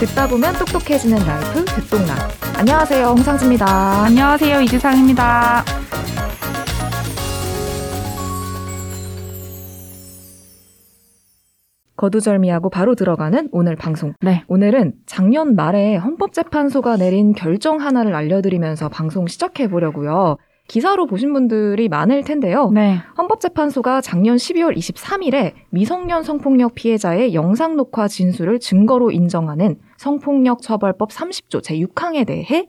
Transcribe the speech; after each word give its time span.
듣다 0.00 0.28
보면 0.28 0.52
똑똑해지는 0.58 1.16
라이프 1.26 1.64
듣동나. 1.64 2.14
안녕하세요, 2.58 3.06
홍상지입니다. 3.06 3.66
안녕하세요, 4.04 4.60
이지상입니다. 4.60 5.64
거두절미하고 11.96 12.68
바로 12.68 12.94
들어가는 12.94 13.48
오늘 13.52 13.74
방송. 13.74 14.12
네. 14.20 14.44
오늘은 14.48 14.92
작년 15.06 15.56
말에 15.56 15.96
헌법재판소가 15.96 16.98
내린 16.98 17.32
결정 17.32 17.80
하나를 17.80 18.14
알려드리면서 18.14 18.90
방송 18.90 19.26
시작해 19.26 19.66
보려고요. 19.66 20.36
기사로 20.68 21.06
보신 21.06 21.32
분들이 21.32 21.88
많을 21.88 22.24
텐데요. 22.24 22.70
네. 22.70 22.98
헌법재판소가 23.16 24.00
작년 24.00 24.36
12월 24.36 24.76
23일에 24.76 25.52
미성년 25.70 26.22
성폭력 26.22 26.74
피해자의 26.74 27.34
영상 27.34 27.76
녹화 27.76 28.08
진술을 28.08 28.58
증거로 28.60 29.10
인정하는 29.10 29.76
성폭력 29.96 30.62
처벌법 30.62 31.10
30조 31.10 31.62
제6항에 31.62 32.26
대해 32.26 32.68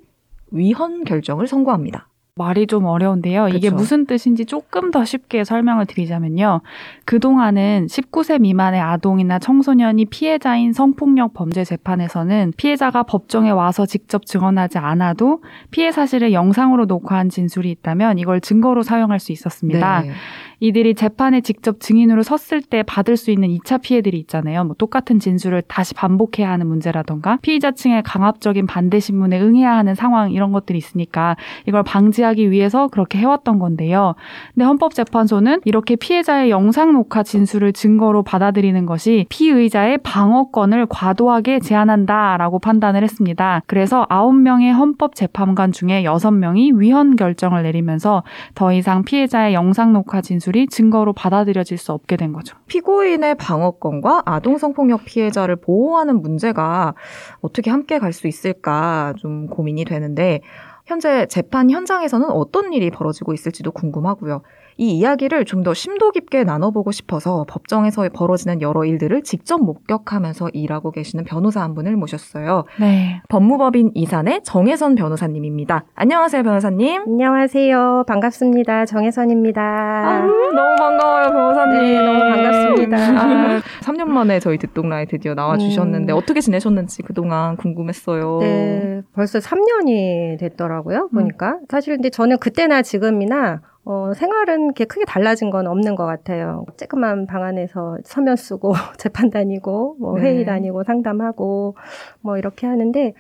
위헌 0.52 1.04
결정을 1.04 1.48
선고합니다. 1.48 2.08
말이 2.38 2.68
좀 2.68 2.86
어려운데요. 2.86 3.50
이게 3.50 3.70
그쵸. 3.70 3.76
무슨 3.76 4.06
뜻인지 4.06 4.46
조금 4.46 4.92
더 4.92 5.06
쉽게 5.06 5.44
설명을 5.44 5.86
드리자면요. 5.86 6.62
그동안은 7.06 7.88
19세 7.88 8.40
미만의 8.42 8.80
아동이나 8.80 9.40
청소년이 9.40 10.06
피해자인 10.06 10.74
성폭력 10.74 11.34
범죄 11.34 11.64
재판에서는 11.64 12.54
피해자가 12.58 13.04
법정에 13.04 13.50
와서 13.50 13.86
직접 13.86 14.26
증언하지 14.26 14.78
않아도 14.78 15.42
피해 15.72 15.92
사실을 15.92 16.34
영상으로 16.34 16.86
녹화한 16.86 17.30
진술이 17.30 17.72
있다면 17.72 18.20
이걸 18.20 18.42
증거로 18.42 18.84
사용할 18.84 19.20
수 19.20 19.32
있었습니다. 19.32 20.02
네. 20.02 20.12
이들이 20.60 20.96
재판에 20.96 21.42
직접 21.42 21.80
증인으로 21.80 22.24
섰을 22.24 22.62
때 22.62 22.82
받을 22.82 23.16
수 23.16 23.30
있는 23.30 23.50
2차 23.50 23.82
피해들이 23.82 24.18
있잖아요. 24.22 24.64
뭐 24.64 24.76
똑같은 24.76 25.20
진술을 25.20 25.62
다시 25.68 25.94
반복해야 25.94 26.50
하는 26.50 26.66
문제라던가 26.68 27.38
피의자 27.42 27.72
층의 27.72 28.02
강압적인 28.04 28.66
반대 28.66 29.00
신문에 29.00 29.40
응해야 29.40 29.72
하는 29.72 29.94
상황 29.94 30.32
이런 30.32 30.52
것들이 30.52 30.78
있으니까 30.78 31.38
이걸 31.68 31.84
방지하 31.84 32.27
기 32.34 32.52
위해서 32.52 32.88
그렇게 32.90 33.18
해왔던 33.20 33.58
건데요. 33.58 34.16
근데 34.54 34.66
헌법재판소는 34.66 35.62
이렇게 35.64 35.96
피해자의 35.96 36.50
영상 36.50 36.94
녹화 36.94 37.24
진술을 37.24 37.72
증거로 37.74 38.24
받아들이는 38.24 38.86
것이 38.86 39.26
피의자의 39.30 40.00
방어권을 40.00 40.88
과도하게 40.90 41.60
제한한다라고 41.60 42.60
판단을 42.60 43.04
했습니다. 43.04 43.62
그래서 43.66 44.06
9명의 44.10 44.74
헌법재판관 44.74 45.72
중에 45.72 46.04
6명이 46.04 46.78
위헌 46.78 47.16
결정을 47.16 47.64
내리면서 47.64 48.24
더 48.56 48.74
이상 48.74 49.04
피해자의 49.04 49.54
영상 49.54 49.94
녹화 49.94 50.20
진술이 50.22 50.68
증거로 50.68 51.14
받아들여질 51.14 51.78
수 51.78 51.94
없게 51.94 52.18
된 52.18 52.34
거죠. 52.34 52.58
피고인의 52.68 53.36
방어권과 53.36 54.24
아동 54.26 54.58
성폭력 54.58 55.06
피해자를 55.06 55.56
보호하는 55.56 56.22
문제가 56.22 56.94
어떻게 57.42 57.72
함께 57.72 58.00
갈 58.00 58.18
수 58.18 58.28
있을까 58.28 59.14
좀 59.18 59.48
고민이 59.48 59.86
되는데 59.86 60.42
현재 60.88 61.26
재판 61.28 61.70
현장에서는 61.70 62.30
어떤 62.30 62.74
일이 62.74 62.90
벌어지고 62.90 63.34
있을지도 63.34 63.72
궁금하고요. 63.72 64.42
이 64.78 64.98
이야기를 64.98 65.46
좀 65.46 65.58
더 65.68 65.74
심도 65.74 66.12
깊게 66.12 66.44
나눠보고 66.44 66.92
싶어서 66.92 67.44
법정에서 67.50 68.08
벌어지는 68.14 68.62
여러 68.62 68.86
일들을 68.86 69.24
직접 69.24 69.58
목격하면서 69.62 70.50
일하고 70.54 70.92
계시는 70.92 71.26
변호사 71.26 71.62
한 71.62 71.74
분을 71.74 71.96
모셨어요. 71.98 72.64
네. 72.80 73.22
법무법인 73.28 73.92
이산의 73.96 74.42
정혜선 74.44 74.96
변호사님입니다. 74.96 75.84
안녕하세요, 75.96 76.44
변호사님. 76.44 77.02
안녕하세요. 77.08 78.04
반갑습니다. 78.08 78.86
정혜선입니다. 78.86 79.62
아, 79.62 80.20
너무 80.22 80.76
반가워요, 80.78 81.30
변호사님. 81.32 81.82
네, 81.82 82.02
너무 82.06 82.20
반갑습니다. 82.20 82.98
아, 82.98 83.62
3년 83.82 84.06
만에 84.08 84.40
저희 84.40 84.58
듣동라에 84.60 85.06
드디어 85.06 85.34
나와주셨는데 85.34 86.14
음. 86.14 86.18
어떻게 86.18 86.40
지내셨는지 86.40 87.02
그동안 87.02 87.58
궁금했어요. 87.58 88.38
네, 88.42 89.02
벌써 89.14 89.40
3년이 89.40 90.40
됐더라고요. 90.40 91.10
보니까. 91.12 91.58
사실 91.68 91.96
근데 91.96 92.10
저는 92.12 92.38
그때나 92.38 92.84
지금이나 92.84 93.62
어, 93.90 94.14
생활은 94.14 94.66
이렇게 94.66 94.84
크게 94.84 95.06
달라진 95.06 95.50
건 95.50 95.66
없는 95.66 95.96
것 95.96 96.06
같아요. 96.06 96.66
쬐끄만 96.76 97.26
방 97.26 97.44
안에서 97.44 97.98
서면 98.04 98.36
쓰고 98.36 98.74
재판 99.00 99.30
다니고 99.30 99.96
뭐 99.98 100.20
회의 100.20 100.40
네. 100.40 100.46
다니고 100.46 100.84
상담하고 100.84 101.78
뭐 102.20 102.38
이렇게 102.38 102.68
하는데 102.68 103.14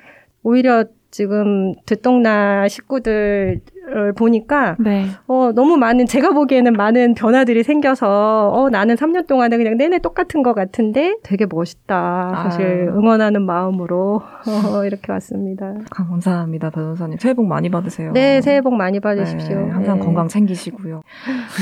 오히려 0.43 0.83
지금 1.11 1.73
듣동나 1.85 2.67
식구들 2.67 3.61
을 3.89 4.11
보니까 4.11 4.75
네. 4.79 5.05
어, 5.27 5.53
너무 5.55 5.77
많은, 5.77 6.07
제가 6.07 6.31
보기에는 6.31 6.73
많은 6.73 7.13
변화들이 7.13 7.63
생겨서, 7.63 8.51
어, 8.53 8.69
나는 8.69 8.95
3년 8.95 9.27
동안에 9.27 9.55
그냥 9.55 9.77
내내 9.77 9.99
똑같은 9.99 10.43
것 10.43 10.53
같은데 10.53 11.15
되게 11.23 11.45
멋있다. 11.49 12.33
사실 12.43 12.89
아. 12.91 12.97
응원하는 12.97 13.45
마음으로, 13.45 14.21
어, 14.45 14.83
이렇게 14.83 15.13
왔습니다. 15.13 15.73
감사합니다, 15.89 16.69
변호사님. 16.69 17.17
새해 17.17 17.33
복 17.33 17.45
많이 17.45 17.69
받으세요. 17.69 18.11
네, 18.11 18.41
새해 18.41 18.59
복 18.59 18.75
많이 18.75 18.99
받으십시오. 18.99 19.57
네, 19.57 19.69
항상 19.71 19.99
네. 19.99 20.05
건강 20.05 20.27
챙기시고요. 20.27 21.03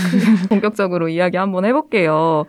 본격적으로 0.49 1.09
이야기 1.09 1.37
한번 1.37 1.63
해볼게요. 1.65 2.45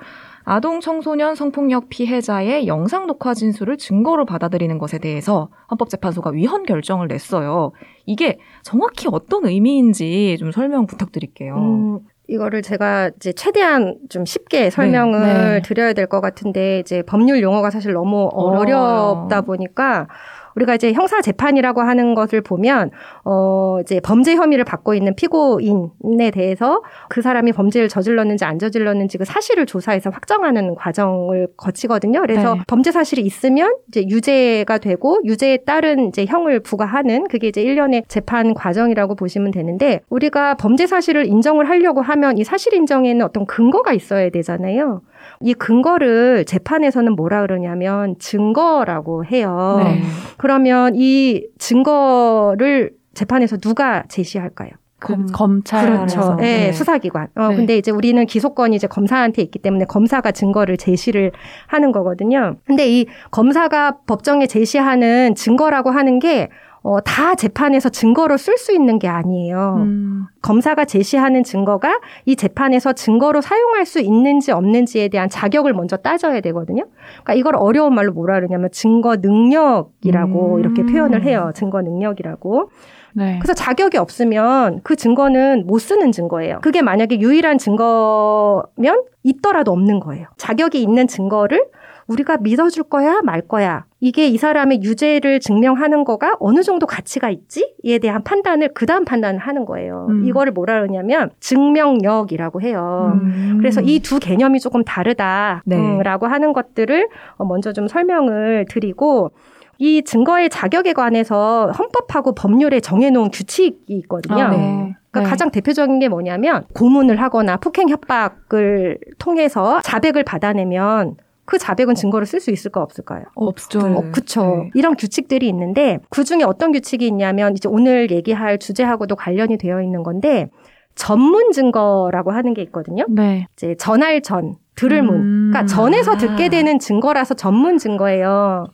아동 0.48 0.78
청소년 0.80 1.34
성폭력 1.34 1.88
피해자의 1.88 2.68
영상 2.68 3.08
녹화 3.08 3.34
진술을 3.34 3.78
증거로 3.78 4.24
받아들이는 4.24 4.78
것에 4.78 4.98
대해서 4.98 5.48
헌법재판소가 5.72 6.30
위헌 6.30 6.62
결정을 6.62 7.08
냈어요. 7.08 7.72
이게 8.06 8.38
정확히 8.62 9.08
어떤 9.10 9.44
의미인지 9.44 10.36
좀 10.38 10.52
설명 10.52 10.86
부탁드릴게요. 10.86 11.56
음, 11.56 11.98
이거를 12.28 12.62
제가 12.62 13.10
이제 13.16 13.32
최대한 13.32 13.96
좀 14.08 14.24
쉽게 14.24 14.70
설명을 14.70 15.20
네. 15.20 15.62
드려야 15.62 15.92
될 15.94 16.06
것 16.06 16.20
같은데, 16.20 16.78
이제 16.78 17.02
법률 17.02 17.42
용어가 17.42 17.70
사실 17.70 17.92
너무 17.92 18.28
어. 18.32 18.60
어렵다 18.60 19.40
보니까, 19.40 20.06
우리가 20.56 20.74
이제 20.74 20.92
형사 20.92 21.20
재판이라고 21.20 21.82
하는 21.82 22.14
것을 22.14 22.40
보면 22.40 22.90
어 23.24 23.78
이제 23.82 24.00
범죄 24.00 24.34
혐의를 24.34 24.64
받고 24.64 24.94
있는 24.94 25.14
피고인에 25.14 26.30
대해서 26.32 26.82
그 27.08 27.22
사람이 27.22 27.52
범죄를 27.52 27.88
저질렀는지 27.88 28.44
안 28.44 28.58
저질렀는지 28.58 29.18
그 29.18 29.24
사실을 29.24 29.66
조사해서 29.66 30.10
확정하는 30.10 30.74
과정을 30.74 31.48
거치거든요. 31.56 32.20
그래서 32.20 32.54
네. 32.54 32.60
범죄 32.66 32.90
사실이 32.90 33.22
있으면 33.22 33.76
이제 33.88 34.02
유죄가 34.08 34.78
되고 34.78 35.20
유죄에 35.24 35.58
따른 35.58 36.08
이제 36.08 36.24
형을 36.26 36.60
부과하는 36.60 37.28
그게 37.28 37.48
이제 37.48 37.62
일련의 37.62 38.04
재판 38.08 38.54
과정이라고 38.54 39.14
보시면 39.14 39.50
되는데 39.50 40.00
우리가 40.08 40.54
범죄 40.54 40.86
사실을 40.86 41.26
인정을 41.26 41.68
하려고 41.68 42.00
하면 42.00 42.38
이 42.38 42.44
사실 42.44 42.74
인정에는 42.74 43.24
어떤 43.24 43.46
근거가 43.46 43.92
있어야 43.92 44.30
되잖아요. 44.30 45.02
이 45.40 45.54
근거를 45.54 46.44
재판에서는 46.44 47.14
뭐라 47.14 47.42
그러냐면 47.42 48.16
증거라고 48.18 49.24
해요. 49.24 49.80
네. 49.84 50.02
그러면 50.38 50.94
이 50.96 51.46
증거를 51.58 52.92
재판에서 53.14 53.56
누가 53.56 54.04
제시할까요? 54.08 54.70
검, 54.98 55.26
검찰 55.26 55.86
그렇죠. 55.86 56.20
안에서. 56.20 56.38
예, 56.42 56.72
수사기관. 56.72 57.28
어, 57.34 57.48
네. 57.48 57.56
근데 57.56 57.76
이제 57.76 57.90
우리는 57.90 58.24
기소권이 58.24 58.74
이제 58.76 58.86
검사한테 58.86 59.42
있기 59.42 59.58
때문에 59.58 59.84
검사가 59.84 60.32
증거를 60.32 60.78
제시를 60.78 61.32
하는 61.66 61.92
거거든요. 61.92 62.56
근데 62.66 62.88
이 62.88 63.06
검사가 63.30 63.98
법정에 64.06 64.46
제시하는 64.46 65.34
증거라고 65.34 65.90
하는 65.90 66.18
게 66.18 66.48
어, 66.86 67.00
다 67.00 67.34
재판에서 67.34 67.88
증거로 67.88 68.36
쓸 68.36 68.56
수 68.58 68.72
있는 68.72 69.00
게 69.00 69.08
아니에요. 69.08 69.74
음, 69.78 70.26
검사가 70.40 70.84
제시하는 70.84 71.42
증거가 71.42 71.98
이 72.26 72.36
재판에서 72.36 72.92
증거로 72.92 73.40
사용할 73.40 73.84
수 73.84 73.98
있는지 73.98 74.52
없는지에 74.52 75.08
대한 75.08 75.28
자격을 75.28 75.72
먼저 75.72 75.96
따져야 75.96 76.40
되거든요. 76.42 76.84
그러니까 77.24 77.34
이걸 77.34 77.56
어려운 77.56 77.92
말로 77.92 78.12
뭐라 78.12 78.34
그러냐면 78.34 78.70
증거 78.70 79.16
능력이라고 79.16 80.54
음. 80.54 80.60
이렇게 80.60 80.84
표현을 80.84 81.24
해요. 81.24 81.50
증거 81.56 81.82
능력이라고. 81.82 82.70
네. 83.14 83.40
그래서 83.40 83.52
자격이 83.52 83.98
없으면 83.98 84.78
그 84.84 84.94
증거는 84.94 85.66
못 85.66 85.80
쓰는 85.80 86.12
증거예요. 86.12 86.60
그게 86.62 86.82
만약에 86.82 87.18
유일한 87.18 87.58
증거면 87.58 89.02
있더라도 89.24 89.72
없는 89.72 89.98
거예요. 89.98 90.28
자격이 90.36 90.80
있는 90.80 91.08
증거를 91.08 91.64
우리가 92.08 92.38
믿어줄 92.38 92.84
거야, 92.84 93.20
말 93.22 93.40
거야. 93.40 93.84
이게 94.00 94.28
이 94.28 94.36
사람의 94.36 94.82
유죄를 94.82 95.40
증명하는 95.40 96.04
거가 96.04 96.36
어느 96.38 96.62
정도 96.62 96.86
가치가 96.86 97.30
있지? 97.30 97.74
이에 97.82 97.98
대한 97.98 98.22
판단을, 98.22 98.74
그 98.74 98.86
다음 98.86 99.04
판단을 99.04 99.40
하는 99.40 99.64
거예요. 99.64 100.06
음. 100.10 100.24
이거를 100.26 100.52
뭐라 100.52 100.74
그러냐면 100.74 101.30
증명력이라고 101.40 102.60
해요. 102.62 103.18
음. 103.20 103.56
그래서 103.58 103.80
이 103.80 104.00
두 104.06 104.20
개념이 104.20 104.60
조금 104.60 104.84
다르다라고 104.84 105.64
네. 105.66 106.30
하는 106.30 106.52
것들을 106.52 107.08
어, 107.38 107.44
먼저 107.44 107.72
좀 107.72 107.88
설명을 107.88 108.66
드리고 108.68 109.32
이 109.78 110.02
증거의 110.04 110.48
자격에 110.48 110.92
관해서 110.92 111.70
헌법하고 111.76 112.34
법률에 112.34 112.80
정해놓은 112.80 113.30
규칙이 113.30 113.78
있거든요. 113.88 114.42
아, 114.42 114.48
네. 114.50 114.94
그러니까 115.10 115.20
네. 115.20 115.24
가장 115.24 115.50
대표적인 115.50 115.98
게 115.98 116.08
뭐냐면 116.08 116.64
고문을 116.74 117.20
하거나 117.20 117.56
폭행 117.56 117.88
협박을 117.88 118.98
통해서 119.18 119.80
자백을 119.82 120.22
받아내면 120.24 121.16
그 121.46 121.58
자백은 121.58 121.94
증거를 121.94 122.26
쓸 122.26 122.40
수 122.40 122.50
있을까 122.50 122.82
없을까요? 122.82 123.24
없죠. 123.34 123.88
네. 123.88 123.94
어, 123.94 124.02
그쵸. 124.12 124.62
네. 124.64 124.70
이런 124.74 124.96
규칙들이 124.96 125.48
있는데 125.48 125.98
그 126.10 126.24
중에 126.24 126.42
어떤 126.42 126.72
규칙이 126.72 127.06
있냐면 127.06 127.52
이제 127.56 127.68
오늘 127.68 128.10
얘기할 128.10 128.58
주제하고도 128.58 129.16
관련이 129.16 129.56
되어 129.56 129.80
있는 129.80 130.02
건데 130.02 130.50
전문 130.96 131.52
증거라고 131.52 132.32
하는 132.32 132.52
게 132.52 132.62
있거든요. 132.62 133.04
네. 133.08 133.46
이제 133.56 133.76
전할 133.78 134.22
전, 134.22 134.56
들을 134.74 135.02
문. 135.02 135.14
음. 135.14 135.50
그러니까 135.52 135.72
전에서 135.72 136.12
아. 136.12 136.16
듣게 136.16 136.48
되는 136.48 136.78
증거라서 136.78 137.34
전문 137.34 137.78
증거예요. 137.78 138.66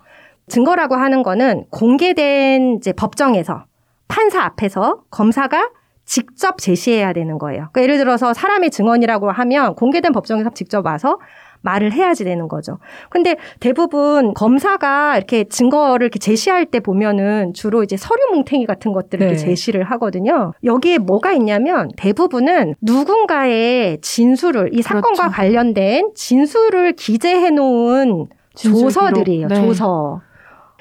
증거라고 0.48 0.96
하는 0.96 1.22
거는 1.22 1.66
공개된 1.70 2.76
이제 2.76 2.92
법정에서 2.92 3.64
판사 4.08 4.42
앞에서 4.42 5.02
검사가 5.10 5.70
직접 6.04 6.58
제시해야 6.58 7.12
되는 7.12 7.38
거예요. 7.38 7.68
그러니까 7.72 7.82
예를 7.82 7.98
들어서 7.98 8.34
사람의 8.34 8.70
증언이라고 8.70 9.30
하면 9.30 9.74
공개된 9.74 10.12
법정에서 10.12 10.50
직접 10.50 10.84
와서 10.84 11.18
말을 11.62 11.92
해야지 11.92 12.24
되는 12.24 12.48
거죠. 12.48 12.78
근데 13.10 13.36
대부분 13.60 14.34
검사가 14.34 15.16
이렇게 15.16 15.44
증거를 15.44 16.04
이렇게 16.04 16.18
제시할 16.18 16.66
때 16.66 16.80
보면은 16.80 17.54
주로 17.54 17.82
이제 17.82 17.96
서류 17.96 18.20
뭉탱이 18.34 18.66
같은 18.66 18.92
것들을 18.92 19.26
이렇게 19.26 19.38
네. 19.38 19.46
제시를 19.46 19.84
하거든요. 19.84 20.52
여기에 20.64 20.98
뭐가 20.98 21.32
있냐면 21.32 21.88
대부분은 21.96 22.74
누군가의 22.80 24.00
진술을 24.00 24.70
이 24.74 24.82
사건과 24.82 25.10
그렇죠. 25.10 25.30
관련된 25.34 26.10
진술을 26.14 26.92
기재해 26.92 27.50
놓은 27.50 28.26
진술 28.54 28.82
조서들이에요. 28.82 29.48
네. 29.48 29.54
조서. 29.54 30.20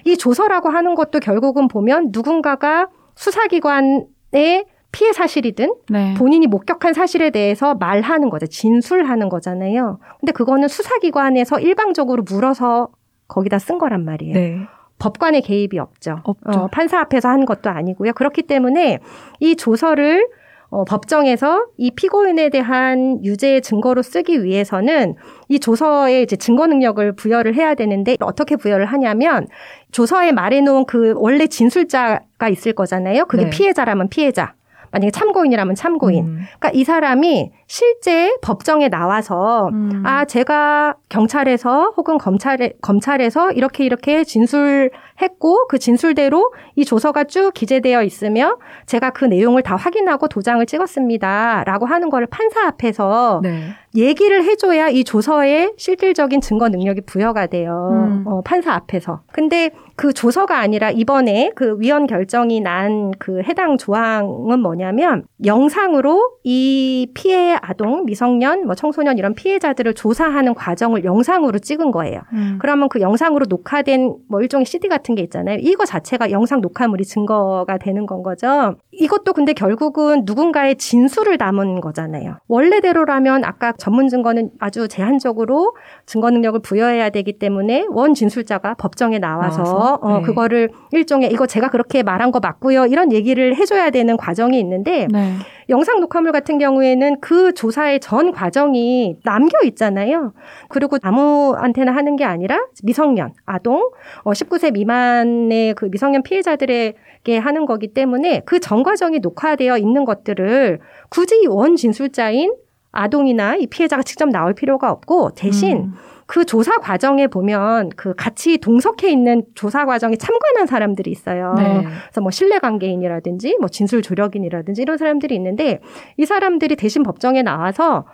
이 0.04 0.18
조서라고 0.18 0.69
하는 0.69 0.95
것도 0.95 1.19
결국은 1.19 1.68
보면 1.68 2.10
누군가가 2.12 2.89
수사기관의 3.16 4.66
피해 4.92 5.14
사실이든 5.14 5.74
네. 5.90 6.14
본인이 6.16 6.48
목격한 6.48 6.94
사실에 6.94 7.30
대해서 7.30 7.76
말하는 7.76 8.30
거죠. 8.30 8.46
진술하는 8.48 9.30
거잖아요. 9.30 10.00
근데 10.20 10.32
그거는 10.32 10.68
수사기관에서 10.68 11.60
일방적으로 11.60 12.24
물어서 12.24 12.90
거기다 13.28 13.60
쓴 13.60 13.78
거란 13.78 14.04
말이에요. 14.04 14.34
네. 14.34 14.58
법관의 15.00 15.42
개입이 15.42 15.80
없죠. 15.80 16.20
없죠. 16.24 16.60
어, 16.60 16.68
판사 16.68 17.00
앞에서 17.00 17.30
한 17.30 17.46
것도 17.46 17.70
아니고요. 17.70 18.14
그렇기 18.14 18.44
때문에 18.44 19.00
이 19.40 19.56
조서를 19.56 20.28
어, 20.70 20.86
법정에서 20.86 21.66
이 21.78 21.92
피고인에 21.92 22.50
대한 22.50 23.24
유죄의 23.26 23.62
증거로 23.62 24.02
쓰기 24.02 24.44
위해서는 24.44 25.16
이 25.50 25.60
조서에 25.60 26.22
이제 26.22 26.38
증거 26.38 26.66
능력을 26.66 27.12
부여를 27.14 27.56
해야 27.56 27.76
되는데 27.76 28.16
어떻게 28.22 28.56
부여를 28.56 28.86
하냐면 28.86 29.48
조서에 29.92 30.32
말해놓은 30.32 30.86
그 30.86 31.14
원래 31.18 31.48
진술자가 31.48 32.48
있을 32.50 32.72
거잖아요. 32.74 33.26
그게 33.26 33.46
네. 33.46 33.50
피해자라면 33.50 34.08
피해자. 34.08 34.54
만약에 34.92 35.12
참고인이라면 35.12 35.76
참고인. 35.76 36.26
음. 36.26 36.40
그러니까 36.60 36.72
이 36.74 36.84
사람이 36.84 37.52
실제 37.68 38.36
법정에 38.42 38.90
나와서 38.90 39.70
음. 39.72 40.04
아, 40.06 40.26
제가 40.26 40.96
경찰에서 41.10 41.94
혹은 41.98 42.18
검찰에, 42.18 42.74
검찰에서 42.82 43.52
이렇게 43.52 43.86
이렇게 43.86 44.24
진술 44.24 44.92
했고 45.22 45.68
그 45.68 45.80
진술대로 45.80 46.54
이 46.76 46.86
조서가 46.86 47.26
쭉 47.26 47.54
기재되어 47.54 48.04
있으며 48.04 48.58
제가 48.86 49.12
그 49.12 49.26
내용을 49.26 49.62
다 49.64 49.76
확인하고 49.76 50.28
도장을 50.28 50.66
찍었습니다. 50.66 51.64
라고 51.66 51.86
하는 51.86 52.10
거를 52.10 52.28
판사 52.28 52.66
앞에서 52.68 53.42
네. 53.44 53.70
얘기를 53.96 54.44
해줘야 54.44 54.88
이 54.90 55.04
조서에 55.04 55.74
실질적인 55.78 56.42
증거 56.42 56.70
능력이 56.70 57.02
부여가 57.02 57.48
돼요. 57.48 57.90
음. 57.92 58.24
어, 58.26 58.42
판사 58.42 58.74
앞에서. 58.74 59.22
근데 59.32 59.72
그 59.96 60.14
조서가 60.14 60.58
아니라 60.58 60.90
이번에 60.92 61.52
그 61.56 61.78
위원 61.80 62.08
결정이 62.08 62.62
난 62.62 63.12
그 63.20 63.42
해당 63.44 63.78
조항은 63.78 64.60
뭐냐면 64.60 65.24
영상으로 65.46 66.38
이 66.44 67.08
피해 67.14 67.58
아동, 67.62 68.06
미성년, 68.06 68.66
뭐 68.66 68.76
청소년 68.76 69.18
이런 69.18 69.34
피해자들을 69.36 69.94
조사하는 69.94 70.54
과정을 70.56 71.04
영상으로 71.04 71.60
찍은 71.60 71.92
거예요. 71.92 72.22
음. 72.34 72.58
그러면 72.60 72.90
그 72.90 73.00
영상으로 73.00 73.46
녹화된 73.48 74.16
뭐 74.28 74.42
일종의 74.42 74.66
CD 74.66 74.88
같은 74.88 75.11
게 75.16 75.22
있잖아요. 75.24 75.58
이거 75.62 75.86
자체가 75.86 76.31
영상 76.31 76.62
녹화물이 76.62 77.04
증거가 77.06 77.78
되는 77.78 78.06
건 78.06 78.24
거죠. 78.24 78.75
이것도 78.92 79.34
근데 79.34 79.54
결국은 79.54 80.24
누군가의 80.25 80.75
진술을 80.78 81.38
담은 81.38 81.81
거잖아요. 81.81 82.38
원래대로라면 82.48 83.44
아까 83.44 83.72
전문 83.74 84.08
증거는 84.08 84.52
아주 84.60 84.88
제한적으로 84.88 85.75
증거 86.06 86.30
능력을 86.30 86.62
부여해야 86.62 87.10
되기 87.10 87.40
때문에 87.40 87.86
원 87.90 88.13
진술자가 88.13 88.75
법정에 88.75 89.19
나와서, 89.19 89.63
나와서? 89.63 90.00
어, 90.02 90.18
네. 90.18 90.24
그거를 90.24 90.69
일종의 90.92 91.31
이거 91.31 91.48
제가 91.48 91.69
그렇게 91.69 92.04
말한 92.04 92.31
거 92.31 92.40
맞고요. 92.40 92.86
이런 92.86 93.12
얘기를 93.12 93.56
해줘야 93.56 93.90
되는 93.90 94.18
과정이 94.18 94.60
있는데 94.60 95.08
네. 95.12 95.36
영상 95.72 96.00
녹화물 96.02 96.32
같은 96.32 96.58
경우에는 96.58 97.22
그 97.22 97.54
조사의 97.54 98.02
전 98.02 98.32
과정이 98.32 99.18
남겨 99.24 99.58
있잖아요. 99.64 100.34
그리고 100.70 100.98
아무한테나 101.02 101.94
하는 101.94 102.16
게 102.18 102.26
아니라 102.26 102.60
미성년, 102.84 103.34
아동, 103.46 103.90
어, 104.24 104.32
19세 104.32 104.74
미만의 104.74 105.74
그 105.76 105.86
미성년 105.86 106.24
피해자들에게 106.24 107.38
하는 107.38 107.66
거기 107.66 107.88
때문에 107.94 108.42
그 108.46 108.60
전 108.60 108.84
과정이 108.84 109.20
녹화되어 109.20 109.78
있는 109.78 110.06
것들을 110.06 110.80
굳이 111.10 111.48
원 111.48 111.76
진술자인 111.76 112.54
아동이나 112.92 113.56
이 113.56 113.66
피해자가 113.68 114.04
직접 114.04 114.30
나올 114.30 114.54
필요가 114.54 114.92
없고 114.92 115.32
대신 115.36 115.78
음. 115.78 115.94
그 116.26 116.46
조사 116.46 116.78
과정에 116.78 117.28
보면 117.28 117.90
그 117.96 118.14
같이 118.16 118.58
동석해 118.58 119.10
있는 119.12 119.44
조사 119.56 119.86
과정에 119.86 120.16
참관한 120.16 120.66
사람들이 120.68 121.12
있어요. 121.12 121.54
네. 121.58 121.84
그래서 121.84 122.22
뭐 122.22 122.32
신뢰 122.32 122.60
관계인이라든지 122.60 123.58
뭐 123.60 123.70
진술 123.70 124.02
조력인이라든지 124.02 124.82
이런 124.82 124.98
사람들이 124.98 125.36
있는데 125.36 125.80
이 126.18 126.26
사람들이 126.26 126.76
대신 126.76 127.04
법정에 127.04 127.42
나와서 127.44 128.06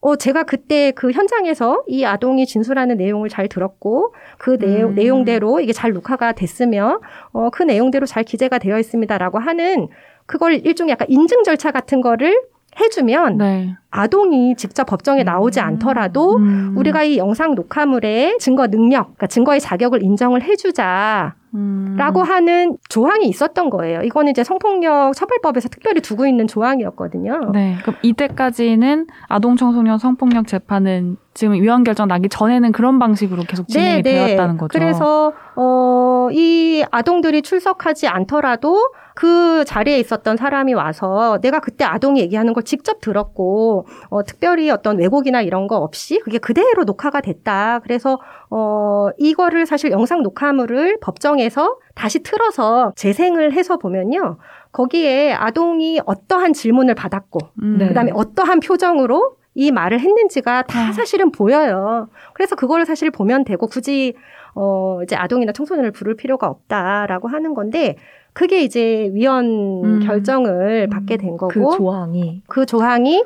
어 0.00 0.14
제가 0.16 0.44
그때 0.44 0.92
그 0.92 1.10
현장에서 1.10 1.82
이 1.88 2.04
아동이 2.04 2.46
진술하는 2.46 2.96
내용을 2.98 3.28
잘 3.28 3.48
들었고 3.48 4.14
그 4.38 4.58
내용 4.58 4.90
음. 4.90 4.94
내용대로 4.94 5.58
이게 5.60 5.72
잘 5.72 5.92
녹화가 5.92 6.32
됐으며 6.32 7.00
어 7.32 7.48
그 7.50 7.62
내용대로 7.62 8.06
잘 8.06 8.22
기재가 8.22 8.58
되어 8.58 8.78
있습니다라고 8.78 9.38
하는 9.38 9.88
그걸 10.26 10.54
일종의 10.54 10.92
약간 10.92 11.08
인증 11.10 11.42
절차 11.44 11.70
같은 11.70 12.00
거를 12.00 12.40
해주면 12.78 13.38
네. 13.38 13.74
아동이 13.96 14.54
직접 14.56 14.84
법정에 14.84 15.22
나오지 15.22 15.60
음. 15.60 15.64
않더라도 15.64 16.36
음. 16.36 16.74
우리가 16.76 17.02
이 17.02 17.16
영상 17.16 17.54
녹화물의 17.54 18.38
증거 18.38 18.66
능력, 18.66 19.04
그러니까 19.04 19.26
증거의 19.26 19.60
자격을 19.60 20.02
인정을 20.02 20.42
해주자. 20.42 21.34
음. 21.54 21.94
라고 21.96 22.22
하는 22.22 22.76
조항이 22.90 23.26
있었던 23.28 23.70
거예요. 23.70 24.02
이거는 24.02 24.30
이제 24.30 24.44
성폭력 24.44 25.14
처벌법에서 25.14 25.70
특별히 25.70 26.02
두고 26.02 26.26
있는 26.26 26.46
조항이었거든요. 26.46 27.50
네. 27.52 27.76
그럼 27.80 27.96
이때까지는 28.02 29.06
아동 29.28 29.56
청소년 29.56 29.98
성폭력 29.98 30.46
재판은 30.46 31.16
지금 31.32 31.54
위헌 31.54 31.84
결정 31.84 32.08
나기 32.08 32.28
전에는 32.28 32.72
그런 32.72 32.98
방식으로 32.98 33.44
계속 33.44 33.68
진행이 33.68 34.02
되었다는 34.02 34.58
거죠. 34.58 34.78
네, 34.78 34.84
그래서 34.84 35.32
어, 35.54 36.28
이 36.32 36.84
아동들이 36.90 37.40
출석하지 37.40 38.08
않더라도 38.08 38.78
그 39.14 39.64
자리에 39.66 39.98
있었던 39.98 40.36
사람이 40.36 40.74
와서 40.74 41.38
내가 41.40 41.60
그때 41.60 41.84
아동이 41.84 42.20
얘기하는 42.20 42.52
걸 42.52 42.62
직접 42.64 43.00
들었고 43.00 43.85
어, 44.08 44.22
특별히 44.24 44.70
어떤 44.70 44.98
왜곡이나 44.98 45.42
이런 45.42 45.66
거 45.66 45.76
없이 45.76 46.20
그게 46.20 46.38
그대로 46.38 46.84
녹화가 46.84 47.20
됐다. 47.20 47.80
그래서 47.80 48.18
어, 48.50 49.08
이거를 49.18 49.66
사실 49.66 49.90
영상 49.90 50.22
녹화물을 50.22 50.98
법정에서 51.00 51.78
다시 51.94 52.22
틀어서 52.22 52.92
재생을 52.96 53.52
해서 53.52 53.78
보면요. 53.78 54.38
거기에 54.72 55.32
아동이 55.32 56.00
어떠한 56.04 56.52
질문을 56.52 56.94
받았고 56.94 57.38
음. 57.62 57.76
네. 57.78 57.88
그 57.88 57.94
다음에 57.94 58.10
어떠한 58.14 58.60
표정으로 58.60 59.36
이 59.54 59.72
말을 59.72 60.00
했는지가 60.00 60.62
다 60.62 60.88
아. 60.88 60.92
사실은 60.92 61.32
보여요. 61.32 62.08
그래서 62.34 62.54
그거를 62.56 62.84
사실 62.84 63.10
보면 63.10 63.44
되고 63.44 63.66
굳이 63.66 64.14
어 64.54 65.00
이제 65.02 65.16
아동이나 65.16 65.52
청소년을 65.52 65.92
부를 65.92 66.14
필요가 66.14 66.46
없다라고 66.46 67.28
하는 67.28 67.54
건데 67.54 67.96
그게 68.34 68.62
이제 68.62 69.10
위헌 69.14 69.44
음. 69.84 70.00
결정을 70.00 70.88
받게 70.88 71.16
된그 71.16 71.48
거고 71.48 71.74
조항이 71.74 72.42
그 72.46 72.66
조항이 72.66 73.24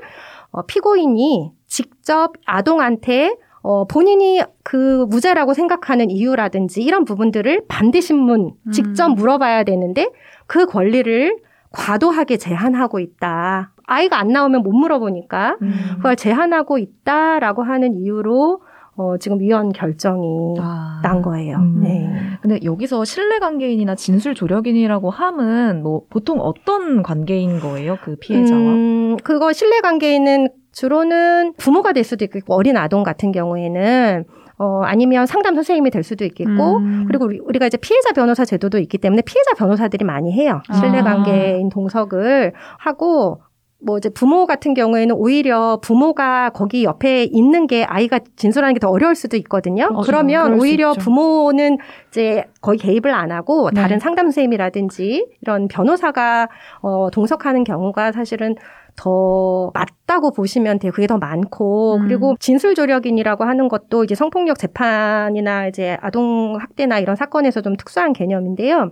어, 0.50 0.62
피고인이 0.66 1.52
직접 1.66 2.32
아동한테 2.44 3.36
어, 3.62 3.86
본인이 3.86 4.40
그 4.62 5.06
무죄라고 5.08 5.54
생각하는 5.54 6.10
이유라든지 6.10 6.82
이런 6.82 7.04
부분들을 7.04 7.64
반대신문 7.68 8.52
음. 8.66 8.72
직접 8.72 9.08
물어봐야 9.08 9.64
되는데 9.64 10.10
그 10.46 10.66
권리를 10.66 11.36
과도하게 11.72 12.36
제한하고 12.38 12.98
있다. 13.00 13.72
아이가 13.84 14.18
안 14.18 14.28
나오면 14.28 14.62
못 14.62 14.72
물어보니까 14.72 15.58
음. 15.62 15.72
그걸 15.96 16.16
제한하고 16.16 16.78
있다라고 16.78 17.62
하는 17.62 17.94
이유로 17.94 18.62
어, 19.00 19.16
지금 19.16 19.40
위헌 19.40 19.72
결정이 19.72 20.56
아. 20.60 21.00
난 21.02 21.22
거예요. 21.22 21.56
음. 21.56 21.80
네. 21.82 22.10
근데 22.42 22.58
여기서 22.62 23.06
신뢰 23.06 23.38
관계인이나 23.38 23.94
진술 23.94 24.34
조력인이라고 24.34 25.08
함은 25.08 25.82
뭐 25.82 26.02
보통 26.10 26.38
어떤 26.40 27.02
관계인 27.02 27.60
거예요? 27.60 27.96
그 28.04 28.16
피해자와? 28.20 28.60
음, 28.60 29.16
그거 29.24 29.54
신뢰 29.54 29.80
관계에는 29.80 30.48
주로는 30.72 31.54
부모가 31.56 31.94
될 31.94 32.04
수도 32.04 32.26
있고 32.26 32.54
어린 32.54 32.76
아동 32.76 33.02
같은 33.02 33.32
경우에는 33.32 34.24
어 34.58 34.82
아니면 34.82 35.24
상담 35.24 35.54
선생님이 35.54 35.90
될 35.90 36.02
수도 36.02 36.26
있겠고 36.26 36.76
음. 36.76 37.04
그리고 37.08 37.24
우리- 37.24 37.40
우리가 37.42 37.66
이제 37.66 37.78
피해자 37.78 38.12
변호사 38.12 38.44
제도도 38.44 38.78
있기 38.80 38.98
때문에 38.98 39.22
피해자 39.22 39.54
변호사들이 39.56 40.04
많이 40.04 40.30
해요. 40.32 40.60
아. 40.68 40.74
신뢰 40.74 41.00
관계인 41.00 41.70
동석을 41.70 42.52
하고 42.78 43.40
뭐 43.82 43.96
이제 43.98 44.08
부모 44.10 44.46
같은 44.46 44.74
경우에는 44.74 45.14
오히려 45.16 45.78
부모가 45.82 46.50
거기 46.50 46.84
옆에 46.84 47.24
있는 47.24 47.66
게 47.66 47.84
아이가 47.84 48.20
진술하는 48.36 48.74
게 48.74 48.80
더 48.80 48.88
어려울 48.88 49.14
수도 49.14 49.36
있거든요. 49.38 49.88
그렇죠. 49.88 50.02
그러면 50.06 50.60
오히려. 50.60 50.92
부모는 50.94 51.78
이제 52.08 52.44
거의 52.60 52.78
개입을 52.78 53.12
안 53.12 53.30
하고 53.32 53.70
네. 53.72 53.80
다른 53.80 53.98
상담 53.98 54.26
선생님이라든지 54.26 55.26
이런 55.42 55.68
변호사가 55.68 56.48
어 56.82 57.10
동석하는 57.10 57.64
경우가 57.64 58.12
사실은 58.12 58.54
더 58.96 59.70
맞다고 59.72 60.32
보시면 60.32 60.78
돼요. 60.78 60.92
그게 60.92 61.06
더 61.06 61.16
많고 61.18 61.96
음. 61.96 62.06
그리고 62.06 62.34
진술 62.40 62.74
조력인이라고 62.74 63.44
하는 63.44 63.68
것도 63.68 64.04
이제 64.04 64.14
성폭력 64.14 64.58
재판이나 64.58 65.68
이제 65.68 65.96
아동 66.00 66.56
학대나 66.60 66.98
이런 66.98 67.16
사건에서 67.16 67.60
좀 67.62 67.76
특수한 67.76 68.12
개념인데요. 68.12 68.90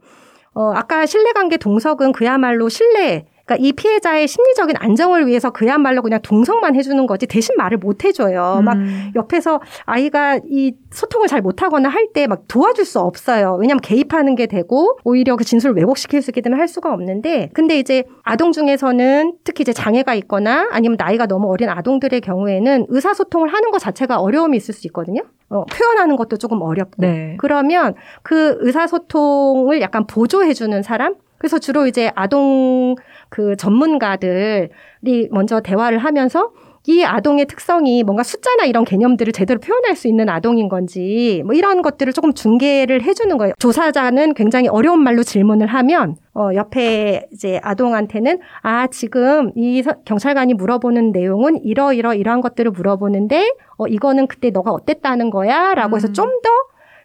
어 0.55 0.73
아까 0.75 1.05
신뢰관계 1.07 1.59
동석은 1.59 2.13
그야말로 2.13 2.69
신뢰 2.69 3.27
그러니까 3.49 3.67
이 3.67 3.73
피해자의 3.73 4.29
심리적인 4.29 4.77
안정을 4.79 5.27
위해서 5.27 5.51
그야말로 5.51 6.03
그냥 6.03 6.21
동석만 6.23 6.75
해주는 6.77 7.07
거지 7.07 7.27
대신 7.27 7.55
말을 7.57 7.79
못 7.79 8.05
해줘요. 8.05 8.61
막 8.63 8.75
음. 8.77 9.11
옆에서 9.17 9.61
아이가 9.87 10.39
이 10.51 10.75
소통을 10.91 11.27
잘 11.29 11.41
못하거나 11.41 11.89
할 11.89 12.09
때 12.13 12.27
막 12.27 12.43
도와줄 12.49 12.85
수 12.85 13.01
없어요. 13.01 13.57
왜냐하면 13.61 13.81
개입하는 13.81 14.35
게 14.35 14.47
되고 14.47 14.99
오히려 15.05 15.37
그 15.37 15.45
진술을 15.45 15.75
왜곡시킬 15.77 16.21
수 16.23 16.31
있기 16.31 16.43
때문에 16.43 16.59
할 16.59 16.69
수가 16.69 16.93
없는데 16.93 17.51
근데 17.55 17.79
이제 17.79 18.05
아동 18.23 18.53
중에서는 18.53 19.35
특히 19.45 19.63
이제 19.63 19.73
장애가 19.73 20.15
있거나 20.15 20.69
아니면 20.73 20.97
나이가 20.99 21.27
너무 21.27 21.51
어린 21.51 21.69
아동들의 21.71 22.21
경우에는 22.21 22.87
의사소통을 22.89 23.49
하는 23.49 23.71
것 23.71 23.79
자체가 23.79 24.19
어려움이 24.19 24.57
있을 24.57 24.75
수 24.75 24.87
있거든요. 24.89 25.23
어, 25.51 25.65
표현하는 25.65 26.17
것도 26.17 26.37
조금 26.37 26.61
어렵고 26.61 26.97
네. 26.99 27.37
그러면 27.39 27.95
그 28.23 28.57
의사소통을 28.61 29.81
약간 29.81 30.07
보조해주는 30.07 30.83
사람? 30.83 31.15
그래서 31.39 31.59
주로 31.59 31.87
이제 31.87 32.11
아동 32.15 32.97
그 33.29 33.57
전문가들이 33.57 35.29
먼저 35.31 35.61
대화를 35.61 35.99
하면서 35.99 36.53
이 36.87 37.05
아동의 37.05 37.45
특성이 37.47 38.03
뭔가 38.03 38.23
숫자나 38.23 38.65
이런 38.65 38.85
개념들을 38.85 39.35
제대로 39.35 39.61
표현할 39.61 39.95
수 39.95 40.09
있는 40.09 40.31
아동인 40.31 40.71
건지 40.71 41.43
뭐 41.45 41.55
이런 41.55 41.83
것들을 41.83 42.15
조금 42.15 42.33
중계를 42.33 43.03
해주는 43.03 43.37
거예요. 43.37 43.53
조사자는 43.59 44.33
굉장히 44.33 44.69
어려운 44.69 45.03
말로 45.03 45.23
질문을 45.23 45.67
하면 45.67 46.17
어 46.35 46.49
옆에 46.55 47.27
이제 47.31 47.61
아동한테는 47.63 48.39
아 48.63 48.87
지금 48.87 49.51
이 49.55 49.83
서- 49.83 49.97
경찰관이 50.07 50.55
물어보는 50.55 51.13
내용은 51.13 51.63
이러 51.63 51.93
이러 51.93 52.15
이러한 52.15 52.41
것들을 52.41 52.71
물어보는데 52.71 53.53
어 53.77 53.87
이거는 53.87 54.27
그때 54.27 54.49
너가 54.49 54.71
어땠다는 54.71 55.29
거야라고 55.29 55.97
해서 55.97 56.09
음. 56.09 56.13
좀더 56.15 56.49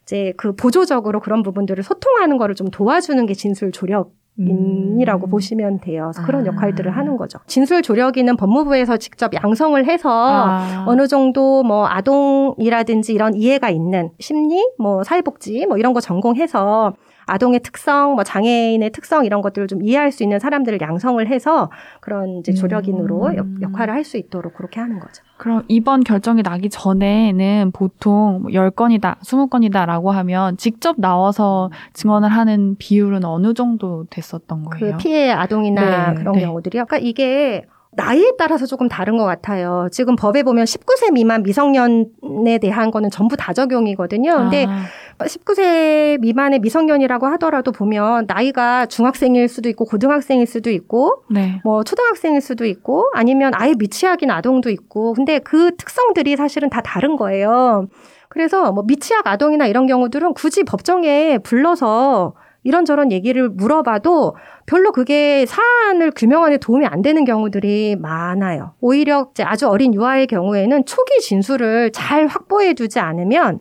이제 0.04 0.34
그 0.38 0.56
보조적으로 0.56 1.20
그런 1.20 1.44
부분들을 1.44 1.84
소통하는 1.84 2.38
거를 2.38 2.56
좀 2.56 2.70
도와주는 2.70 3.26
게 3.26 3.34
진술 3.34 3.74
조력 3.74 4.12
인이라고 4.38 5.28
음. 5.28 5.30
보시면 5.30 5.80
돼요. 5.80 6.12
그런 6.26 6.44
아. 6.44 6.46
역할들을 6.48 6.90
하는 6.96 7.18
거죠. 7.18 7.40
진술 7.46 7.82
조력인은 7.84 8.36
법무부에서 8.38 8.98
직접 8.98 9.32
양성을 9.34 9.86
해서 9.86 10.10
아. 10.10 10.86
어느 10.88 11.08
정도 11.08 11.64
뭐 11.64 11.88
아동이라든지 11.88 13.14
이런 13.14 13.36
이해가 13.36 13.70
있는 13.70 14.10
심리, 14.20 14.64
뭐 14.80 15.04
사회복지 15.04 15.66
뭐 15.68 15.78
이런 15.78 15.94
거 15.94 16.02
전공해서 16.02 16.94
아동의 17.34 17.62
특성, 17.62 18.14
뭐 18.14 18.24
장애인의 18.24 18.92
특성 18.92 19.26
이런 19.26 19.42
것들을 19.42 19.68
좀 19.68 19.82
이해할 19.82 20.12
수 20.12 20.22
있는 20.22 20.40
사람들을 20.40 20.80
양성을 20.82 21.26
해서 21.28 21.72
그런 22.00 22.38
이제 22.40 22.54
조력인으로 22.54 23.26
음. 23.28 23.36
역, 23.38 23.62
역할을 23.62 23.94
할 23.94 24.04
수 24.04 24.18
있도록 24.18 24.54
그렇게 24.56 24.82
하는 24.82 25.00
거죠. 25.00 25.24
그럼 25.38 25.64
이번 25.70 26.04
결정이 26.04 26.44
나기 26.44 26.70
전에는 26.70 27.72
보통 27.74 28.42
뭐 28.42 28.52
10건이다, 28.52 29.20
20건이다 29.22 29.86
라고 29.86 30.12
하면 30.12 30.58
직접 30.58 30.98
나와서 31.00 31.70
증언을 31.94 32.28
하는 32.28 32.76
비율은 32.78 33.24
어느 33.24 33.54
정도 33.54 34.06
됐었던 34.10 34.66
그 34.66 34.80
거예요? 34.80 34.98
피해 34.98 35.32
아동이나 35.32 36.12
네, 36.12 36.16
그런 36.16 36.36
네. 36.36 36.42
경우들이요. 36.42 36.86
그러니까 36.86 36.98
이게 36.98 37.66
나이에 37.96 38.32
따라서 38.38 38.66
조금 38.66 38.88
다른 38.90 39.18
것 39.18 39.26
같아요. 39.26 39.88
지금 39.92 40.16
법에 40.16 40.44
보면 40.44 40.66
19세 40.66 41.14
미만 41.14 41.44
미성년에 41.44 42.58
대한 42.62 42.92
거는 42.92 43.10
전부 43.10 43.38
다 43.38 43.54
적용이거든요. 43.54 44.36
근데 44.36 44.66
아, 44.68 44.84
19세 45.20 46.20
미만의 46.20 46.60
미성년이라고 46.60 47.28
하더라도 47.28 47.72
보면 47.72 48.26
나이가 48.28 48.86
중학생일 48.86 49.48
수도 49.48 49.70
있고 49.70 49.86
고등학생일 49.86 50.46
수도 50.48 50.70
있고 50.70 51.24
네. 51.30 51.62
뭐 51.64 51.84
초등학생일 51.84 52.42
수도 52.42 52.66
있고 52.66 53.10
아니면 53.14 53.52
아예 53.56 53.74
미취학인 53.78 54.32
아동도 54.32 54.70
있고 54.70 55.14
근데 55.14 55.40
그 55.40 55.76
특성들이 55.76 56.36
사실은 56.36 56.70
다 56.70 56.82
다른 56.82 57.16
거예요. 57.16 57.88
그래서 58.30 58.72
뭐 58.72 58.84
미취학 58.88 59.28
아동이나 59.28 59.68
이런 59.68 59.86
경우들은 59.86 60.34
굳이 60.34 60.64
법정에 60.64 61.38
불러서 61.44 62.34
이런저런 62.64 63.12
얘기를 63.12 63.50
물어봐도 63.50 64.36
별로 64.66 64.92
그게 64.92 65.46
사안을 65.46 66.12
규명하는 66.16 66.56
데 66.56 66.60
도움이 66.60 66.86
안 66.86 67.02
되는 67.02 67.26
경우들이 67.26 67.98
많아요. 68.00 68.74
오히려 68.80 69.28
이제 69.32 69.44
아주 69.44 69.68
어린 69.68 69.94
유아의 69.94 70.28
경우에는 70.28 70.86
초기 70.86 71.20
진술을 71.20 71.92
잘 71.92 72.26
확보해 72.26 72.74
두지 72.74 73.00
않으면 73.00 73.60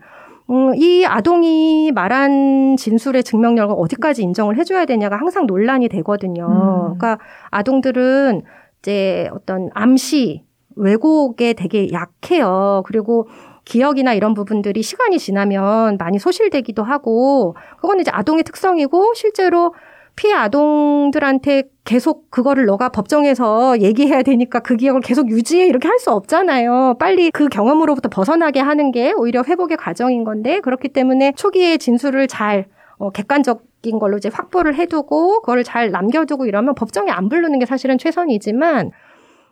음, 0.51 0.75
이 0.75 1.05
아동이 1.07 1.93
말한 1.93 2.77
진술의 2.77 3.25
증명력을 3.25 3.75
어디까지 3.79 4.23
인정을 4.23 4.57
해줘야 4.59 4.85
되냐가 4.85 5.17
항상 5.17 5.47
논란이 5.47 5.89
되거든요. 5.89 6.47
음. 6.47 6.99
그러니까 6.99 7.19
아동들은 7.51 8.43
이제 8.81 9.29
어떤 9.33 9.71
암시, 9.75 10.45
왜곡에 10.77 11.53
되게 11.53 11.93
약해요. 11.93 12.83
그리고 12.87 13.29
기억이나 13.65 14.13
이런 14.13 14.35
부분들이 14.35 14.83
시간이 14.83 15.19
지나면 15.19 15.97
많이 15.99 16.19
소실되기도 16.19 16.83
하고, 16.83 17.55
그건 17.81 18.01
이제 18.01 18.11
아동의 18.13 18.43
특성이고, 18.43 19.15
실제로 19.15 19.75
피해 20.17 20.35
아동들한테 20.35 21.65
계속 21.85 22.31
그거를 22.31 22.67
너가 22.67 22.91
법정에서 22.91 23.81
얘기해야 23.81 24.23
되니까 24.23 24.61
그 24.61 24.77
기억을 24.77 25.01
계속 25.01 25.31
유지해 25.31 25.67
이렇게 25.67 25.89
할 25.89 25.99
수 25.99 26.11
없잖아요. 26.11 26.97
빨리 26.99 27.31
그 27.31 27.49
경험으로부터 27.49 28.09
벗어나게 28.09 28.59
하는 28.61 28.91
게 28.91 29.13
오히려 29.17 29.43
회복의 29.47 29.77
과정인 29.77 30.25
건데 30.25 30.61
그렇기 30.61 30.89
때문에 30.89 31.33
초기에 31.37 31.77
진술을 31.77 32.27
잘 32.29 32.67
어, 32.99 33.11
객관적 33.11 33.63
인 33.85 33.99
걸로 33.99 34.17
이제 34.17 34.31
확보를 34.33 34.77
해두고 34.77 35.41
그거를 35.41 35.65
잘 35.65 35.91
남겨두고 35.91 36.47
이러면 36.47 36.77
법정에 36.77 37.11
안 37.11 37.29
부르는 37.29 37.59
게 37.59 37.67
사실은 37.67 37.99
최선이지만 37.99 38.93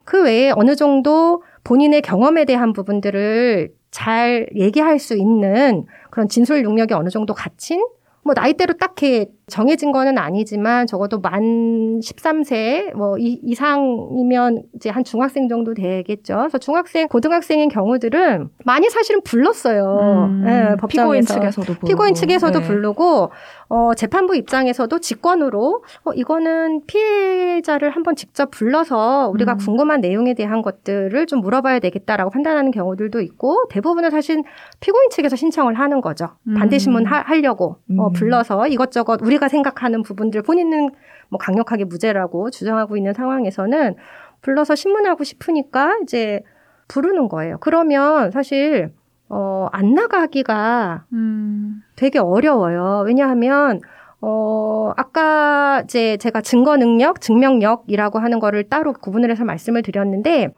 그 0.05 0.23
외에 0.23 0.53
어느 0.55 0.77
정도 0.77 1.43
본인의 1.65 2.03
경험에 2.03 2.45
대한 2.45 2.73
부분들을 2.73 3.73
잘 3.91 4.49
얘기할 4.55 5.01
수 5.01 5.17
있는 5.17 5.85
그런 6.11 6.29
진술 6.29 6.63
능력이 6.63 6.95
어느 6.95 7.09
정도 7.09 7.35
갖춘 7.35 7.85
뭐 8.23 8.35
나이대로 8.35 8.75
딱히 8.75 9.27
정해진 9.51 9.93
거는 9.93 10.17
아니지만 10.17 10.87
적어도 10.87 11.21
만 11.21 12.01
13세 12.01 12.95
뭐 12.95 13.19
이, 13.19 13.39
이상이면 13.43 14.63
이제 14.75 14.89
한 14.91 15.05
중학생 15.05 15.49
정도 15.49 15.75
되겠죠. 15.75 16.37
그래서 16.37 16.59
중학생, 16.59 17.09
고등학생인 17.09 17.69
경우들은 17.69 18.49
많이 18.65 18.89
사실은 18.89 19.21
불렀어요. 19.23 20.29
음, 20.31 20.45
예, 20.47 20.77
피고인. 20.89 21.23
측에서도 21.23 21.67
부르고. 21.67 21.87
피고인 21.87 22.15
측에서도 22.15 22.59
네. 22.61 22.67
부르고 22.67 23.31
어 23.69 23.95
재판부 23.95 24.37
입장에서도 24.37 24.99
직권으로 24.99 25.85
어 26.05 26.13
이거는 26.13 26.83
피해자를 26.87 27.91
한번 27.91 28.17
직접 28.17 28.51
불러서 28.51 29.31
우리가 29.33 29.53
음. 29.53 29.59
궁금한 29.59 30.01
내용에 30.01 30.35
대한 30.35 30.63
것들을 30.63 31.27
좀 31.27 31.41
물어봐야 31.41 31.79
되겠다라고 31.81 32.31
판단하는 32.31 32.71
경우들도 32.71 33.21
있고 33.21 33.65
대부분은 33.71 34.11
사실 34.11 34.43
피고인 34.81 35.11
측에서 35.11 35.37
신청을 35.37 35.75
하는 35.75 36.01
거죠. 36.01 36.29
음. 36.49 36.55
반대 36.55 36.79
신문 36.79 37.07
하, 37.07 37.21
하려고 37.21 37.77
어 37.99 38.09
음. 38.09 38.13
불러서 38.13 38.67
이것저것 38.69 39.21
우리 39.23 39.39
가 39.41 39.49
생각하는 39.49 40.03
부분들 40.03 40.43
본인은 40.43 40.91
뭐 41.31 41.39
강력하게 41.39 41.85
무죄라고 41.85 42.51
주장하고 42.51 42.97
있는 42.97 43.15
상황에서는 43.15 43.97
불러서 44.43 44.75
신문하고 44.75 45.25
싶으니까 45.25 45.99
이제 46.03 46.43
부르는 46.89 47.29
거예요. 47.29 47.57
그러면 47.61 48.31
사실 48.31 48.93
어, 49.29 49.69
안 49.73 49.95
나가기가 49.95 51.07
음, 51.13 51.83
되게 51.97 52.19
어려워요. 52.19 53.05
왜냐하면 53.07 53.81
어, 54.21 54.93
아까 54.97 55.83
이제 55.85 56.17
제가 56.19 56.43
증거 56.43 56.77
능력, 56.77 57.21
증명력이라고 57.21 58.19
하는 58.19 58.39
거를 58.41 58.65
따로 58.65 58.93
구분을 58.93 59.31
해서 59.31 59.45
말씀을 59.45 59.83
드렸는데 59.83 60.49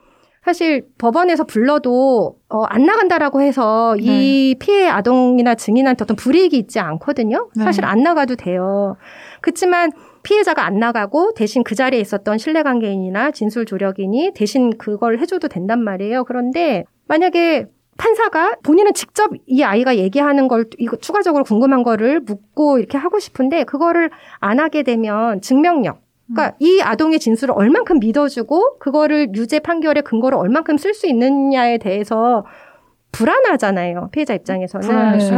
사실 0.44 0.87
법원에서 0.99 1.44
불러도 1.44 2.37
어, 2.49 2.62
안 2.64 2.84
나간다라고 2.84 3.40
해서 3.42 3.96
이 3.96 4.56
피해 4.58 4.88
아동이나 4.88 5.54
증인한테 5.54 6.02
어떤 6.02 6.16
불이익이 6.16 6.58
있지 6.58 6.80
않거든요. 6.80 7.49
네. 7.54 7.64
사실 7.64 7.84
안 7.84 8.02
나가도 8.02 8.34
돼요. 8.34 8.96
그렇지만 9.40 9.92
피해자가 10.25 10.64
안 10.64 10.78
나가고 10.78 11.34
대신 11.34 11.62
그 11.62 11.75
자리에 11.75 12.00
있었던 12.00 12.38
신뢰관계인이나 12.38 13.30
진술 13.30 13.66
조력인이 13.66 14.32
대신 14.34 14.76
그걸 14.78 15.18
해줘도 15.18 15.46
된단 15.49 15.82
말이에요. 15.82 16.25
그런데 16.25 16.84
만약에 17.06 17.66
판사가 17.96 18.56
본인은 18.64 18.94
직접 18.94 19.30
이 19.46 19.62
아이가 19.62 19.96
얘기하는 19.96 20.49
걸 20.49 20.64
이거 20.78 20.96
추가적으로 20.96 21.44
궁금한 21.44 21.84
거를 21.84 22.20
묻고 22.20 22.78
이렇게 22.78 22.99
하고 22.99 23.20
싶은데 23.20 23.62
그거를 23.64 24.11
안 24.40 24.58
하게 24.58 24.82
되면 24.82 25.40
증명력 25.40 26.01
그러니까 26.35 26.57
이 26.59 26.81
아동의 26.83 27.19
진술을 27.19 27.55
얼만큼 27.57 28.01
믿어주고 28.01 28.79
그거를 28.79 29.35
유죄 29.35 29.59
판결의 29.59 30.03
근거로 30.03 30.39
얼만큼 30.39 30.77
쓸 30.79 30.95
수 30.95 31.07
있느냐에 31.07 31.79
대해서 31.79 32.45
불안하잖아요 33.12 34.09
피해자 34.12 34.35
입장에서는 34.35 34.89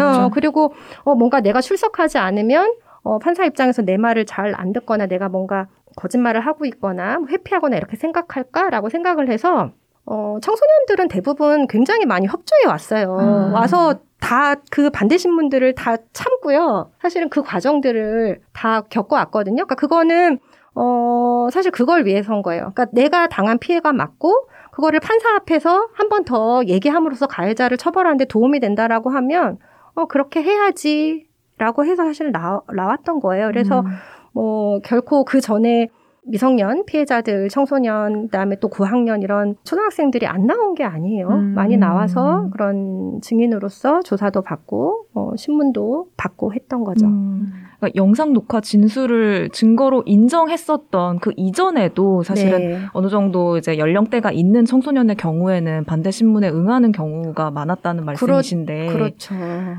어. 0.01 0.31
그리고 0.33 0.73
어 1.03 1.15
뭔가 1.15 1.41
내가 1.41 1.61
출석하지 1.61 2.19
않으면 2.19 2.75
어 3.03 3.19
판사 3.19 3.45
입장에서 3.45 3.83
내 3.83 3.97
말을 3.97 4.25
잘 4.27 4.55
안 4.55 4.73
듣거나 4.73 5.07
내가 5.07 5.29
뭔가 5.29 5.67
거짓말을 5.97 6.41
하고 6.41 6.65
있거나 6.67 7.19
뭐 7.19 7.29
회피하거나 7.29 7.77
이렇게 7.77 7.97
생각할까라고 7.97 8.89
생각을 8.89 9.29
해서 9.31 9.71
어, 10.07 10.37
청소년들은 10.43 11.09
대부분 11.09 11.67
굉장히 11.67 12.05
많이 12.05 12.27
협조해 12.27 12.67
왔어요. 12.67 13.17
음. 13.19 13.55
와서 13.55 13.95
다 14.21 14.57
그 14.71 14.91
반대 14.91 15.17
신문들을 15.19 15.75
다 15.75 15.97
참고요. 16.13 16.91
사실은 17.01 17.29
그 17.29 17.43
과정들을 17.43 18.41
다 18.53 18.83
겪어왔거든요. 18.83 19.65
그러니까 19.65 19.75
그거는 19.77 20.39
어, 20.75 21.49
사실 21.53 21.71
그걸 21.71 22.05
위해서인 22.07 22.43
거예요. 22.43 22.73
그러니까 22.75 22.87
내가 22.93 23.27
당한 23.29 23.59
피해가 23.59 23.93
맞고 23.93 24.49
그거를 24.73 24.99
판사 25.01 25.35
앞에서 25.37 25.89
한 25.95 26.09
번 26.09 26.25
더 26.25 26.63
얘기함으로써 26.67 27.27
가해자를 27.27 27.77
처벌하는데 27.77 28.25
도움이 28.27 28.61
된다라고 28.61 29.11
하면 29.11 29.59
어, 29.95 30.07
그렇게 30.07 30.43
해야지라고 30.43 31.85
해서 31.85 32.05
사실 32.05 32.33
나, 32.33 32.61
나왔던 32.73 33.21
거예요. 33.21 33.47
그래서 33.49 33.81
음. 33.81 33.87
뭐 34.33 34.81
결코 34.81 35.25
그 35.25 35.41
전에 35.41 35.89
미성년 36.27 36.87
피해자들, 36.87 37.49
청소년, 37.51 38.23
그다음에 38.29 38.57
또 38.59 38.69
고학년 38.69 39.21
이런 39.23 39.57
초등학생들이 39.65 40.27
안 40.27 40.47
나온 40.47 40.75
게 40.75 40.83
아니에요. 40.83 41.29
음. 41.29 41.55
많이 41.55 41.77
나와서 41.77 42.49
그런 42.53 43.21
증인으로서 43.21 44.01
조사도 44.03 44.41
받고 44.43 45.07
어, 45.15 45.33
신문도 45.37 46.09
받고 46.17 46.55
했던 46.55 46.83
거죠. 46.83 47.07
음. 47.07 47.53
그러니까 47.85 47.91
영상 47.97 48.33
녹화 48.33 48.61
진술을 48.61 49.51
증거로 49.51 50.03
인정했었던 50.07 51.19
그 51.19 51.33
이전에도 51.37 52.23
사실은 52.23 52.59
네. 52.59 52.81
어느 52.93 53.09
정도 53.09 53.59
이제 53.59 53.79
연령대가 53.79 54.33
있는 54.33 54.65
청소년의 54.65 55.17
경우에는 55.17 55.85
반대 55.85 56.11
신문에 56.11 56.49
응하는 56.49 56.93
경우가 56.93 57.51
많았다는 57.51 58.05
말씀이신데. 58.05 58.87
그렇죠. 58.87 59.35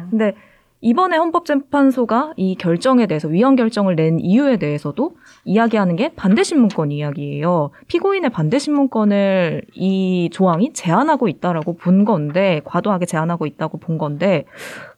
근데 0.10 0.34
이번에 0.82 1.18
헌법재판소가 1.18 2.34
이 2.36 2.56
결정에 2.56 3.08
대해서 3.08 3.28
위헌 3.28 3.56
결정을 3.56 3.96
낸 3.96 4.20
이유에 4.20 4.58
대해서도 4.58 5.16
이야기하는 5.44 5.96
게 5.96 6.10
반대 6.10 6.44
신문권 6.44 6.92
이야기예요. 6.92 7.72
피고인의 7.88 8.30
반대 8.30 8.60
신문권을 8.60 9.64
이 9.74 10.30
조항이 10.32 10.74
제한하고 10.74 11.28
있다라고 11.28 11.78
본 11.78 12.06
건데 12.06 12.62
과도하게 12.66 13.08
제한하고 13.08 13.48
있다고 13.48 13.80
본 13.80 13.98
건데 13.98 14.46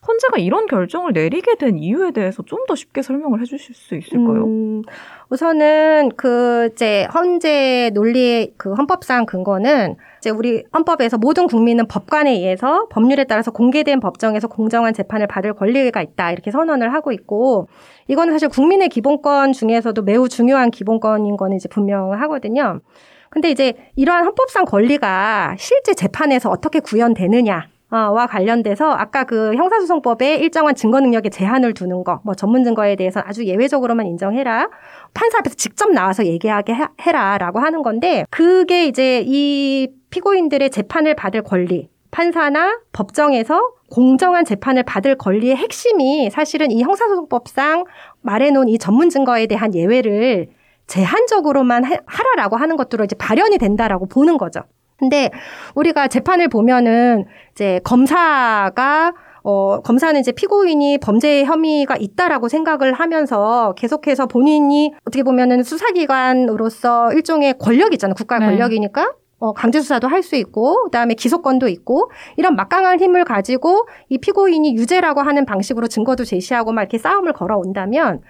헌재가 0.07 0.37
이런 0.37 0.65
결정을 0.67 1.13
내리게 1.13 1.55
된 1.55 1.77
이유에 1.77 2.11
대해서 2.11 2.43
좀 2.43 2.57
더 2.67 2.75
쉽게 2.75 3.01
설명을 3.01 3.39
해주실 3.41 3.75
수 3.75 3.95
있을까요? 3.95 4.43
음, 4.45 4.81
우선은 5.29 6.11
그 6.17 6.69
이제 6.73 7.07
헌재 7.13 7.91
논리의 7.93 8.53
그 8.57 8.73
헌법상 8.73 9.25
근거는 9.25 9.95
이제 10.19 10.29
우리 10.29 10.63
헌법에서 10.73 11.17
모든 11.17 11.47
국민은 11.47 11.87
법관에 11.87 12.31
의해서 12.31 12.87
법률에 12.89 13.23
따라서 13.23 13.51
공개된 13.51 14.01
법정에서 14.01 14.49
공정한 14.49 14.93
재판을 14.93 15.27
받을 15.27 15.53
권리가 15.53 16.01
있다 16.01 16.31
이렇게 16.33 16.51
선언을 16.51 16.93
하고 16.93 17.13
있고 17.13 17.67
이거는 18.07 18.33
사실 18.33 18.49
국민의 18.49 18.89
기본권 18.89 19.53
중에서도 19.53 20.01
매우 20.01 20.27
중요한 20.27 20.69
기본권인 20.71 21.37
거는 21.37 21.55
이제 21.55 21.69
분명하거든요. 21.69 22.81
근데 23.29 23.49
이제 23.49 23.73
이러한 23.95 24.25
헌법상 24.25 24.65
권리가 24.65 25.55
실제 25.57 25.93
재판에서 25.93 26.49
어떻게 26.49 26.79
구현되느냐 26.79 27.67
와 27.89 28.27
관련돼서 28.27 28.91
아까 28.91 29.23
그 29.23 29.55
형사소송법에 29.55 30.35
일정한 30.35 30.75
증거 30.75 30.99
능력에 30.99 31.29
제한을 31.29 31.73
두는 31.73 32.03
거, 32.03 32.19
뭐 32.23 32.35
전문 32.35 32.63
증거에 32.65 32.95
대해서 32.97 33.21
아주 33.25 33.45
예외적으로만 33.45 34.05
인정해라. 34.07 34.69
판사 35.13 35.37
앞에서 35.39 35.55
직접 35.55 35.91
나와서 35.91 36.25
얘기하게 36.25 36.73
해- 36.75 36.87
해라라고 37.05 37.59
하는 37.59 37.83
건데 37.83 38.25
그게 38.29 38.85
이제 38.87 39.23
이 39.25 39.89
피고인들의 40.09 40.69
재판을 40.69 41.15
받을 41.15 41.41
권리, 41.43 41.89
판사나 42.11 42.79
법정에서 42.91 43.61
공정한 43.89 44.43
재판을 44.43 44.83
받을 44.83 45.15
권리의 45.15 45.55
핵심이 45.55 46.29
사실은 46.29 46.71
이 46.71 46.81
형사소송법상 46.83 47.85
말해놓은 48.21 48.67
이 48.67 48.77
전문 48.79 49.09
증거에 49.09 49.47
대한 49.47 49.73
예외를 49.73 50.47
제한적으로만 50.87 51.83
하- 51.85 51.97
하라라고 52.05 52.57
하는 52.57 52.75
것들로 52.75 53.05
이제 53.05 53.15
발현이 53.17 53.57
된다라고 53.57 54.07
보는 54.07 54.37
거죠. 54.37 54.61
근데 54.97 55.29
우리가 55.75 56.07
재판을 56.07 56.47
보면은 56.47 57.25
이제 57.51 57.79
검사가 57.83 59.13
어, 59.43 59.79
검사는 59.81 60.19
이제 60.19 60.31
피고인이 60.33 60.97
범죄 60.97 61.45
혐의가 61.45 61.95
있다라고 61.97 62.49
생각을 62.49 62.93
하면서 62.93 63.73
계속해서 63.77 64.25
본인이 64.25 64.93
어떻게 65.05 65.23
보면은 65.23 65.63
수사기관으로서 65.63 67.13
일종의 67.13 67.57
권력이 67.57 67.95
있잖아요. 67.95 68.15
국가의 68.15 68.41
네. 68.41 68.45
권력이니까. 68.47 69.13
어, 69.39 69.53
강제수사도 69.53 70.07
할 70.07 70.23
수 70.23 70.35
있고, 70.35 70.85
그 70.85 70.89
다음에 70.89 71.13
기소권도 71.13 71.67
있고, 71.67 72.09
이런 72.37 72.55
막강한 72.55 72.99
힘을 72.99 73.23
가지고 73.23 73.87
이 74.09 74.17
피고인이 74.17 74.75
유죄라고 74.75 75.21
하는 75.21 75.45
방식으로 75.45 75.87
증거도 75.87 76.25
제시하고 76.25 76.71
막 76.73 76.81
이렇게 76.81 76.97
싸움을 76.97 77.33
걸어온다면, 77.33 78.21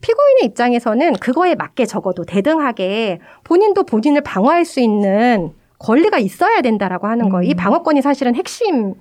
피고인의 0.00 0.44
입장에서는 0.46 1.14
그거에 1.14 1.54
맞게 1.54 1.86
적어도 1.86 2.24
대등하게 2.24 3.20
본인도 3.44 3.84
본인을 3.84 4.22
방어할 4.22 4.64
수 4.64 4.80
있는 4.80 5.52
권리가 5.78 6.18
있어야 6.18 6.62
된다라고 6.62 7.06
하는 7.06 7.28
거예요. 7.28 7.48
이 7.48 7.54
음. 7.54 7.56
방어권이 7.56 8.02
사실은 8.02 8.34
핵심인 8.34 8.94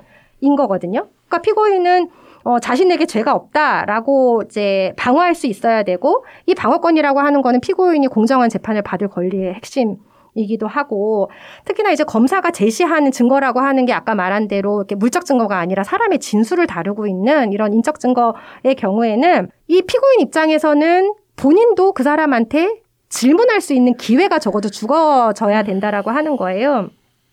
거거든요. 0.57 1.07
그러니까 1.27 1.41
피고인은 1.41 2.09
어, 2.43 2.59
자신에게 2.59 3.07
죄가 3.07 3.33
없다라고 3.33 4.43
이제 4.45 4.93
방어할 4.97 5.33
수 5.33 5.47
있어야 5.47 5.83
되고 5.83 6.23
이 6.45 6.53
방어권이라고 6.53 7.19
하는 7.19 7.41
거는 7.41 7.59
피고인이 7.59 8.05
공정한 8.07 8.49
재판을 8.49 8.83
받을 8.83 9.07
권리의 9.07 9.53
핵심 9.55 9.97
이기도 10.35 10.67
하고 10.67 11.31
특히나 11.63 11.91
이제 11.91 12.03
검사가 12.03 12.51
제시하는 12.51 13.11
증거라고 13.11 13.61
하는 13.61 13.85
게 13.85 13.93
아까 13.93 14.13
말한 14.13 14.47
대로 14.47 14.79
이렇게 14.79 14.93
물적 14.93 15.25
증거가 15.25 15.57
아니라 15.57 15.83
사람의 15.83 16.19
진술을 16.19 16.67
다루고 16.67 17.07
있는 17.07 17.51
이런 17.51 17.73
인적 17.73 17.99
증거의 17.99 18.75
경우에는 18.77 19.49
이 19.67 19.81
피고인 19.81 20.19
입장에서는 20.19 21.13
본인도 21.37 21.93
그 21.93 22.03
사람한테 22.03 22.81
질문할 23.15 23.61
수 23.61 23.73
있는 23.73 23.95
기회가 23.95 24.39
적어도 24.39 24.69
주어져야 24.69 25.63
된다라고 25.63 26.11
하는 26.11 26.35
거예요. 26.35 26.89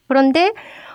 그런데 0.06 0.52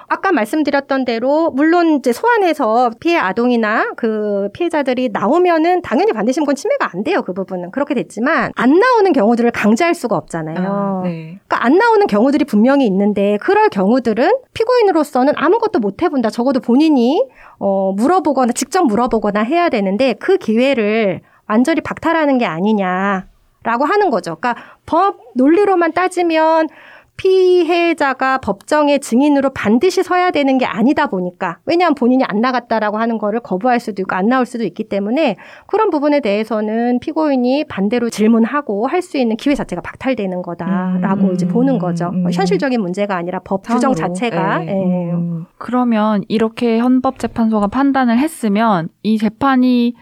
아까 0.09 0.31
말씀드렸던 0.31 1.03
대로 1.03 1.51
물론 1.51 1.97
이제 1.97 2.13
소환해서 2.13 2.91
피해 3.01 3.17
아동이나 3.17 3.91
그 3.97 4.47
피해자들이 4.53 5.09
나오면은 5.11 5.81
당연히 5.81 6.13
반대신권 6.13 6.55
침해가 6.55 6.89
안 6.93 7.03
돼요 7.03 7.23
그 7.23 7.33
부분은 7.33 7.71
그렇게 7.71 7.93
됐지만 7.93 8.53
안 8.55 8.79
나오는 8.79 9.11
경우들을 9.11 9.51
강제할 9.51 9.93
수가 9.93 10.15
없잖아요. 10.15 10.57
아, 10.57 11.01
네. 11.03 11.39
그러니까 11.45 11.65
안 11.65 11.77
나오는 11.77 12.07
경우들이 12.07 12.45
분명히 12.45 12.85
있는데 12.85 13.37
그럴 13.41 13.67
경우들은 13.67 14.31
피고인으로서는 14.53 15.33
아무것도 15.35 15.79
못 15.79 16.01
해본다. 16.01 16.29
적어도 16.29 16.61
본인이 16.61 17.21
어, 17.59 17.91
물어보거나 17.91 18.53
직접 18.53 18.83
물어보거나 18.83 19.41
해야 19.41 19.67
되는데 19.67 20.13
그 20.13 20.37
기회를 20.37 21.19
완전히 21.49 21.81
박탈하는 21.81 22.37
게 22.37 22.45
아니냐 22.45 23.27
라고 23.67 23.83
하는 23.83 24.09
거죠. 24.09 24.37
그러니까 24.37 24.55
법 24.85 25.17
논리로만 25.35 25.91
따지면 25.91 26.69
피해자가 27.17 28.37
법정의 28.37 28.99
증인으로 28.99 29.49
반드시 29.49 30.03
서야 30.03 30.29
되는 30.31 30.57
게 30.59 30.65
아니다 30.65 31.07
보니까 31.07 31.57
왜냐하면 31.65 31.95
본인이 31.95 32.23
안 32.23 32.41
나갔다라고 32.41 32.97
하는 32.97 33.17
거를 33.17 33.39
거부할 33.39 33.79
수도 33.79 34.03
있고 34.03 34.15
안 34.15 34.29
나올 34.29 34.45
수도 34.45 34.63
있기 34.63 34.83
때문에 34.87 35.35
그런 35.65 35.89
부분에 35.89 36.19
대해서는 36.21 36.99
피고인이 36.99 37.65
반대로 37.65 38.09
질문하고 38.09 38.87
할 38.87 39.01
수 39.01 39.17
있는 39.17 39.35
기회 39.37 39.55
자체가 39.55 39.81
박탈되는 39.81 40.41
거다라고 40.41 41.27
음, 41.27 41.33
이제 41.33 41.47
보는 41.47 41.79
거죠. 41.79 42.09
음. 42.13 42.29
현실적인 42.31 42.81
문제가 42.81 43.15
아니라 43.15 43.39
법 43.43 43.63
규정. 43.65 43.93
자체가 43.93 44.59
네. 44.59 44.67
예. 44.67 45.11
음. 45.13 45.45
그러면 45.57 46.23
이렇게 46.27 46.77
헌법재판소가 46.79 47.67
판단을 47.67 48.17
했으면 48.17 48.89
이 49.03 49.17
재판이 49.17 49.93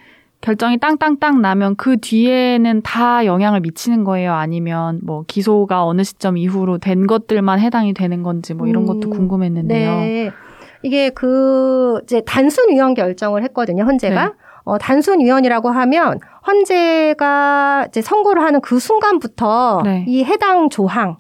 결정이 0.46 0.78
땅땅땅 0.78 1.42
나면 1.42 1.76
그 1.76 1.98
뒤에는 2.00 2.84
다 2.84 3.26
영향을 3.26 3.62
미치는 3.62 4.04
거예요? 4.04 4.34
아니면 4.34 5.00
뭐 5.04 5.24
기소가 5.26 5.86
어느 5.88 6.04
시점 6.04 6.38
이후로 6.38 6.78
된 6.78 7.08
것들만 7.08 7.60
해당이 7.60 7.96
되는 7.96 8.22
건지 8.22 8.54
뭐 8.54 8.68
이런 8.68 8.86
것도 8.86 9.08
음, 9.08 9.10
궁금했는데요. 9.10 9.92
네. 9.98 10.32
이게 10.84 11.10
그 11.10 12.00
이제 12.04 12.22
단순 12.28 12.70
위헌 12.70 12.94
결정을 12.94 13.42
했거든요. 13.42 13.86
헌재가. 13.86 14.26
네. 14.26 14.32
어, 14.66 14.78
단순 14.78 15.20
위헌이라고 15.20 15.70
하면 15.70 16.20
헌재가 16.46 17.86
이제 17.88 18.02
선고를 18.04 18.44
하는 18.44 18.62
그 18.62 18.78
순간부터 18.78 19.82
네. 19.84 20.06
이 20.08 20.24
해당 20.24 20.70
조항은 20.70 21.16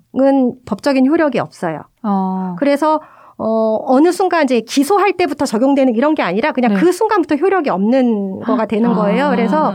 법적인 0.67 1.07
효력이 1.07 1.39
없어요. 1.39 1.81
어, 2.03 2.55
그래서 2.59 3.01
어, 3.37 3.79
어느 3.85 4.11
순간 4.11 4.43
이제 4.43 4.61
기소할 4.61 5.13
때부터 5.13 5.45
적용되는 5.45 5.93
이런 5.95 6.15
게 6.15 6.23
아니라 6.23 6.51
그냥 6.51 6.73
네. 6.73 6.79
그 6.79 6.91
순간부터 6.91 7.35
효력이 7.35 7.69
없는 7.69 8.39
거가 8.41 8.65
되는 8.65 8.93
거예요. 8.93 9.25
아. 9.25 9.29
그래서 9.31 9.73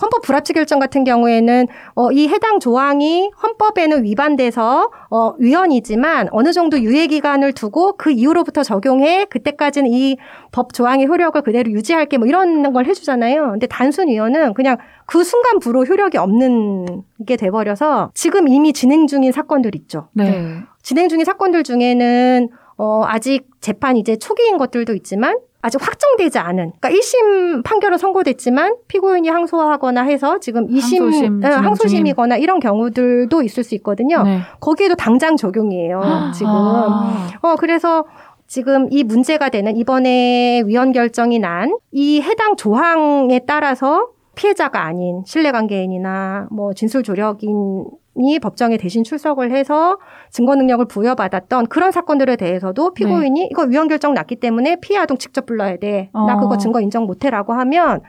헌법 0.00 0.22
불합치 0.22 0.54
결정 0.54 0.78
같은 0.78 1.04
경우에는 1.04 1.66
어, 1.94 2.10
이 2.10 2.26
해당 2.26 2.58
조항이 2.58 3.30
헌법에는 3.42 4.02
위반돼서 4.04 4.90
어, 5.10 5.34
위헌이지만 5.38 6.28
어느 6.32 6.52
정도 6.52 6.80
유예 6.80 7.06
기간을 7.08 7.52
두고 7.52 7.96
그 7.98 8.10
이후로부터 8.10 8.62
적용해 8.62 9.26
그때까지는 9.26 9.90
이 9.92 10.16
법 10.52 10.74
조항의 10.74 11.06
효력을 11.06 11.40
그대로 11.42 11.70
유지할게 11.72 12.18
뭐 12.18 12.26
이런 12.26 12.72
걸 12.74 12.84
해주잖아요. 12.86 13.52
근데 13.52 13.66
단순 13.66 14.08
위헌은 14.08 14.52
그냥 14.52 14.76
그 15.06 15.24
순간부로 15.24 15.84
효력이 15.84 16.18
없는 16.18 17.02
게 17.26 17.36
돼버려서 17.36 18.10
지금 18.14 18.48
이미 18.48 18.74
진행 18.74 19.06
중인 19.06 19.32
사건들 19.32 19.74
있죠. 19.76 20.08
네. 20.12 20.30
네. 20.30 20.56
진행 20.82 21.08
중인 21.08 21.24
사건들 21.24 21.62
중에는 21.64 22.50
어, 22.82 23.04
아직 23.06 23.46
재판 23.60 23.96
이제 23.96 24.16
초기인 24.16 24.58
것들도 24.58 24.92
있지만 24.94 25.38
아직 25.64 25.80
확정되지 25.80 26.40
않은, 26.40 26.72
그러니까 26.80 26.90
1심 26.90 27.62
판결은 27.62 27.96
선고됐지만 27.96 28.74
피고인이 28.88 29.28
항소하거나 29.28 30.02
해서 30.02 30.40
지금 30.40 30.66
2심, 30.66 30.98
항소심 30.98 31.42
예, 31.44 31.46
진행 31.46 31.64
항소심이거나 31.64 32.36
이런 32.38 32.58
경우들도 32.58 33.40
있을 33.42 33.62
수 33.62 33.76
있거든요. 33.76 34.24
네. 34.24 34.40
거기에도 34.58 34.96
당장 34.96 35.36
적용이에요, 35.36 36.00
지금. 36.34 36.50
아. 36.52 37.28
어, 37.42 37.54
그래서 37.54 38.04
지금 38.48 38.88
이 38.90 39.04
문제가 39.04 39.48
되는 39.50 39.76
이번에 39.76 40.62
위헌 40.66 40.90
결정이 40.90 41.38
난 41.38 41.70
이 41.92 42.20
해당 42.20 42.56
조항에 42.56 43.42
따라서 43.46 44.08
피해자가 44.34 44.84
아닌 44.84 45.22
신뢰관계인이나 45.26 46.48
뭐 46.50 46.72
진술 46.74 47.04
조력인 47.04 47.84
이 48.14 48.38
법정에 48.38 48.76
대신 48.76 49.04
출석을 49.04 49.52
해서 49.52 49.98
증거 50.30 50.54
능력을 50.54 50.84
부여받았던 50.86 51.66
그런 51.68 51.92
사건들에 51.92 52.36
대해서도 52.36 52.92
피고인이 52.92 53.48
이거 53.50 53.62
위헌 53.62 53.88
결정 53.88 54.12
났기 54.14 54.36
때문에 54.36 54.76
피해 54.80 54.98
아동 54.98 55.16
직접 55.16 55.46
불러야 55.46 55.76
돼. 55.78 56.10
나 56.12 56.36
어. 56.36 56.40
그거 56.40 56.58
증거 56.58 56.80
인정 56.80 57.04
못 57.06 57.24
해라고 57.24 57.54
하면 57.54 58.00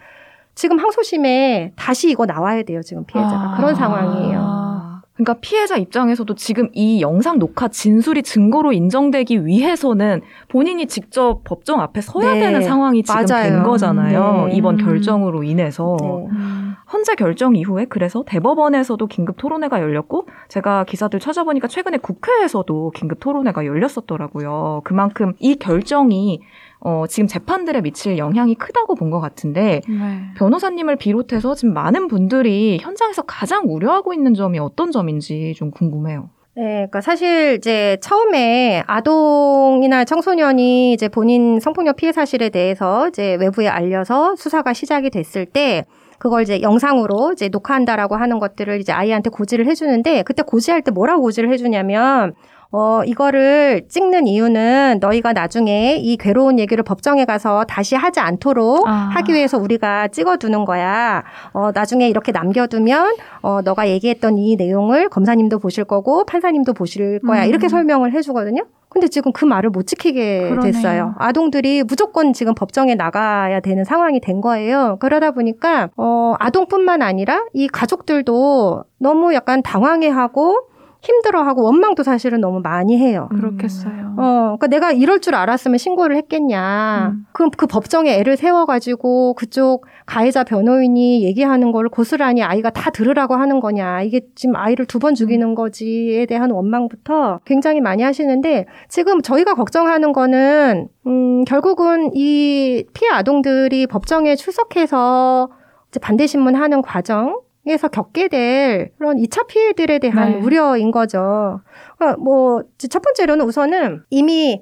지금 0.55 0.77
항소심에 0.77 1.71
다시 1.75 2.11
이거 2.11 2.25
나와야 2.25 2.63
돼요, 2.63 2.81
지금 2.81 3.05
피해자가. 3.05 3.53
아. 3.53 3.55
그런 3.55 3.73
상황이에요. 3.75 4.39
아, 4.39 5.01
그러니까 5.13 5.35
피해자 5.41 5.77
입장에서도 5.77 6.35
지금 6.35 6.69
이 6.73 7.01
영상 7.01 7.39
녹화 7.39 7.67
진술이 7.67 8.23
증거로 8.23 8.73
인정되기 8.73 9.45
위해서는 9.45 10.21
본인이 10.49 10.85
직접 10.87 11.43
법정 11.43 11.79
앞에 11.79 12.01
서야 12.01 12.33
네, 12.33 12.39
되는 12.41 12.61
상황이 12.61 13.03
지금 13.03 13.25
맞아요. 13.25 13.49
된 13.49 13.63
거잖아요. 13.63 14.47
네. 14.47 14.55
이번 14.55 14.79
음. 14.79 14.85
결정으로 14.85 15.43
인해서. 15.43 15.97
네. 16.01 16.07
음. 16.31 16.72
헌재 16.93 17.15
결정 17.15 17.55
이후에 17.55 17.85
그래서 17.89 18.23
대법원에서도 18.25 19.05
긴급 19.07 19.37
토론회가 19.37 19.81
열렸고 19.81 20.27
제가 20.47 20.83
기사들 20.83 21.19
찾아보니까 21.19 21.67
최근에 21.67 21.97
국회에서도 21.97 22.91
긴급 22.91 23.19
토론회가 23.19 23.65
열렸었더라고요. 23.65 24.81
그만큼 24.83 25.33
이 25.39 25.55
결정이 25.55 26.41
어, 26.81 27.05
지금 27.07 27.27
재판들에 27.27 27.81
미칠 27.81 28.17
영향이 28.17 28.55
크다고 28.55 28.95
본 28.95 29.09
것 29.09 29.19
같은데 29.19 29.81
네. 29.87 30.21
변호사님을 30.37 30.95
비롯해서 30.95 31.55
지금 31.55 31.73
많은 31.73 32.07
분들이 32.07 32.79
현장에서 32.81 33.21
가장 33.23 33.65
우려하고 33.67 34.13
있는 34.13 34.33
점이 34.33 34.57
어떤 34.59 34.91
점인지 34.91 35.53
좀 35.55 35.69
궁금해요. 35.71 36.29
네, 36.55 36.63
그러니까 36.63 37.01
사실 37.01 37.55
이제 37.57 37.97
처음에 38.01 38.83
아동이나 38.87 40.05
청소년이 40.05 40.93
이제 40.93 41.07
본인 41.09 41.59
성폭력 41.59 41.95
피해 41.95 42.11
사실에 42.11 42.49
대해서 42.49 43.07
이제 43.07 43.35
외부에 43.39 43.67
알려서 43.67 44.35
수사가 44.35 44.73
시작이 44.73 45.09
됐을 45.09 45.45
때 45.45 45.85
그걸 46.23 46.41
이제 46.41 46.61
영상으로 46.61 47.33
이제 47.33 47.49
녹화한다라고 47.49 48.15
하는 48.15 48.39
것들을 48.39 48.79
이제 48.79 48.93
아이한테 48.93 49.29
고지를 49.29 49.65
해주는데 49.67 50.23
그때 50.23 50.41
고지할 50.41 50.81
때 50.81 50.89
뭐라고 50.89 51.21
고지를 51.23 51.51
해주냐면 51.51 52.33
어, 52.71 53.03
이거를 53.05 53.87
찍는 53.89 54.27
이유는 54.27 54.99
너희가 55.01 55.33
나중에 55.33 55.97
이 55.97 56.15
괴로운 56.15 56.59
얘기를 56.59 56.81
법정에 56.81 57.25
가서 57.25 57.65
다시 57.65 57.95
하지 57.95 58.21
않도록 58.21 58.87
아. 58.87 58.91
하기 59.15 59.33
위해서 59.33 59.57
우리가 59.57 60.07
찍어두는 60.07 60.63
거야. 60.63 61.23
어, 61.51 61.71
나중에 61.71 62.07
이렇게 62.07 62.31
남겨두면, 62.31 63.15
어, 63.43 63.61
너가 63.61 63.89
얘기했던 63.89 64.39
이 64.39 64.55
내용을 64.55 65.09
검사님도 65.09 65.59
보실 65.59 65.83
거고, 65.83 66.25
판사님도 66.25 66.73
보실 66.73 67.19
거야. 67.19 67.43
음. 67.43 67.49
이렇게 67.49 67.67
설명을 67.69 68.11
해주거든요. 68.13 68.63
근데 68.93 69.07
지금 69.07 69.31
그 69.33 69.43
말을 69.43 69.71
못 69.71 69.87
지키게 69.87 70.49
그러네요. 70.49 70.71
됐어요. 70.71 71.15
아동들이 71.17 71.83
무조건 71.83 72.31
지금 72.31 72.53
법정에 72.53 72.93
나가야 72.95 73.59
되는 73.59 73.83
상황이 73.83 74.19
된 74.19 74.39
거예요. 74.39 74.97
그러다 74.99 75.31
보니까, 75.31 75.89
어, 75.97 76.35
아동뿐만 76.39 77.01
아니라 77.01 77.43
이 77.53 77.67
가족들도 77.67 78.83
너무 78.99 79.33
약간 79.33 79.63
당황해하고, 79.63 80.67
힘들어하고 81.03 81.63
원망도 81.63 82.01
사실은 82.03 82.39
너무 82.39 82.61
많이 82.61 82.97
해요. 82.97 83.27
그렇겠어요. 83.29 84.15
어, 84.17 84.55
그러니까 84.57 84.67
내가 84.67 84.91
이럴 84.93 85.19
줄 85.19 85.35
알았으면 85.35 85.77
신고를 85.77 86.15
했겠냐. 86.15 87.11
음. 87.13 87.25
그럼 87.33 87.51
그 87.57 87.67
법정에 87.67 88.13
애를 88.19 88.37
세워가지고 88.37 89.33
그쪽 89.33 89.85
가해자 90.05 90.45
변호인이 90.45 91.23
얘기하는 91.23 91.73
걸 91.73 91.89
고스란히 91.89 92.41
아이가 92.41 92.69
다 92.69 92.89
들으라고 92.89 93.35
하는 93.35 93.59
거냐. 93.59 94.01
이게 94.01 94.21
지금 94.35 94.55
아이를 94.55 94.85
두 94.85 94.99
번 95.03 95.13
죽이는 95.15 95.53
거지에 95.55 96.25
대한 96.25 96.49
원망부터 96.51 97.41
굉장히 97.43 97.81
많이 97.81 98.01
하시는데 98.03 98.65
지금 98.87 99.21
저희가 99.21 99.53
걱정하는 99.55 100.13
거는, 100.13 100.87
음, 101.07 101.43
결국은 101.43 102.11
이 102.13 102.85
피해 102.93 103.11
아동들이 103.11 103.85
법정에 103.87 104.37
출석해서 104.37 105.49
이제 105.89 105.99
반대 105.99 106.25
신문 106.25 106.55
하는 106.55 106.81
과정, 106.81 107.41
에서 107.65 107.87
겪게 107.87 108.27
될 108.27 108.91
그런 108.97 109.17
2차 109.17 109.47
피해들에 109.47 109.99
대한 109.99 110.31
네. 110.31 110.37
우려인 110.39 110.91
거죠. 110.91 111.61
그러니까 111.97 112.21
뭐, 112.21 112.63
첫 112.77 113.01
번째로는 113.01 113.45
우선은 113.45 114.03
이미 114.09 114.61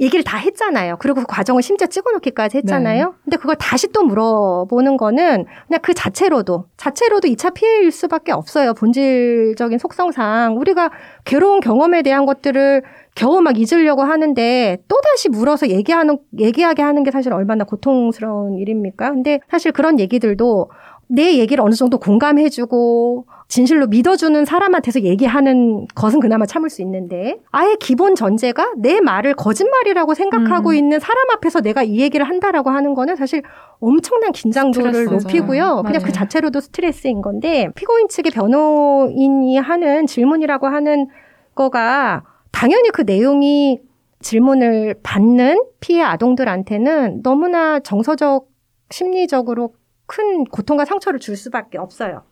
얘기를 0.00 0.22
다 0.24 0.38
했잖아요. 0.38 0.96
그리고 0.98 1.20
그 1.20 1.26
과정을 1.26 1.60
심지어 1.60 1.86
찍어놓기까지 1.88 2.58
했잖아요. 2.58 3.14
근데 3.24 3.36
그걸 3.36 3.56
다시 3.56 3.88
또 3.92 4.04
물어보는 4.04 4.96
거는 4.96 5.44
그냥 5.66 5.80
그 5.82 5.92
자체로도, 5.92 6.66
자체로도 6.76 7.28
2차 7.28 7.52
피해일 7.52 7.90
수밖에 7.90 8.32
없어요. 8.32 8.74
본질적인 8.74 9.78
속성상. 9.78 10.56
우리가 10.56 10.90
괴로운 11.24 11.60
경험에 11.60 12.02
대한 12.02 12.26
것들을 12.26 12.82
겨우 13.16 13.40
막 13.40 13.58
잊으려고 13.58 14.02
하는데 14.02 14.78
또 14.86 15.00
다시 15.00 15.28
물어서 15.28 15.68
얘기하는, 15.68 16.18
얘기하게 16.38 16.82
하는 16.82 17.02
게 17.02 17.10
사실 17.10 17.32
얼마나 17.32 17.64
고통스러운 17.64 18.54
일입니까? 18.54 19.10
근데 19.10 19.40
사실 19.50 19.72
그런 19.72 19.98
얘기들도 19.98 20.70
내 21.08 21.38
얘기를 21.38 21.64
어느 21.64 21.74
정도 21.74 21.98
공감해주고 21.98 23.26
진실로 23.48 23.86
믿어주는 23.86 24.44
사람한테서 24.44 25.02
얘기하는 25.02 25.86
것은 25.94 26.20
그나마 26.20 26.44
참을 26.44 26.68
수 26.68 26.82
있는데 26.82 27.38
아예 27.50 27.76
기본 27.80 28.14
전제가 28.14 28.72
내 28.76 29.00
말을 29.00 29.34
거짓말이라고 29.34 30.12
생각하고 30.12 30.70
음. 30.70 30.74
있는 30.74 31.00
사람 31.00 31.30
앞에서 31.30 31.60
내가 31.62 31.82
이 31.82 31.98
얘기를 31.98 32.28
한다라고 32.28 32.68
하는 32.68 32.92
거는 32.92 33.16
사실 33.16 33.42
엄청난 33.80 34.32
긴장도를 34.32 34.92
스트레스, 34.92 35.14
높이고요. 35.14 35.64
맞아요. 35.64 35.82
그냥 35.82 36.02
그. 36.02 36.12
자체로도 36.12 36.60
스트레스인 36.60 37.22
건데 37.22 37.68
피고인 37.74 38.08
측의 38.08 38.32
변호인이 38.32 39.56
하는 39.56 40.06
질문이라고 40.06 40.66
하는 40.66 41.08
거가 41.54 42.24
당연히 42.52 42.90
그 42.90 43.02
내용이 43.02 43.80
질문을 44.20 44.96
받는 45.02 45.62
피해 45.80 46.02
아동들한테는 46.02 47.22
너무나 47.22 47.80
정서적 47.80 48.48
심리적으로 48.90 49.72
큰 50.08 50.42
고통과 50.44 50.84
상처를 50.84 51.20
줄 51.20 51.36
수밖에 51.36 51.78
없어요. 51.78 52.22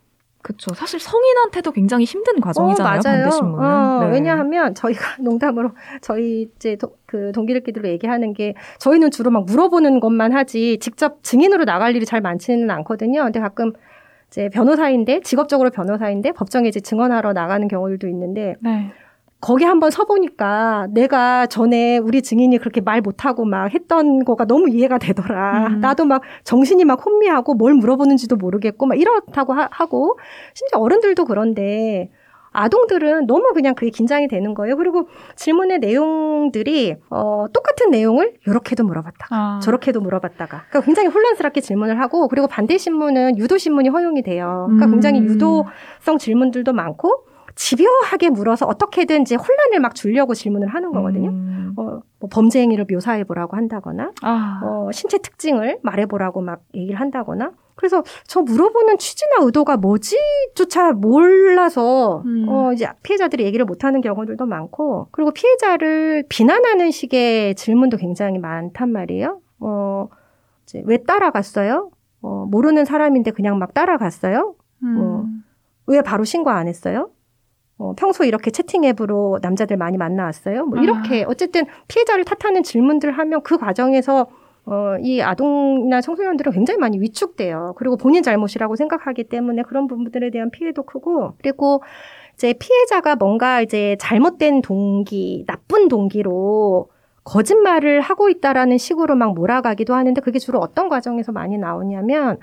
그렇죠. 0.43 0.75
사실 0.75 0.99
성인한테도 1.01 1.73
굉장히 1.73 2.05
힘든 2.05 2.41
과정이잖아요. 2.41 2.99
어. 2.99 3.03
반대신문은. 3.03 3.65
어, 3.69 4.05
네. 4.05 4.13
왜냐하면 4.13 4.75
저희가 4.75 5.17
농담으로 5.21 5.71
저희 6.01 6.49
이제 6.57 6.77
도- 6.77 6.97
그 7.05 7.33
동기들끼리 7.33 7.89
얘기하는 7.91 8.33
게 8.33 8.55
저희는 8.79 9.11
주로 9.11 9.31
막 9.31 9.45
물어보는 9.45 9.99
것만 10.01 10.33
하지 10.33 10.79
직접 10.81 11.23
증인으로 11.23 11.65
나갈 11.65 11.97
일이 11.97 12.07
잘 12.07 12.21
많지는 12.21 12.71
않거든요. 12.71 13.25
근데 13.25 13.41
가끔 13.41 13.73
이제 14.29 14.49
변호사인데 14.49 15.21
직업적으로 15.21 15.71
변호사인데 15.71 16.33
법정에 16.33 16.69
이제 16.69 16.81
증언하러 16.81 17.33
나가는 17.33 17.67
경우들도 17.67 18.07
있는데 18.09 18.55
네. 18.61 18.93
거기 19.41 19.65
한번 19.65 19.91
서보니까 19.91 20.89
내가 20.91 21.47
전에 21.47 21.99
우리 21.99 22.23
증인이 22.23 22.57
그렇게 22.59 22.81
말 22.81 23.01
못하고 23.01 23.45
막 23.45 23.73
했던 23.73 24.25
거가 24.25 24.47
너무 24.47 24.71
이해가 24.71 24.99
되더라. 24.99 25.69
음. 25.69 25.81
나도 25.81 26.05
막 26.05 26.23
정신이 26.45 26.85
막 26.85 27.05
혼미하고 27.05 27.55
뭘 27.55 27.75
물어보는지도 27.75 28.37
모르겠고 28.37 28.87
막 28.87 28.99
이렇다고 28.99 29.53
하, 29.53 29.87
고 29.87 30.19
심지어 30.55 30.81
어른들도 30.81 31.27
그런데 31.27 32.11
아동들은 32.57 33.27
너무 33.27 33.53
그냥 33.53 33.75
그게 33.75 33.91
긴장이 33.91 34.29
되는 34.29 34.55
거예요. 34.55 34.77
그리고 34.77 35.09
질문의 35.37 35.79
내용들이 35.79 36.97
어, 37.11 37.47
똑같은 37.53 37.91
내용을 37.91 38.35
이렇게도 38.47 38.83
물어봤다가 38.85 39.37
아. 39.37 39.61
저렇게도 39.63 40.01
물어봤다가 40.01 40.65
그러니까 40.71 40.81
굉장히 40.81 41.09
혼란스럽게 41.09 41.61
질문을 41.61 42.01
하고 42.01 42.29
그리고 42.29 42.49
반대 42.49 42.79
신문은 42.79 43.37
유도 43.37 43.59
신문이 43.59 43.91
허용이 43.91 44.23
돼요. 44.23 44.65
그러니까 44.69 44.87
음. 44.87 44.91
굉장히 44.93 45.21
유도성 45.21 46.17
질문들도 46.19 46.73
많고 46.73 47.26
집요하게 47.57 48.31
물어서 48.31 48.67
어떻게든 48.67 49.23
이제 49.23 49.35
혼란을 49.35 49.81
막 49.81 49.95
주려고 49.95 50.35
질문을 50.35 50.69
하는 50.69 50.93
거거든요. 50.93 51.31
음. 51.31 51.73
어, 51.77 52.01
뭐 52.21 52.29
범죄 52.31 52.61
행위를 52.61 52.87
묘사해 52.89 53.25
보라고 53.25 53.57
한다거나, 53.57 54.13
아. 54.23 54.61
어, 54.63 54.91
신체 54.93 55.19
특징을 55.19 55.79
말해 55.83 56.07
보라고 56.07 56.41
막 56.41 56.61
얘기를 56.75 57.01
한다거나. 57.01 57.53
그래서 57.75 58.03
저 58.27 58.41
물어보는 58.41 58.97
취지나 58.97 59.37
의도가 59.43 59.77
뭐지조차 59.77 60.93
몰라서 60.93 62.23
음. 62.25 62.47
어 62.49 62.73
이제 62.73 62.89
피해자들이 63.03 63.45
얘기를 63.45 63.67
못 63.67 63.85
하는 63.85 64.01
경우들도 64.01 64.47
많고 64.47 65.09
그리고 65.11 65.31
피해자를 65.31 66.25
비난하는 66.31 66.91
식의 66.91 67.55
질문도 67.55 67.99
굉장히 67.99 68.39
많단 68.39 68.91
말이에요. 68.91 69.41
어 69.61 70.09
이제 70.65 70.83
왜 70.87 70.97
따라갔어요? 70.97 71.91
어 72.23 72.47
모르는 72.51 72.87
사람인데 72.87 73.33
그냥 73.33 73.59
막 73.59 73.75
따라갔어요? 73.75 74.55
음. 74.83 74.95
뭐. 74.95 75.27
왜 75.87 76.01
바로 76.01 76.25
신고 76.25 76.49
안 76.49 76.69
했어요? 76.69 77.11
어, 77.79 77.93
평소 77.97 78.25
이렇게 78.25 78.51
채팅 78.51 78.85
앱으로 78.85 79.39
남자들 79.43 79.77
많이 79.77 79.99
만나왔어요? 79.99 80.67
뭐 80.67 80.79
이렇게 80.81 81.25
어쨌든 81.29 81.67
피해자를 81.89 82.25
탓하는 82.25 82.63
질문들 82.63 83.13
하면 83.13 83.43
그 83.43 83.59
과정에서 83.59 84.27
어, 84.65 84.97
이 85.01 85.21
아동이나 85.21 86.01
청소년들은 86.01 86.53
굉장히 86.53 86.79
많이 86.79 86.99
위축돼요. 87.01 87.75
그리고 87.77 87.97
본인 87.97 88.23
잘못이라고 88.23 88.77
생각하기 88.77 89.25
때문에 89.25 89.63
그런 89.63 89.87
부분들에 89.87 90.31
대한 90.31 90.51
피해도 90.51 90.83
크고 90.85 91.35
그리고 91.39 91.83
이제 92.35 92.53
피해자가 92.53 93.17
뭔가 93.17 93.61
이제 93.61 93.97
잘못된 94.01 94.63
동기, 94.63 95.45
나쁜 95.47 95.89
동기로 95.89 96.89
거짓말을 97.25 98.01
하고 98.01 98.29
있다라는 98.29 98.79
식으로 98.79 99.17
막 99.17 99.35
몰아가기도 99.35 99.95
하는데 99.95 100.21
그게 100.21 100.39
주로 100.39 100.61
어떤 100.61 100.89
과정에서 100.89 101.33
많이 101.33 101.59
나오냐면 101.59 102.39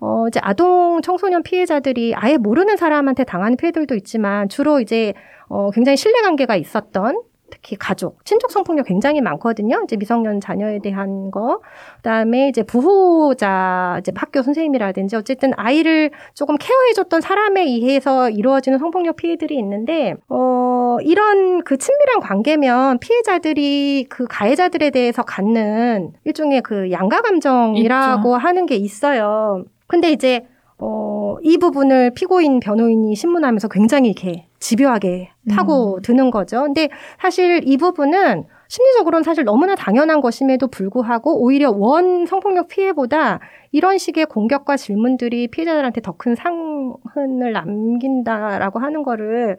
어, 0.00 0.26
이제 0.28 0.40
아동 0.42 1.00
청소년 1.02 1.42
피해자들이 1.42 2.14
아예 2.14 2.36
모르는 2.36 2.76
사람한테 2.76 3.24
당하는 3.24 3.56
피해들도 3.56 3.94
있지만 3.96 4.48
주로 4.48 4.80
이제 4.80 5.12
어, 5.48 5.70
굉장히 5.70 5.96
신뢰 5.96 6.22
관계가 6.22 6.56
있었던 6.56 7.22
특히 7.50 7.76
가족, 7.76 8.24
친족 8.24 8.50
성폭력 8.50 8.86
굉장히 8.86 9.20
많거든요. 9.20 9.80
이제 9.84 9.96
미성년 9.96 10.40
자녀에 10.40 10.78
대한 10.78 11.30
거. 11.30 11.60
그다음에 11.96 12.48
이제 12.48 12.62
부호자, 12.62 13.96
이제 14.00 14.12
학교 14.14 14.42
선생님이라든지 14.42 15.16
어쨌든 15.16 15.50
아이를 15.56 16.10
조금 16.34 16.56
케어해 16.56 16.92
줬던 16.94 17.20
사람에 17.20 17.62
의해서 17.62 18.30
이루어지는 18.30 18.78
성폭력 18.78 19.16
피해들이 19.16 19.56
있는데, 19.58 20.14
어, 20.28 20.98
이런 21.02 21.62
그 21.64 21.76
친밀한 21.76 22.20
관계면 22.20 22.98
피해자들이 23.00 24.06
그 24.08 24.26
가해자들에 24.28 24.90
대해서 24.90 25.22
갖는 25.22 26.12
일종의 26.24 26.62
그 26.62 26.90
양가 26.90 27.20
감정이라고 27.22 28.36
있죠. 28.36 28.36
하는 28.36 28.66
게 28.66 28.76
있어요. 28.76 29.64
근데 29.90 30.12
이제 30.12 30.46
어, 30.78 31.36
이 31.42 31.58
부분을 31.58 32.12
피고인 32.14 32.60
변호인이 32.60 33.14
신문하면서 33.14 33.68
굉장히 33.68 34.10
이렇게 34.10 34.46
집요하게 34.60 35.30
파고 35.50 35.96
음. 35.96 36.02
드는 36.02 36.30
거죠. 36.30 36.62
근데 36.62 36.88
사실 37.20 37.60
이 37.64 37.76
부분은 37.76 38.44
심리적으로는 38.68 39.24
사실 39.24 39.42
너무나 39.42 39.74
당연한 39.74 40.20
것임에도 40.20 40.68
불구하고 40.68 41.42
오히려 41.42 41.72
원 41.72 42.24
성폭력 42.24 42.68
피해보다 42.68 43.40
이런 43.72 43.98
식의 43.98 44.26
공격과 44.26 44.76
질문들이 44.76 45.48
피해자들한테 45.48 46.00
더 46.02 46.12
큰 46.16 46.36
상흔을 46.36 47.52
남긴다라고 47.52 48.78
하는 48.78 49.02
거를 49.02 49.56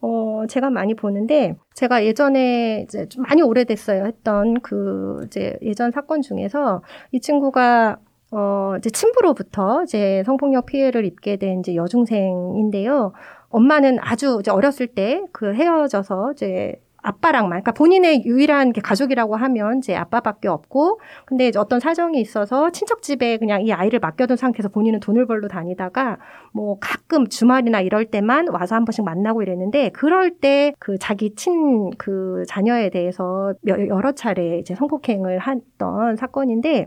어 0.00 0.44
제가 0.48 0.70
많이 0.70 0.94
보는데 0.94 1.56
제가 1.74 2.04
예전에 2.04 2.82
이제 2.84 3.06
좀 3.08 3.24
많이 3.24 3.42
오래됐어요 3.42 4.06
했던 4.06 4.60
그 4.60 5.24
이제 5.26 5.58
예전 5.62 5.90
사건 5.90 6.22
중에서 6.22 6.82
이 7.12 7.20
친구가 7.20 7.98
어, 8.36 8.74
이제 8.78 8.90
친부로부터 8.90 9.84
이제 9.84 10.22
성폭력 10.26 10.66
피해를 10.66 11.04
입게 11.04 11.36
된 11.36 11.60
이제 11.60 11.74
여중생인데요. 11.76 13.12
엄마는 13.50 13.98
아주 14.00 14.38
이제 14.40 14.50
어렸을 14.50 14.88
때 14.88 15.22
그 15.32 15.54
헤어져서 15.54 16.32
이제 16.32 16.74
아빠랑만, 17.06 17.50
그러니까 17.50 17.72
본인의 17.72 18.24
유일한 18.24 18.72
게 18.72 18.80
가족이라고 18.80 19.36
하면 19.36 19.76
이제 19.78 19.94
아빠밖에 19.94 20.48
없고, 20.48 21.00
근데 21.26 21.48
이제 21.48 21.58
어떤 21.58 21.78
사정이 21.78 22.18
있어서 22.18 22.70
친척 22.70 23.02
집에 23.02 23.36
그냥 23.36 23.60
이 23.60 23.72
아이를 23.74 23.98
맡겨둔 24.00 24.38
상태에서 24.38 24.70
본인은 24.70 25.00
돈을 25.00 25.26
벌러 25.26 25.46
다니다가 25.46 26.16
뭐 26.54 26.78
가끔 26.80 27.28
주말이나 27.28 27.82
이럴 27.82 28.06
때만 28.06 28.48
와서 28.48 28.74
한 28.74 28.86
번씩 28.86 29.04
만나고 29.04 29.42
이랬는데, 29.42 29.90
그럴 29.90 30.30
때 30.38 30.72
그 30.78 30.96
자기 30.98 31.34
친 31.34 31.90
그 31.98 32.44
자녀에 32.48 32.88
대해서 32.88 33.52
여- 33.68 33.86
여러 33.88 34.12
차례 34.12 34.58
이제 34.58 34.74
성폭행을 34.74 35.40
했던 35.46 36.16
사건인데, 36.16 36.86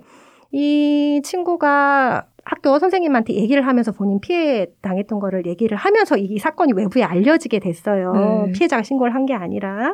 이 0.57 1.21
친구가 1.23 2.25
학교 2.43 2.79
선생님한테 2.79 3.33
얘기를 3.35 3.67
하면서 3.67 3.91
본인 3.91 4.19
피해 4.19 4.65
당했던 4.81 5.19
거를 5.19 5.45
얘기를 5.45 5.77
하면서 5.77 6.17
이 6.17 6.39
사건이 6.39 6.73
외부에 6.73 7.03
알려지게 7.03 7.59
됐어요. 7.59 8.13
네. 8.47 8.51
피해자가 8.53 8.81
신고를 8.81 9.13
한 9.13 9.27
게 9.27 9.35
아니라. 9.35 9.93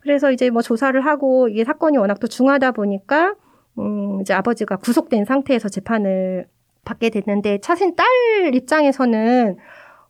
그래서 0.00 0.32
이제 0.32 0.50
뭐 0.50 0.62
조사를 0.62 1.00
하고 1.06 1.48
이게 1.48 1.62
사건이 1.62 1.96
워낙 1.98 2.18
또 2.18 2.26
중하다 2.26 2.72
보니까 2.72 3.34
음 3.78 4.18
이제 4.20 4.34
아버지가 4.34 4.76
구속된 4.78 5.26
상태에서 5.26 5.68
재판을 5.68 6.46
받게 6.84 7.10
됐는데 7.10 7.58
차신 7.60 7.94
딸 7.94 8.06
입장에서는 8.52 9.56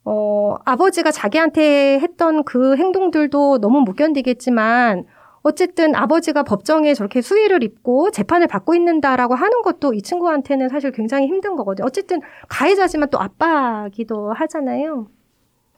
어 0.07 0.55
아버지가 0.65 1.11
자기한테 1.11 1.99
했던 2.01 2.45
그 2.45 2.77
행동들도 2.77 3.59
너무 3.61 3.81
못 3.81 3.97
견디겠지만 3.97 5.05
어쨌든 5.45 5.95
아버지가 5.95 6.43
법정에 6.43 6.95
저렇게 6.95 7.21
수위를 7.21 7.63
입고 7.63 8.11
재판을 8.11 8.47
받고 8.47 8.75
있는다라고 8.75 9.35
하는 9.35 9.61
것도 9.61 9.93
이 9.93 10.01
친구한테는 10.01 10.71
사실 10.71 10.91
굉장히 10.91 11.27
힘든 11.27 11.55
거거든요. 11.55 11.87
어쨌든 11.87 12.21
가해자지만 12.49 13.11
또 13.11 13.21
아빠기도 13.21 14.33
하잖아요. 14.33 15.09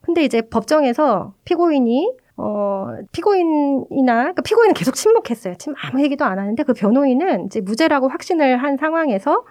근데 0.02 0.22
이제 0.22 0.40
법정에서 0.40 1.35
피고인이 1.44 2.12
어 2.37 2.94
피고인이나 3.11 4.14
그러니까 4.20 4.42
피고인은 4.42 4.74
계속 4.74 4.94
침묵했어요. 4.94 5.57
침 5.57 5.74
아무 5.83 6.00
얘기도 6.00 6.24
안 6.24 6.38
하는데 6.38 6.62
그 6.62 6.72
변호인은 6.72 7.46
이제 7.46 7.61
무죄라고 7.61 8.09
확신을 8.09 8.59
한 8.59 8.76
상황에서 8.76 9.44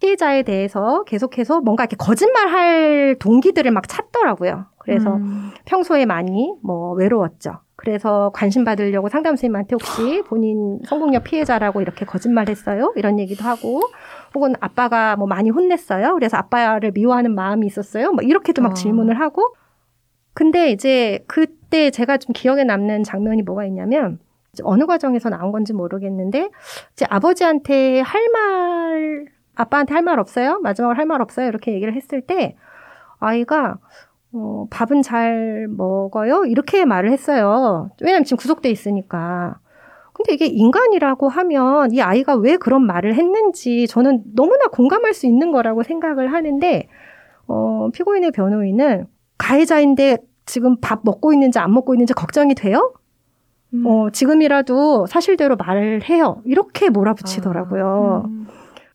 피해자에 0.00 0.42
대해서 0.42 1.04
계속해서 1.04 1.60
뭔가 1.60 1.84
이렇게 1.84 1.96
거짓말할 1.96 3.16
동기들을 3.18 3.70
막 3.70 3.88
찾더라고요. 3.88 4.66
그래서 4.78 5.16
음. 5.16 5.50
평소에 5.64 6.06
많이 6.06 6.54
뭐 6.62 6.92
외로웠죠. 6.92 7.58
그래서 7.76 8.30
관심 8.34 8.64
받으려고 8.64 9.08
상담 9.08 9.32
선생님한테 9.36 9.74
혹시 9.74 10.22
본인 10.22 10.80
성폭력 10.86 11.24
피해자라고 11.24 11.82
이렇게 11.82 12.04
거짓말했어요? 12.06 12.94
이런 12.96 13.18
얘기도 13.18 13.44
하고 13.44 13.80
혹은 14.34 14.54
아빠가 14.60 15.16
뭐 15.16 15.26
많이 15.26 15.50
혼냈어요. 15.50 16.14
그래서 16.14 16.36
아빠를 16.36 16.92
미워하는 16.92 17.34
마음이 17.34 17.66
있었어요. 17.66 18.12
뭐 18.12 18.22
이렇게도 18.22 18.62
막 18.62 18.70
어. 18.72 18.74
질문을 18.74 19.20
하고 19.20 19.54
근데 20.34 20.70
이제 20.70 21.24
그때 21.26 21.90
제가 21.90 22.18
좀 22.18 22.32
기억에 22.32 22.64
남는 22.64 23.04
장면이 23.04 23.42
뭐가 23.42 23.64
있냐면 23.66 24.18
어느 24.62 24.86
과정에서 24.86 25.28
나온 25.28 25.52
건지 25.52 25.72
모르겠는데 25.72 26.50
이제 26.92 27.06
아버지한테 27.08 28.00
할 28.00 28.28
말 28.32 28.75
아빠한테 29.56 29.94
할 29.94 30.02
말 30.02 30.18
없어요? 30.20 30.60
마지막으로 30.62 30.96
할 30.96 31.06
말 31.06 31.20
없어요? 31.20 31.48
이렇게 31.48 31.72
얘기를 31.72 31.94
했을 31.94 32.20
때 32.20 32.56
아이가 33.18 33.78
어, 34.32 34.66
밥은 34.70 35.02
잘 35.02 35.66
먹어요? 35.70 36.44
이렇게 36.44 36.84
말을 36.84 37.10
했어요. 37.10 37.90
왜냐면 38.02 38.24
지금 38.24 38.36
구속돼 38.38 38.68
있으니까. 38.70 39.58
근데 40.12 40.32
이게 40.34 40.46
인간이라고 40.46 41.28
하면 41.28 41.92
이 41.92 42.00
아이가 42.02 42.34
왜 42.36 42.56
그런 42.56 42.84
말을 42.86 43.14
했는지 43.14 43.86
저는 43.86 44.22
너무나 44.34 44.66
공감할 44.66 45.12
수 45.14 45.26
있는 45.26 45.52
거라고 45.52 45.82
생각을 45.82 46.32
하는데, 46.32 46.88
어, 47.46 47.88
피고인의 47.92 48.30
변호인은 48.32 49.06
가해자인데 49.38 50.18
지금 50.46 50.76
밥 50.80 51.00
먹고 51.04 51.32
있는지 51.32 51.58
안 51.58 51.72
먹고 51.72 51.94
있는지 51.94 52.14
걱정이 52.14 52.54
돼요? 52.54 52.94
음. 53.74 53.84
어, 53.86 54.10
지금이라도 54.10 55.06
사실대로 55.06 55.56
말을 55.56 56.02
해요. 56.08 56.40
이렇게 56.44 56.88
몰아붙이더라고요. 56.90 58.22
음. 58.26 58.46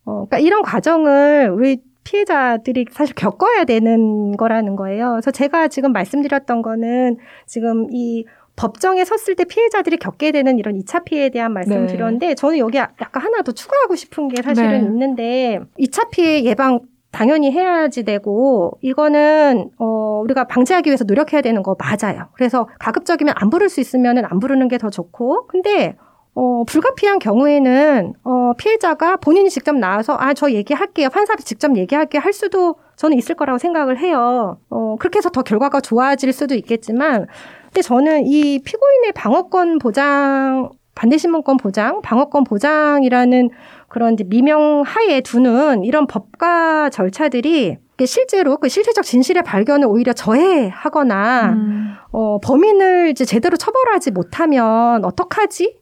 어, 0.04 0.26
그러니까 0.26 0.38
이런 0.38 0.62
과정을 0.62 1.50
우리 1.54 1.78
피해자들이 2.04 2.86
사실 2.90 3.14
겪어야 3.14 3.64
되는 3.64 4.36
거라는 4.36 4.74
거예요. 4.76 5.12
그래서 5.12 5.30
제가 5.30 5.68
지금 5.68 5.92
말씀드렸던 5.92 6.62
거는 6.62 7.18
지금 7.46 7.86
이 7.92 8.24
법정에 8.56 9.04
섰을 9.04 9.36
때 9.36 9.44
피해자들이 9.44 9.96
겪게 9.96 10.32
되는 10.32 10.58
이런 10.58 10.74
2차 10.74 11.04
피해에 11.04 11.30
대한 11.30 11.52
말씀을 11.52 11.86
네. 11.86 11.92
드렸는데 11.92 12.34
저는 12.34 12.58
여기 12.58 12.76
약간 12.78 13.22
하나 13.22 13.42
더 13.42 13.52
추가하고 13.52 13.94
싶은 13.96 14.28
게 14.28 14.42
사실은 14.42 14.70
네. 14.70 14.78
있는데 14.78 15.60
2차 15.78 16.10
피해 16.10 16.44
예방 16.44 16.80
당연히 17.12 17.50
해야지 17.52 18.02
되고 18.04 18.78
이거는 18.80 19.70
어 19.78 20.20
우리가 20.24 20.44
방지하기 20.44 20.88
위해서 20.88 21.04
노력해야 21.04 21.40
되는 21.40 21.62
거 21.62 21.76
맞아요. 21.78 22.28
그래서 22.34 22.68
가급적이면 22.78 23.34
안 23.36 23.48
부를 23.50 23.68
수 23.68 23.80
있으면은 23.80 24.24
안 24.24 24.38
부르는 24.40 24.68
게 24.68 24.76
더 24.78 24.90
좋고 24.90 25.46
근데 25.46 25.96
어, 26.34 26.64
불가피한 26.64 27.18
경우에는, 27.18 28.14
어, 28.24 28.52
피해자가 28.56 29.16
본인이 29.16 29.50
직접 29.50 29.76
나와서, 29.76 30.16
아, 30.18 30.32
저 30.32 30.50
얘기할게요. 30.50 31.10
판사한테 31.10 31.44
직접 31.44 31.76
얘기할게요. 31.76 32.22
할 32.22 32.32
수도 32.32 32.76
저는 32.96 33.18
있을 33.18 33.34
거라고 33.34 33.58
생각을 33.58 33.98
해요. 33.98 34.58
어, 34.70 34.96
그렇게 34.98 35.18
해서 35.18 35.28
더 35.28 35.42
결과가 35.42 35.80
좋아질 35.80 36.32
수도 36.32 36.54
있겠지만, 36.54 37.26
근데 37.64 37.82
저는 37.82 38.26
이 38.26 38.60
피고인의 38.62 39.12
방어권 39.14 39.78
보장, 39.78 40.70
반대신문권 40.94 41.58
보장, 41.58 42.00
방어권 42.00 42.44
보장이라는 42.44 43.50
그런 43.88 44.16
미명 44.26 44.82
하에 44.86 45.20
두는 45.20 45.84
이런 45.84 46.06
법과 46.06 46.90
절차들이 46.90 47.76
실제로 48.04 48.56
그 48.56 48.68
실체적 48.68 49.04
진실의 49.04 49.42
발견을 49.42 49.86
오히려 49.86 50.12
저해하거나, 50.12 51.50
음. 51.50 51.94
어, 52.10 52.38
범인을 52.40 53.10
이제 53.10 53.24
제대로 53.24 53.56
처벌하지 53.56 54.10
못하면 54.10 55.04
어떡하지? 55.04 55.81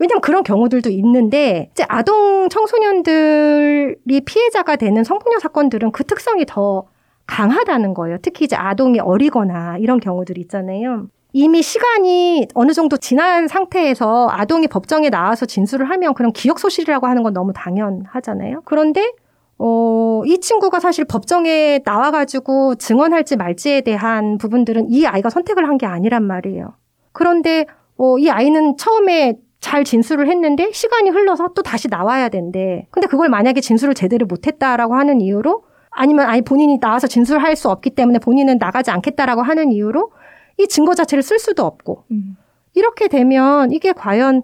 왜냐면 0.00 0.20
그런 0.20 0.42
경우들도 0.42 0.90
있는데, 0.90 1.68
이제 1.72 1.84
아동 1.88 2.48
청소년들이 2.48 4.20
피해자가 4.24 4.76
되는 4.76 5.04
성폭력 5.04 5.40
사건들은 5.40 5.92
그 5.92 6.02
특성이 6.04 6.44
더 6.46 6.84
강하다는 7.26 7.94
거예요. 7.94 8.16
특히 8.22 8.46
이제 8.46 8.56
아동이 8.56 8.98
어리거나 8.98 9.76
이런 9.78 10.00
경우들이 10.00 10.40
있잖아요. 10.42 11.06
이미 11.32 11.62
시간이 11.62 12.48
어느 12.54 12.72
정도 12.72 12.96
지난 12.96 13.46
상태에서 13.46 14.28
아동이 14.32 14.66
법정에 14.66 15.10
나와서 15.10 15.46
진술을 15.46 15.88
하면 15.90 16.14
그런 16.14 16.32
기억 16.32 16.58
소실이라고 16.58 17.06
하는 17.06 17.22
건 17.22 17.32
너무 17.32 17.52
당연하잖아요. 17.52 18.62
그런데 18.64 19.12
어, 19.58 20.22
이 20.26 20.40
친구가 20.40 20.80
사실 20.80 21.04
법정에 21.04 21.80
나와가지고 21.84 22.76
증언할지 22.76 23.36
말지에 23.36 23.82
대한 23.82 24.38
부분들은 24.38 24.90
이 24.90 25.06
아이가 25.06 25.30
선택을 25.30 25.68
한 25.68 25.76
게 25.78 25.86
아니란 25.86 26.24
말이에요. 26.24 26.72
그런데 27.12 27.66
어, 27.96 28.18
이 28.18 28.28
아이는 28.28 28.76
처음에 28.76 29.34
잘 29.60 29.84
진술을 29.84 30.28
했는데 30.28 30.70
시간이 30.72 31.10
흘러서 31.10 31.50
또 31.54 31.62
다시 31.62 31.88
나와야 31.88 32.28
된대. 32.28 32.86
근데 32.90 33.06
그걸 33.06 33.28
만약에 33.28 33.60
진술을 33.60 33.94
제대로 33.94 34.26
못했다라고 34.26 34.94
하는 34.94 35.20
이유로 35.20 35.64
아니면 35.90 36.26
아니 36.26 36.42
본인이 36.42 36.78
나와서 36.80 37.06
진술할 37.06 37.56
수 37.56 37.68
없기 37.68 37.90
때문에 37.90 38.18
본인은 38.18 38.58
나가지 38.58 38.90
않겠다라고 38.90 39.42
하는 39.42 39.70
이유로 39.72 40.12
이 40.58 40.66
증거 40.66 40.94
자체를 40.94 41.22
쓸 41.22 41.38
수도 41.38 41.64
없고 41.64 42.04
음. 42.10 42.36
이렇게 42.74 43.08
되면 43.08 43.72
이게 43.72 43.92
과연 43.92 44.42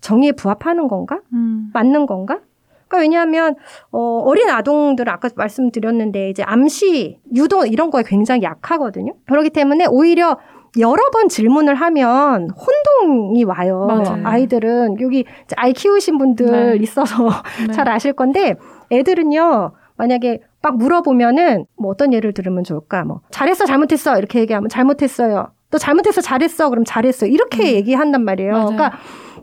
정의에 0.00 0.32
부합하는 0.32 0.88
건가? 0.88 1.20
음. 1.32 1.70
맞는 1.72 2.06
건가? 2.06 2.40
그러니까 2.86 2.98
왜냐하면 2.98 3.56
어, 3.90 3.98
어린 4.24 4.50
아동들은 4.50 5.12
아까 5.12 5.28
말씀드렸는데 5.34 6.30
이제 6.30 6.42
암시, 6.42 7.18
유도 7.34 7.66
이런 7.66 7.90
거에 7.90 8.02
굉장히 8.06 8.42
약하거든요. 8.42 9.14
그렇기 9.26 9.50
때문에 9.50 9.86
오히려 9.86 10.38
여러 10.78 11.10
번 11.10 11.28
질문을 11.28 11.74
하면 11.74 12.48
혼동이 12.50 13.44
와요. 13.44 13.86
맞아요. 13.86 14.22
아이들은 14.26 15.00
여기 15.00 15.20
이제 15.20 15.54
아이 15.56 15.72
키우신 15.72 16.18
분들 16.18 16.76
네. 16.78 16.82
있어서 16.82 17.28
네. 17.66 17.72
잘 17.72 17.88
아실 17.88 18.12
건데 18.12 18.56
애들은요 18.90 19.72
만약에 19.96 20.40
막 20.62 20.76
물어보면은 20.76 21.66
뭐 21.78 21.90
어떤 21.90 22.12
예를 22.12 22.32
들으면 22.32 22.64
좋을까 22.64 23.04
뭐 23.04 23.20
잘했어 23.30 23.66
잘못했어 23.66 24.18
이렇게 24.18 24.40
얘기하면 24.40 24.68
잘못했어요 24.68 25.48
또 25.70 25.78
잘못했어 25.78 26.20
잘했어 26.20 26.70
그럼 26.70 26.84
잘했어 26.84 27.26
이렇게 27.26 27.62
음. 27.62 27.76
얘기한단 27.76 28.24
말이에요 28.24 28.52
맞아요. 28.52 28.66
그러니까 28.66 28.98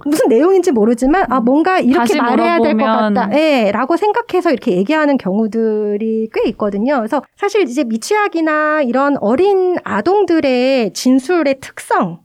무슨 0.06 0.28
내용인지 0.30 0.72
모르지만 0.72 1.26
아 1.30 1.40
뭔가 1.40 1.80
이렇게 1.80 2.20
말해야 2.22 2.60
될 2.62 2.74
것 2.74 2.86
같다. 2.86 3.30
예 3.38 3.72
라고 3.72 3.98
생각해서 3.98 4.52
이렇게 4.52 4.76
얘기하는 4.78 5.18
경우들이 5.18 6.30
꽤 6.34 6.50
있거든요. 6.50 6.98
그래서 6.98 7.22
사실 7.36 7.62
이제 7.62 7.84
미취학이나 7.84 8.82
이런 8.84 9.18
어린 9.20 9.78
아동들의 9.84 10.94
진술의 10.94 11.60
특성 11.62 12.20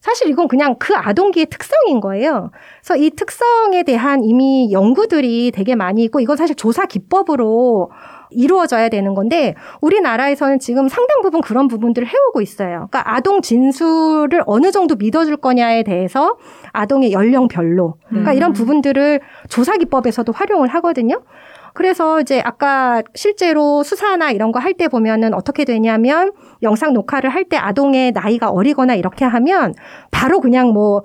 사실 0.00 0.28
이건 0.30 0.48
그냥 0.48 0.76
그 0.78 0.94
아동기의 0.96 1.46
특성인 1.46 2.00
거예요. 2.00 2.50
그래서 2.82 2.96
이 3.02 3.10
특성에 3.10 3.82
대한 3.82 4.22
이미 4.22 4.70
연구들이 4.72 5.50
되게 5.52 5.74
많이 5.74 6.04
있고 6.04 6.20
이건 6.20 6.36
사실 6.36 6.54
조사 6.56 6.86
기법으로 6.86 7.90
이루어져야 8.30 8.88
되는 8.88 9.14
건데 9.14 9.54
우리나라에서는 9.80 10.58
지금 10.58 10.88
상당 10.88 11.22
부분 11.22 11.40
그런 11.40 11.68
부분들을 11.68 12.06
해오고 12.06 12.40
있어요. 12.40 12.88
그러니까 12.90 13.02
아동 13.14 13.40
진술을 13.42 14.42
어느 14.46 14.70
정도 14.70 14.94
믿어줄 14.96 15.36
거냐에 15.38 15.82
대해서 15.82 16.36
아동의 16.72 17.12
연령별로 17.12 17.94
그러니까 18.08 18.32
음. 18.32 18.36
이런 18.36 18.52
부분들을 18.52 19.20
조사 19.48 19.76
기법에서도 19.76 20.30
활용을 20.32 20.68
하거든요. 20.68 21.22
그래서 21.74 22.20
이제 22.20 22.40
아까 22.42 23.02
실제로 23.14 23.82
수사나 23.84 24.30
이런 24.32 24.50
거 24.52 24.58
할 24.58 24.72
때 24.74 24.88
보면은 24.88 25.32
어떻게 25.34 25.64
되냐면 25.64 26.32
영상 26.62 26.92
녹화를 26.92 27.30
할 27.30 27.44
때 27.48 27.56
아동의 27.56 28.12
나이가 28.12 28.48
어리거나 28.50 28.94
이렇게 28.94 29.24
하면 29.24 29.74
바로 30.10 30.40
그냥 30.40 30.68
뭐 30.72 31.02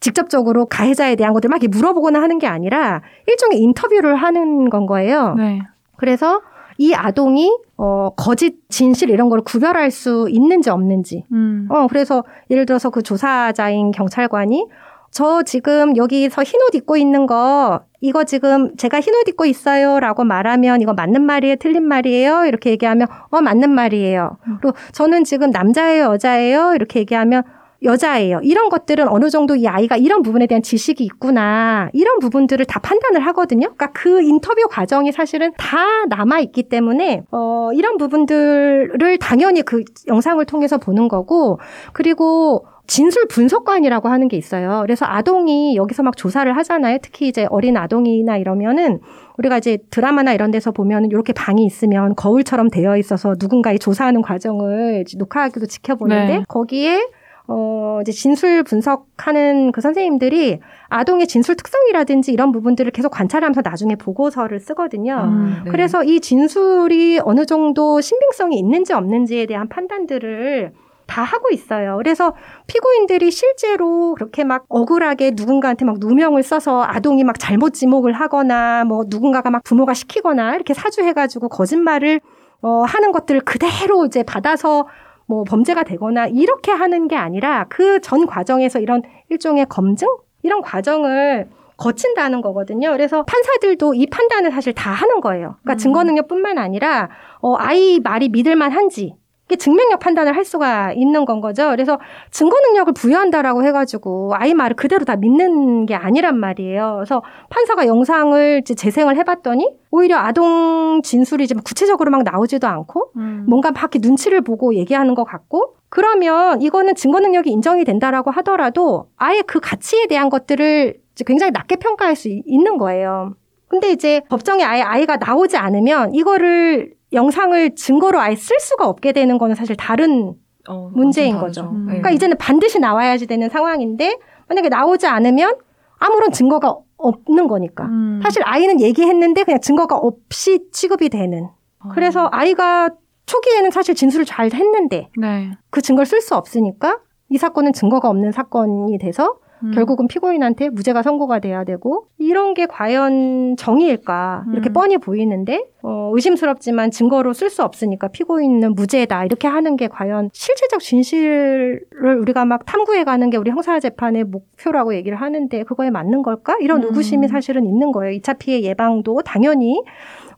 직접적으로 0.00 0.66
가해자에 0.66 1.16
대한 1.16 1.32
것들 1.32 1.48
막 1.48 1.62
이렇게 1.62 1.68
물어보거나 1.76 2.20
하는 2.20 2.38
게 2.38 2.46
아니라 2.46 3.02
일종의 3.26 3.58
인터뷰를 3.60 4.16
하는 4.16 4.68
건 4.70 4.86
거예요. 4.86 5.34
네. 5.36 5.60
그래서 5.96 6.40
이 6.82 6.94
아동이 6.94 7.48
어 7.76 8.10
거짓 8.16 8.56
진실 8.68 9.10
이런 9.10 9.28
걸 9.28 9.40
구별할 9.42 9.92
수 9.92 10.26
있는지 10.28 10.68
없는지. 10.68 11.24
음. 11.32 11.68
어, 11.70 11.86
그래서 11.86 12.24
예를 12.50 12.66
들어서 12.66 12.90
그 12.90 13.02
조사자인 13.04 13.92
경찰관이 13.92 14.66
저 15.12 15.42
지금 15.44 15.96
여기서 15.96 16.42
흰 16.42 16.60
옷 16.60 16.74
입고 16.74 16.96
있는 16.96 17.26
거 17.26 17.82
이거 18.00 18.24
지금 18.24 18.74
제가 18.76 19.00
흰 19.00 19.14
옷 19.14 19.28
입고 19.28 19.44
있어요 19.44 20.00
라고 20.00 20.24
말하면 20.24 20.80
이거 20.80 20.92
맞는 20.92 21.22
말이에요? 21.22 21.56
틀린 21.60 21.84
말이에요? 21.84 22.46
이렇게 22.46 22.70
얘기하면 22.70 23.06
어 23.30 23.40
맞는 23.40 23.70
말이에요. 23.70 24.38
그리고 24.60 24.76
저는 24.90 25.22
지금 25.22 25.50
남자예요 25.50 26.04
여자예요? 26.14 26.72
이렇게 26.74 26.98
얘기하면 27.00 27.44
여자예요 27.84 28.40
이런 28.42 28.68
것들은 28.68 29.08
어느 29.08 29.30
정도 29.30 29.56
이 29.56 29.66
아이가 29.66 29.96
이런 29.96 30.22
부분에 30.22 30.46
대한 30.46 30.62
지식이 30.62 31.04
있구나 31.04 31.90
이런 31.92 32.18
부분들을 32.18 32.64
다 32.66 32.80
판단을 32.80 33.20
하거든요 33.26 33.74
그러니까 33.74 33.90
그 33.92 34.22
인터뷰 34.22 34.66
과정이 34.68 35.12
사실은 35.12 35.52
다 35.56 35.78
남아 36.08 36.40
있기 36.40 36.64
때문에 36.64 37.22
어 37.30 37.70
이런 37.74 37.96
부분들을 37.96 39.18
당연히 39.18 39.62
그 39.62 39.82
영상을 40.06 40.44
통해서 40.46 40.78
보는 40.78 41.08
거고 41.08 41.58
그리고 41.92 42.66
진술 42.86 43.26
분석관이라고 43.28 44.08
하는 44.08 44.28
게 44.28 44.36
있어요. 44.36 44.80
그래서 44.82 45.06
아동이 45.08 45.76
여기서 45.76 46.02
막 46.02 46.16
조사를 46.16 46.54
하잖아요. 46.58 46.98
특히 47.00 47.28
이제 47.28 47.46
어린 47.48 47.76
아동이나 47.76 48.36
이러면은 48.36 49.00
우리가 49.38 49.58
이제 49.58 49.78
드라마나 49.90 50.32
이런 50.34 50.50
데서 50.50 50.72
보면은 50.72 51.10
이렇게 51.10 51.32
방이 51.32 51.64
있으면 51.64 52.14
거울처럼 52.16 52.68
되어 52.68 52.96
있어서 52.98 53.34
누군가의 53.38 53.78
조사하는 53.78 54.20
과정을 54.20 55.04
녹화하기도 55.16 55.66
지켜보는데 55.66 56.38
네. 56.38 56.44
거기에 56.48 57.00
어, 57.48 57.98
이제 58.02 58.12
진술 58.12 58.62
분석하는 58.62 59.72
그 59.72 59.80
선생님들이 59.80 60.60
아동의 60.88 61.26
진술 61.26 61.56
특성이라든지 61.56 62.32
이런 62.32 62.52
부분들을 62.52 62.90
계속 62.92 63.10
관찰하면서 63.10 63.62
나중에 63.64 63.96
보고서를 63.96 64.60
쓰거든요. 64.60 65.16
음, 65.24 65.62
네. 65.64 65.70
그래서 65.70 66.04
이 66.04 66.20
진술이 66.20 67.20
어느 67.24 67.44
정도 67.46 68.00
신빙성이 68.00 68.58
있는지 68.58 68.92
없는지에 68.92 69.46
대한 69.46 69.68
판단들을 69.68 70.72
다 71.06 71.22
하고 71.22 71.50
있어요. 71.50 71.96
그래서 71.98 72.34
피고인들이 72.68 73.30
실제로 73.30 74.14
그렇게 74.14 74.44
막 74.44 74.64
억울하게 74.68 75.32
누군가한테 75.34 75.84
막 75.84 75.96
누명을 75.98 76.42
써서 76.42 76.82
아동이 76.82 77.24
막 77.24 77.38
잘못 77.38 77.74
지목을 77.74 78.12
하거나 78.12 78.84
뭐 78.84 79.04
누군가가 79.08 79.50
막 79.50 79.62
부모가 79.64 79.94
시키거나 79.94 80.54
이렇게 80.54 80.74
사주해가지고 80.74 81.48
거짓말을 81.48 82.20
어, 82.62 82.84
하는 82.86 83.12
것들을 83.12 83.40
그대로 83.42 84.06
이제 84.06 84.22
받아서 84.22 84.86
뭐 85.32 85.44
범죄가 85.44 85.82
되거나 85.84 86.26
이렇게 86.26 86.70
하는 86.72 87.08
게 87.08 87.16
아니라 87.16 87.64
그 87.70 88.00
전 88.02 88.26
과정에서 88.26 88.80
이런 88.80 89.00
일종의 89.30 89.66
검증 89.70 90.08
이런 90.42 90.60
과정을 90.60 91.48
거친다는 91.78 92.42
거거든요. 92.42 92.90
그래서 92.92 93.22
판사들도 93.22 93.94
이 93.94 94.06
판단을 94.06 94.50
사실 94.50 94.74
다 94.74 94.90
하는 94.90 95.20
거예요. 95.20 95.56
그러니까 95.62 95.72
음. 95.74 95.78
증거 95.78 96.04
능력뿐만 96.04 96.58
아니라 96.58 97.08
어, 97.40 97.54
아이 97.56 97.98
말이 98.02 98.28
믿을만한지 98.28 99.14
이게 99.52 99.56
증명력 99.58 100.00
판단을 100.00 100.34
할 100.34 100.46
수가 100.46 100.92
있는 100.94 101.26
건 101.26 101.42
거죠. 101.42 101.68
그래서 101.68 101.98
증거 102.30 102.56
능력을 102.68 102.94
부여한다라고 102.94 103.64
해가지고 103.64 104.32
아이 104.34 104.54
말을 104.54 104.76
그대로 104.76 105.04
다 105.04 105.16
믿는 105.16 105.84
게 105.84 105.94
아니란 105.94 106.38
말이에요. 106.38 106.94
그래서 106.96 107.22
판사가 107.50 107.86
영상을 107.86 108.60
이제 108.62 108.74
재생을 108.74 109.16
해봤더니 109.18 109.76
오히려 109.90 110.16
아동 110.16 111.02
진술이 111.04 111.46
좀 111.48 111.60
구체적으로 111.62 112.10
막 112.10 112.22
나오지도 112.22 112.66
않고 112.66 113.10
음. 113.16 113.44
뭔가 113.46 113.70
막 113.72 113.80
이렇게 113.82 113.98
눈치를 114.00 114.40
보고 114.40 114.74
얘기하는 114.74 115.14
것 115.14 115.24
같고 115.24 115.74
그러면 115.90 116.62
이거는 116.62 116.94
증거 116.94 117.20
능력이 117.20 117.50
인정이 117.50 117.84
된다라고 117.84 118.30
하더라도 118.30 119.08
아예 119.18 119.42
그 119.46 119.60
가치에 119.60 120.06
대한 120.06 120.30
것들을 120.30 120.94
굉장히 121.26 121.50
낮게 121.52 121.76
평가할 121.76 122.16
수 122.16 122.28
이- 122.30 122.42
있는 122.46 122.78
거예요. 122.78 123.34
근데 123.68 123.90
이제 123.90 124.22
법정에 124.30 124.64
아예 124.64 124.80
아이가 124.80 125.16
나오지 125.16 125.58
않으면 125.58 126.14
이거를 126.14 126.94
영상을 127.12 127.74
증거로 127.74 128.18
아예 128.20 128.34
쓸 128.34 128.58
수가 128.60 128.88
없게 128.88 129.12
되는 129.12 129.38
거는 129.38 129.54
사실 129.54 129.76
다른 129.76 130.34
어, 130.68 130.90
문제인 130.94 131.38
거죠. 131.38 131.70
음. 131.72 131.86
네. 131.86 131.92
그러니까 131.92 132.10
이제는 132.10 132.36
반드시 132.38 132.78
나와야지 132.78 133.26
되는 133.26 133.48
상황인데 133.48 134.18
만약에 134.48 134.68
나오지 134.68 135.06
않으면 135.06 135.56
아무런 135.98 136.30
증거가 136.30 136.76
없는 136.96 137.48
거니까. 137.48 137.84
음. 137.84 138.20
사실 138.22 138.42
아이는 138.44 138.80
얘기했는데 138.80 139.44
그냥 139.44 139.60
증거가 139.60 139.96
없이 139.96 140.68
취급이 140.72 141.08
되는. 141.08 141.48
어. 141.80 141.88
그래서 141.92 142.28
아이가 142.32 142.90
초기에는 143.26 143.70
사실 143.70 143.94
진술을 143.94 144.24
잘 144.24 144.52
했는데 144.52 145.08
네. 145.16 145.52
그 145.70 145.80
증거를 145.80 146.06
쓸 146.06 146.20
수 146.20 146.34
없으니까 146.34 146.98
이 147.28 147.38
사건은 147.38 147.72
증거가 147.72 148.08
없는 148.08 148.32
사건이 148.32 148.98
돼서 148.98 149.36
음. 149.64 149.70
결국은 149.72 150.08
피고인한테 150.08 150.70
무죄가 150.70 151.02
선고가 151.02 151.38
돼야 151.38 151.64
되고 151.64 152.06
이런 152.18 152.54
게 152.54 152.66
과연 152.66 153.56
정의일까 153.56 154.44
이렇게 154.52 154.70
음. 154.70 154.72
뻔히 154.72 154.98
보이는데 154.98 155.64
어, 155.82 156.10
의심스럽지만 156.14 156.90
증거로 156.90 157.32
쓸 157.32 157.50
수 157.50 157.62
없으니까 157.62 158.08
피고인은 158.08 158.74
무죄다 158.74 159.24
이렇게 159.24 159.48
하는 159.48 159.76
게 159.76 159.88
과연 159.88 160.30
실질적 160.32 160.80
진실을 160.80 161.84
우리가 162.20 162.44
막 162.44 162.64
탐구해가는 162.66 163.30
게 163.30 163.36
우리 163.36 163.50
형사 163.50 163.78
재판의 163.80 164.24
목표라고 164.24 164.94
얘기를 164.94 165.20
하는데 165.20 165.62
그거에 165.64 165.90
맞는 165.90 166.22
걸까 166.22 166.56
이런 166.60 166.82
음. 166.82 166.88
의구심이 166.88 167.28
사실은 167.28 167.66
있는 167.66 167.92
거예요. 167.92 168.16
2차 168.18 168.38
피해 168.38 168.62
예방도 168.62 169.22
당연히 169.22 169.82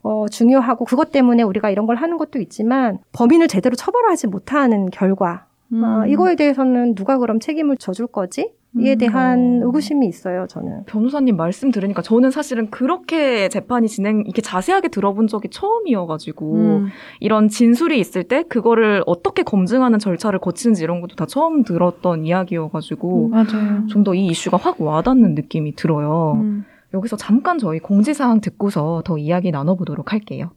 어, 0.03 0.27
중요하고 0.27 0.85
그것 0.85 1.11
때문에 1.11 1.41
우리가 1.41 1.71
이런 1.71 1.87
걸 1.87 1.95
하는 1.95 2.17
것도 2.17 2.39
있지만 2.39 2.99
범인을 3.13 3.47
제대로 3.47 3.75
처벌하지 3.75 4.27
못하는 4.27 4.91
결과 4.91 5.47
음. 5.73 5.83
아, 5.83 6.05
이거에 6.05 6.35
대해서는 6.35 6.93
누가 6.93 7.17
그럼 7.17 7.39
책임을 7.39 7.77
져줄 7.77 8.07
거지? 8.07 8.53
이에 8.79 8.93
음. 8.93 8.97
대한 8.97 9.61
어. 9.61 9.65
의구심이 9.67 10.07
있어요, 10.07 10.47
저는. 10.47 10.83
변호사님 10.85 11.37
말씀 11.37 11.71
들으니까 11.71 12.01
저는 12.01 12.31
사실은 12.31 12.69
그렇게 12.69 13.47
재판이 13.49 13.87
진행 13.87 14.21
이렇게 14.25 14.41
자세하게 14.41 14.89
들어본 14.89 15.27
적이 15.27 15.49
처음이어가지고 15.49 16.53
음. 16.53 16.87
이런 17.19 17.47
진술이 17.47 17.99
있을 17.99 18.23
때 18.23 18.43
그거를 18.43 19.03
어떻게 19.05 19.43
검증하는 19.43 19.99
절차를 19.99 20.39
거치는지 20.39 20.83
이런 20.83 21.01
것도 21.01 21.15
다 21.15 21.25
처음 21.25 21.63
들었던 21.63 22.25
이야기여가지고 22.25 23.29
맞아요. 23.29 23.87
좀더 23.87 24.13
이 24.13 24.27
이슈가 24.27 24.57
확 24.57 24.81
와닿는 24.81 25.35
느낌이 25.35 25.75
들어요. 25.75 26.33
음. 26.41 26.65
여기서 26.93 27.17
잠깐 27.17 27.57
저희 27.57 27.79
공지사항 27.79 28.41
듣고서 28.41 29.01
더 29.05 29.17
이야기 29.17 29.51
나눠보도록 29.51 30.13
할게요. 30.13 30.51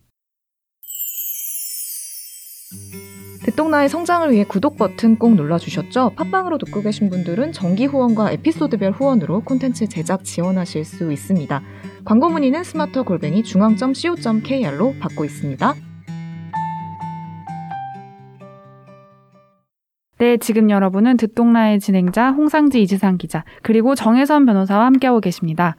듣동나의 3.49 3.89
성장을 3.89 4.31
위해 4.31 4.45
구독 4.45 4.77
버튼 4.77 5.17
꼭 5.17 5.35
눌러주셨죠? 5.35 6.11
팟빵으로 6.17 6.59
듣고 6.59 6.83
계신 6.83 7.09
분들은 7.09 7.53
정기 7.53 7.87
후원과 7.87 8.33
에피소드별 8.33 8.93
후원으로 8.93 9.41
콘텐츠 9.41 9.87
제작 9.87 10.23
지원하실 10.23 10.85
수 10.85 11.11
있습니다. 11.11 11.63
광고 12.05 12.29
문의는 12.29 12.63
스마터 12.63 13.05
골뱅이 13.05 13.43
중앙.co.kr로 13.43 14.97
받고 15.01 15.25
있습니다. 15.25 15.75
네, 20.19 20.37
지금 20.37 20.69
여러분은 20.69 21.17
듣동라의 21.17 21.81
진행자 21.81 22.33
홍상지 22.33 22.83
이지상 22.83 23.17
기자 23.17 23.45
그리고 23.63 23.95
정혜선 23.95 24.45
변호사와 24.45 24.85
함께하고 24.85 25.21
계십니다. 25.21 25.77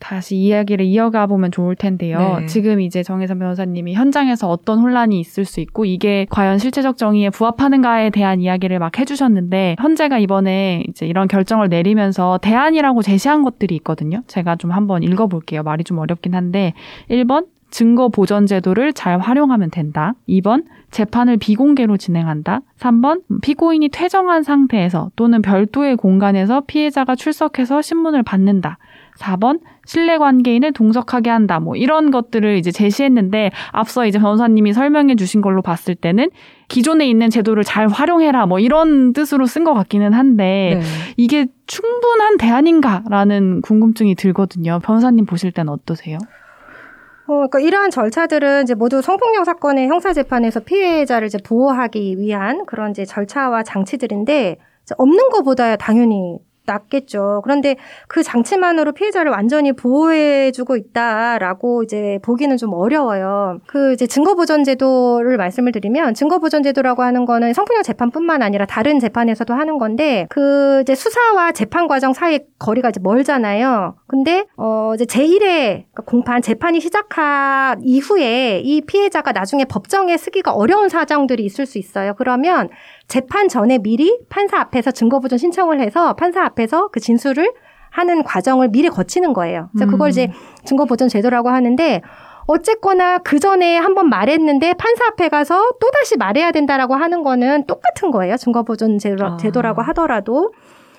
다시 0.00 0.36
이야기를 0.36 0.84
이어가 0.84 1.26
보면 1.26 1.50
좋을 1.50 1.74
텐데요. 1.76 2.38
네. 2.40 2.46
지금 2.46 2.80
이제 2.80 3.02
정혜선 3.02 3.38
변호사님이 3.38 3.94
현장에서 3.94 4.48
어떤 4.48 4.78
혼란이 4.78 5.18
있을 5.20 5.44
수 5.44 5.60
있고 5.60 5.84
이게 5.84 6.26
과연 6.30 6.58
실체적 6.58 6.96
정의에 6.96 7.30
부합하는가에 7.30 8.10
대한 8.10 8.40
이야기를 8.40 8.78
막 8.78 8.98
해주셨는데 8.98 9.76
헌재가 9.82 10.18
이번에 10.18 10.84
이제 10.88 11.06
이런 11.06 11.28
결정을 11.28 11.68
내리면서 11.68 12.38
대안이라고 12.42 13.02
제시한 13.02 13.42
것들이 13.42 13.74
있거든요. 13.76 14.22
제가 14.26 14.56
좀 14.56 14.72
한번 14.72 15.02
읽어볼게요. 15.02 15.62
말이 15.62 15.84
좀 15.84 15.98
어렵긴 15.98 16.34
한데 16.34 16.74
1번 17.10 17.46
증거 17.70 18.08
보전 18.08 18.46
제도를 18.46 18.92
잘 18.92 19.18
활용하면 19.18 19.70
된다. 19.70 20.14
2번 20.28 20.64
재판을 20.90 21.36
비공개로 21.36 21.96
진행한다. 21.98 22.60
3번 22.78 23.22
피고인이 23.42 23.90
퇴정한 23.90 24.42
상태에서 24.42 25.10
또는 25.16 25.42
별도의 25.42 25.96
공간에서 25.96 26.62
피해자가 26.66 27.14
출석해서 27.14 27.82
신문을 27.82 28.22
받는다. 28.22 28.78
4번 29.18 29.60
신뢰 29.86 30.18
관계인을 30.18 30.72
동석하게 30.72 31.30
한다. 31.30 31.60
뭐 31.60 31.76
이런 31.76 32.10
것들을 32.10 32.56
이제 32.56 32.70
제시했는데 32.70 33.50
앞서 33.72 34.06
이제 34.06 34.18
변호사님이 34.18 34.72
설명해 34.72 35.16
주신 35.16 35.40
걸로 35.40 35.62
봤을 35.62 35.94
때는 35.94 36.30
기존에 36.68 37.08
있는 37.08 37.30
제도를 37.30 37.64
잘 37.64 37.88
활용해라. 37.88 38.46
뭐 38.46 38.58
이런 38.58 39.12
뜻으로 39.12 39.46
쓴 39.46 39.64
것 39.64 39.74
같기는 39.74 40.12
한데 40.12 40.80
네. 40.80 40.82
이게 41.16 41.46
충분한 41.66 42.36
대안인가라는 42.38 43.62
궁금증이 43.62 44.14
들거든요. 44.14 44.80
변호사님 44.82 45.26
보실 45.26 45.52
때는 45.52 45.72
어떠세요? 45.72 46.18
어, 47.26 47.34
그러니까 47.34 47.60
이러한 47.60 47.90
절차들은 47.90 48.62
이제 48.62 48.74
모두 48.74 49.02
성폭력 49.02 49.44
사건의 49.44 49.88
형사 49.88 50.14
재판에서 50.14 50.60
피해자를 50.60 51.26
이제 51.26 51.36
보호하기 51.44 52.18
위한 52.18 52.64
그런 52.66 52.92
이제 52.92 53.04
절차와 53.04 53.64
장치들인데 53.64 54.56
이제 54.82 54.94
없는 54.96 55.28
것보다야 55.28 55.76
당연히 55.76 56.38
낫겠죠. 56.68 57.40
그런데 57.42 57.76
그 58.06 58.22
장치만으로 58.22 58.92
피해자를 58.92 59.32
완전히 59.32 59.72
보호해주고 59.72 60.76
있다라고 60.76 61.82
이제 61.82 62.18
보기는 62.22 62.56
좀 62.56 62.72
어려워요. 62.72 63.58
그 63.66 63.92
이제 63.92 64.06
증거보전제도를 64.06 65.36
말씀을 65.36 65.72
드리면 65.72 66.14
증거보전제도라고 66.14 67.02
하는 67.02 67.24
거는 67.24 67.52
성폭력 67.52 67.82
재판뿐만 67.82 68.42
아니라 68.42 68.66
다른 68.66 69.00
재판에서도 69.00 69.52
하는 69.52 69.78
건데 69.78 70.26
그 70.30 70.80
이제 70.82 70.94
수사와 70.94 71.52
재판 71.52 71.88
과정 71.88 72.12
사이 72.12 72.40
거리가 72.58 72.90
이제 72.90 73.00
멀잖아요. 73.02 73.96
근데 74.08 74.46
어 74.56 74.92
이제 74.94 75.04
제1회 75.04 75.84
공판 76.06 76.40
재판이 76.40 76.80
시작한 76.80 77.80
이후에 77.82 78.60
이 78.64 78.80
피해자가 78.80 79.32
나중에 79.32 79.66
법정에 79.66 80.16
쓰기가 80.16 80.52
어려운 80.52 80.88
사정들이 80.88 81.44
있을 81.44 81.66
수 81.66 81.76
있어요. 81.76 82.14
그러면 82.16 82.70
재판 83.06 83.48
전에 83.48 83.76
미리 83.78 84.18
판사 84.30 84.58
앞에서 84.58 84.92
증거보전 84.92 85.38
신청을 85.38 85.80
해서 85.80 86.14
판사 86.14 86.42
앞에서 86.42 86.88
그 86.88 87.00
진술을 87.00 87.52
하는 87.90 88.22
과정을 88.22 88.68
미리 88.68 88.88
거치는 88.88 89.34
거예요. 89.34 89.68
그래서 89.72 89.90
그걸 89.90 90.08
음. 90.08 90.10
이제 90.10 90.32
증거보전 90.64 91.08
제도라고 91.08 91.50
하는데 91.50 92.00
어쨌거나 92.46 93.18
그 93.18 93.38
전에 93.38 93.76
한번 93.76 94.08
말했는데 94.08 94.72
판사 94.74 95.06
앞에 95.08 95.28
가서 95.28 95.72
또 95.78 95.90
다시 95.90 96.16
말해야 96.16 96.50
된다라고 96.50 96.94
하는 96.94 97.22
거는 97.22 97.66
똑같은 97.66 98.10
거예요. 98.10 98.38
증거보전 98.38 98.98
제도, 98.98 99.26
아. 99.26 99.36
제도라고 99.36 99.82
하더라도 99.82 100.52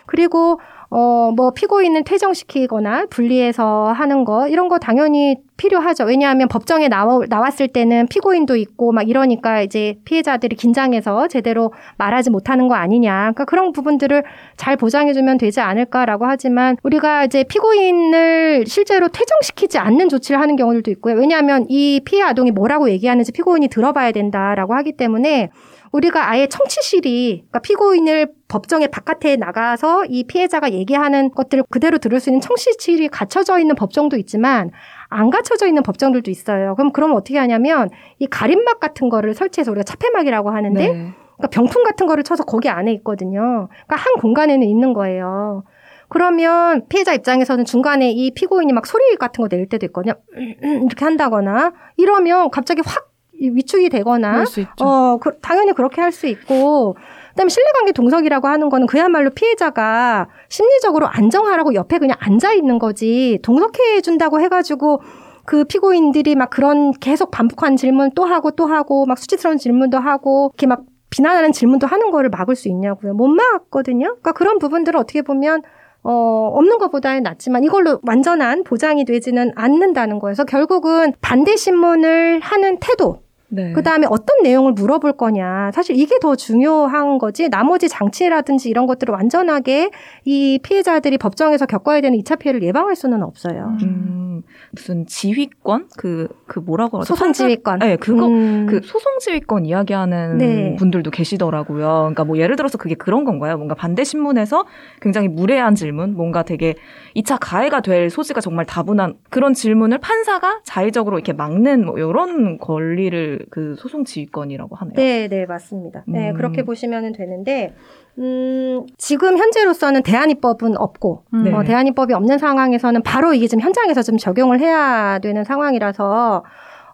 그리고 0.06 0.60
어, 0.92 1.32
뭐, 1.36 1.52
피고인을 1.52 2.04
퇴정시키거나 2.04 3.06
분리해서 3.12 3.92
하는 3.92 4.26
거, 4.26 4.48
이런 4.48 4.70
거 4.70 4.80
당연히 4.80 5.36
필요하죠. 5.56 6.06
왜냐하면 6.06 6.48
법정에 6.48 6.88
나와, 6.88 7.20
나왔을 7.28 7.68
때는 7.68 8.08
피고인도 8.08 8.56
있고 8.56 8.92
막 8.92 9.08
이러니까 9.08 9.62
이제 9.62 9.96
피해자들이 10.06 10.56
긴장해서 10.56 11.28
제대로 11.28 11.74
말하지 11.98 12.32
못하는 12.32 12.68
거 12.68 12.76
아니냐. 12.76 13.12
그러니까 13.12 13.46
그런 13.46 13.72
부분들을 13.72 14.24
잘 14.58 14.78
보장해주면 14.78 15.38
되지 15.38 15.60
않을까라고 15.60 16.26
하지만 16.26 16.78
우리가 16.82 17.26
이제 17.26 17.44
피고인을 17.44 18.66
실제로 18.66 19.10
퇴정시키지 19.10 19.78
않는 19.78 20.10
조치를 20.10 20.40
하는 20.40 20.56
경우들도 20.56 20.90
있고요. 20.92 21.16
왜냐하면 21.16 21.66
이 21.70 22.02
피해 22.04 22.24
아동이 22.24 22.52
뭐라고 22.52 22.90
얘기하는지 22.90 23.32
피고인이 23.34 23.68
들어봐야 23.68 24.12
된다라고 24.12 24.74
하기 24.76 24.94
때문에 24.94 25.50
우리가 25.92 26.30
아예 26.30 26.48
청취실이 26.48 27.46
그러니까 27.48 27.60
피고인을 27.60 28.32
법정의 28.48 28.90
바깥에 28.90 29.36
나가서 29.36 30.06
이 30.06 30.24
피해자가 30.24 30.72
얘기하는 30.72 31.32
것들을 31.32 31.64
그대로 31.70 31.98
들을 31.98 32.20
수 32.20 32.30
있는 32.30 32.42
청취실이 32.42 33.10
갖춰져 33.10 33.60
있는 33.60 33.76
법정도 33.76 34.18
있지만 34.18 34.72
안 35.10 35.30
갖춰져 35.30 35.68
있는 35.68 35.84
법정들도 35.84 36.30
있어요. 36.32 36.76
그럼 36.76 36.92
그러면 36.92 37.18
어떻게 37.18 37.38
하냐면 37.38 37.90
이 38.20 38.28
가림막 38.28 38.80
같은 38.80 39.10
거를 39.10 39.34
설치해서 39.34 39.72
우리가 39.72 39.84
차폐막이라고 39.84 40.50
하는데 40.52 40.80
네. 40.80 40.92
그러니까 41.38 41.48
병풍 41.52 41.84
같은 41.84 42.06
거를 42.06 42.24
쳐서 42.24 42.44
거기 42.44 42.70
안에 42.70 42.92
있거든요. 42.94 43.70
그러니까 43.70 43.96
한 43.96 44.14
공간에는 44.20 44.68
있는 44.68 44.94
거예요. 44.94 45.64
그러면 46.10 46.88
피해자 46.90 47.14
입장에서는 47.14 47.66
중간에 47.66 48.12
이 48.12 48.32
피고인이 48.32 48.74
막 48.74 48.86
소리 48.88 49.16
같은 49.16 49.44
거 49.44 49.48
낼 49.48 49.68
때도 49.70 49.86
있거든요. 49.88 50.16
이렇게 50.62 51.06
한다거나 51.06 51.72
이러면 51.98 52.50
갑자기 52.50 52.82
확 52.86 53.09
위축이 53.40 53.90
되거나 53.90 54.32
그럴 54.32 54.46
수 54.46 54.60
있죠. 54.60 54.74
어, 54.84 55.18
그, 55.18 55.38
당연히 55.40 55.74
그렇게 55.74 56.02
할 56.02 56.12
수 56.12 56.28
있고, 56.28 56.96
그다음에 57.30 57.50
신뢰관계 57.50 57.94
동석이라고 57.94 58.48
하는 58.48 58.70
거는 58.70 58.88
그야말로 58.88 59.30
피해자가 59.30 60.28
심리적으로 60.50 61.08
안정하라고 61.08 61.74
옆에 61.74 62.00
그냥 62.00 62.18
앉아 62.20 62.54
있는 62.54 62.80
거지, 62.80 63.40
동석해 63.44 64.02
준다고 64.02 64.42
해가지고 64.42 65.02
그 65.46 65.64
피고인들이 65.64 66.36
막 66.36 66.50
그런 66.50 66.92
계속 66.92 67.32
반복한 67.32 67.76
질문 67.78 68.12
또 68.16 68.26
하고 68.26 68.52
또 68.52 68.66
하고, 68.66 69.06
막 69.06 69.18
수치스러운 69.18 69.58
질문도 69.58 69.98
하고, 69.98 70.52
이렇게 70.54 70.68
막 70.68 70.82
비난하는 71.10 71.52
질문도 71.52 71.88
하는 71.88 72.12
거를 72.12 72.30
막을 72.30 72.56
수 72.56 72.68
있냐고요. 72.68 73.14
못 73.14 73.28
막거든요. 73.28 74.08
그러니까 74.08 74.32
그런 74.34 74.60
부분들을 74.60 75.00
어떻게 75.00 75.22
보면 75.22 75.62
어, 76.04 76.52
없는 76.54 76.78
것보다는 76.78 77.24
낫지만 77.24 77.64
이걸로 77.64 78.00
완전한 78.04 78.64
보장이 78.64 79.04
되지는 79.06 79.52
않는다는 79.56 80.20
거여서 80.20 80.46
결국은 80.46 81.14
반대 81.20 81.56
신문을 81.58 82.40
하는 82.42 82.78
태도, 82.80 83.22
네. 83.50 83.74
그 83.74 83.84
다음에 83.84 84.08
어떤 84.10 84.42
내용을 84.44 84.74
물어볼 84.74 85.14
거냐. 85.14 85.72
사실 85.74 85.98
이게 85.98 86.20
더 86.20 86.36
중요한 86.36 87.18
거지. 87.18 87.50
나머지 87.50 87.90
장치라든지 87.90 88.70
이런 88.70 88.86
것들을 88.86 89.12
완전하게 89.14 89.92
이 90.26 90.60
피해자들이 90.62 91.18
법정에서 91.18 91.66
겪어야 91.66 92.02
되는 92.02 92.18
2차 92.20 92.38
피해를 92.40 92.64
예방할 92.64 92.96
수는 92.96 93.24
없어요. 93.24 93.78
음, 93.82 94.29
무슨 94.72 95.06
지휘권? 95.06 95.90
그, 95.98 96.28
그 96.48 96.60
뭐라고 96.60 97.00
하죠? 97.00 97.06
소송 97.06 97.34
지휘권. 97.34 97.80
네, 97.80 97.96
그거, 97.96 98.28
음. 98.28 98.66
그 98.68 98.82
소송 98.84 99.20
지휘권 99.20 99.66
이야기하는 99.66 100.38
네. 100.38 100.76
분들도 100.78 101.12
계시더라고요. 101.12 101.86
그러니까 101.86 102.26
뭐 102.26 102.38
예를 102.38 102.56
들어서 102.56 102.78
그게 102.78 102.96
그런 102.96 103.26
건가요? 103.26 103.58
뭔가 103.58 103.76
반대 103.76 104.04
신문에서 104.04 104.66
굉장히 105.02 105.28
무례한 105.28 105.76
질문, 105.76 106.16
뭔가 106.16 106.44
되게 106.44 106.76
2차 107.16 107.38
가해가 107.40 107.82
될 107.82 108.10
소지가 108.10 108.42
정말 108.42 108.66
다분한 108.66 109.16
그런 109.30 109.54
질문을 109.54 109.98
판사가 110.00 110.62
자의적으로 110.64 111.18
이렇게 111.18 111.34
막는 111.34 111.86
뭐 111.86 111.98
이런 111.98 112.58
권리를 112.58 113.46
그 113.50 113.76
소송 113.78 114.06
지휘권이라고 114.06 114.76
하네요. 114.76 114.94
네, 114.96 115.28
네, 115.28 115.46
맞습니다. 115.46 116.04
네, 116.08 116.32
음. 116.32 116.36
그렇게 116.36 116.64
보시면 116.64 117.14
되는데, 117.14 117.74
음, 118.18 118.86
지금 118.98 119.38
현재로서는 119.38 120.04
대안입법은 120.04 120.78
없고, 120.78 121.24
음. 121.34 121.44
네. 121.44 121.54
어, 121.54 121.64
대안입법이 121.64 122.14
없는 122.14 122.38
상황에서는 122.38 123.02
바로 123.04 123.34
이게 123.34 123.48
지금 123.48 123.62
현장에서 123.62 124.02
좀 124.02 124.18
적용을 124.18 124.60
해야 124.60 125.20
되는 125.20 125.44
상황이라서, 125.44 126.44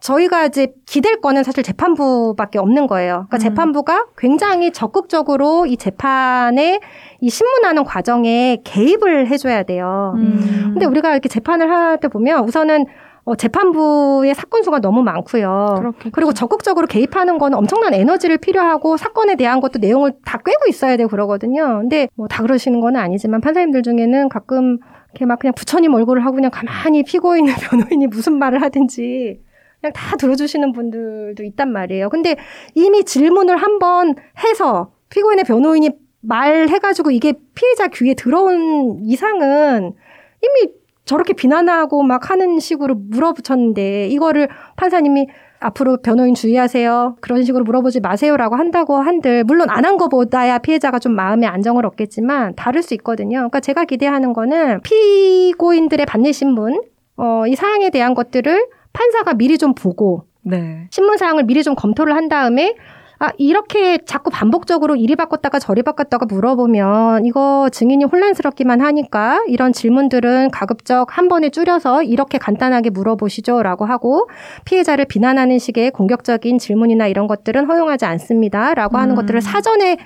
저희가 0.01 0.45
이제 0.45 0.73
기댈 0.85 1.19
거는 1.19 1.41
사실 1.43 1.63
재판부밖에 1.63 2.59
없는 2.59 2.85
거예요. 2.85 3.25
그러니까 3.27 3.37
음. 3.37 3.39
재판부가 3.39 4.05
굉장히 4.17 4.71
적극적으로 4.71 5.65
이 5.65 5.77
재판에 5.77 6.79
이 7.21 7.29
신문하는 7.29 7.85
과정에 7.85 8.57
개입을 8.63 9.27
해줘야 9.27 9.63
돼요. 9.63 10.13
음. 10.17 10.71
근데 10.73 10.85
우리가 10.85 11.11
이렇게 11.11 11.27
재판을 11.29 11.71
할 11.71 11.97
때 11.97 12.07
보면 12.07 12.43
우선은 12.43 12.85
어, 13.25 13.35
재판부의 13.35 14.35
사건 14.35 14.61
수가 14.61 14.79
너무 14.79 15.01
많고요. 15.01 15.75
그렇겠죠. 15.79 16.09
그리고 16.13 16.31
적극적으로 16.31 16.85
개입하는 16.85 17.39
거는 17.39 17.57
엄청난 17.57 17.93
에너지를 17.95 18.37
필요하고 18.37 18.97
사건에 18.97 19.35
대한 19.35 19.61
것도 19.61 19.79
내용을 19.79 20.13
다 20.23 20.37
꿰고 20.37 20.67
있어야 20.69 20.95
되고 20.95 21.09
그러거든요. 21.09 21.79
근데 21.81 22.07
뭐 22.15 22.27
다 22.27 22.43
그러시는 22.43 22.81
건 22.81 22.95
아니지만 22.95 23.41
판사님들 23.41 23.81
중에는 23.81 24.29
가끔 24.29 24.77
이렇게 25.11 25.25
막 25.25 25.39
그냥 25.39 25.53
부처님 25.55 25.93
얼굴을 25.93 26.23
하고 26.25 26.35
그냥 26.35 26.51
가만히 26.51 27.03
피고인을 27.03 27.53
변호인이 27.69 28.07
무슨 28.07 28.37
말을 28.37 28.61
하든지 28.61 29.39
그냥 29.81 29.93
다 29.93 30.15
들어주시는 30.17 30.71
분들도 30.73 31.43
있단 31.43 31.71
말이에요. 31.71 32.09
근데 32.09 32.35
이미 32.75 33.03
질문을 33.05 33.57
한번 33.57 34.13
해서 34.43 34.91
피고인의 35.09 35.45
변호인이 35.45 35.89
말해가지고 36.21 37.11
이게 37.11 37.33
피해자 37.55 37.87
귀에 37.87 38.13
들어온 38.15 38.99
이상은 39.03 39.93
이미 40.41 40.73
저렇게 41.05 41.33
비난하고 41.33 42.03
막 42.03 42.29
하는 42.29 42.59
식으로 42.59 42.95
물어붙였는데 42.95 44.07
이거를 44.07 44.49
판사님이 44.75 45.27
앞으로 45.59 45.97
변호인 46.01 46.35
주의하세요. 46.35 47.17
그런 47.21 47.43
식으로 47.43 47.63
물어보지 47.63 47.99
마세요라고 48.01 48.55
한다고 48.55 48.97
한들 48.97 49.43
물론 49.45 49.69
안 49.69 49.85
한 49.85 49.97
거보다야 49.97 50.57
피해자가 50.59 50.99
좀 50.99 51.13
마음의 51.15 51.47
안정을 51.47 51.85
얻겠지만 51.85 52.55
다를 52.55 52.81
수 52.81 52.93
있거든요. 52.95 53.37
그러니까 53.37 53.59
제가 53.59 53.85
기대하는 53.85 54.33
거는 54.33 54.81
피고인들의 54.81 56.05
반대 56.07 56.31
신문 56.31 56.81
어, 57.17 57.45
이 57.47 57.55
사항에 57.55 57.89
대한 57.89 58.13
것들을 58.13 58.67
판사가 58.93 59.35
미리 59.35 59.57
좀 59.57 59.73
보고 59.75 60.25
네. 60.41 60.87
신문 60.91 61.17
사항을 61.17 61.43
미리 61.43 61.63
좀 61.63 61.75
검토를 61.75 62.15
한 62.15 62.29
다음에 62.29 62.75
아, 63.19 63.29
이렇게 63.37 63.99
자꾸 64.05 64.29
반복적으로 64.29 64.95
이리 64.95 65.15
바꿨다가 65.15 65.59
저리 65.59 65.83
바꿨다가 65.83 66.25
물어보면 66.25 67.25
이거 67.25 67.69
증인이 67.71 68.03
혼란스럽기만 68.05 68.81
하니까 68.81 69.43
이런 69.47 69.71
질문들은 69.71 70.51
가급적 70.51 71.17
한 71.17 71.29
번에 71.29 71.49
줄여서 71.49 72.03
이렇게 72.03 72.37
간단하게 72.37 72.89
물어보시죠 72.89 73.63
라고 73.63 73.85
하고 73.85 74.29
피해자를 74.65 75.05
비난하는 75.05 75.59
식의 75.59 75.91
공격적인 75.91 76.59
질문이나 76.59 77.07
이런 77.07 77.27
것들은 77.27 77.65
허용하지 77.65 78.05
않습니다 78.05 78.73
라고 78.73 78.97
하는 78.97 79.13
음. 79.13 79.15
것들을 79.15 79.41
사전에 79.41 79.97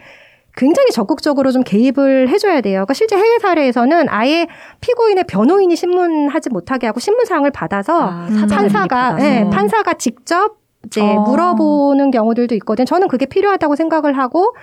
굉장히 0.56 0.90
적극적으로 0.92 1.52
좀 1.52 1.64
개입을 1.64 2.28
해줘야 2.28 2.62
돼요. 2.62 2.80
그러니까 2.80 2.94
실제 2.94 3.16
해외 3.16 3.40
사례에서는 3.40 4.08
아예 4.10 4.48
피고인의 4.82 5.24
변호인이 5.26 5.74
신문하지 5.76 6.50
못하게 6.50 6.88
하고 6.88 7.00
신문사항을 7.00 7.52
받아서 7.52 8.10
아, 8.12 8.28
판사가 8.50 9.18
예, 9.20 9.40
받아서. 9.40 9.50
판사가 9.52 9.94
직접 9.94 10.58
이제 10.86 11.02
어. 11.02 11.22
물어보는 11.22 12.12
경우들도 12.12 12.56
있거든요. 12.56 12.86
저는 12.86 13.08
그게 13.08 13.26
필요하다고 13.26 13.76
생각을 13.76 14.18
하고 14.18 14.54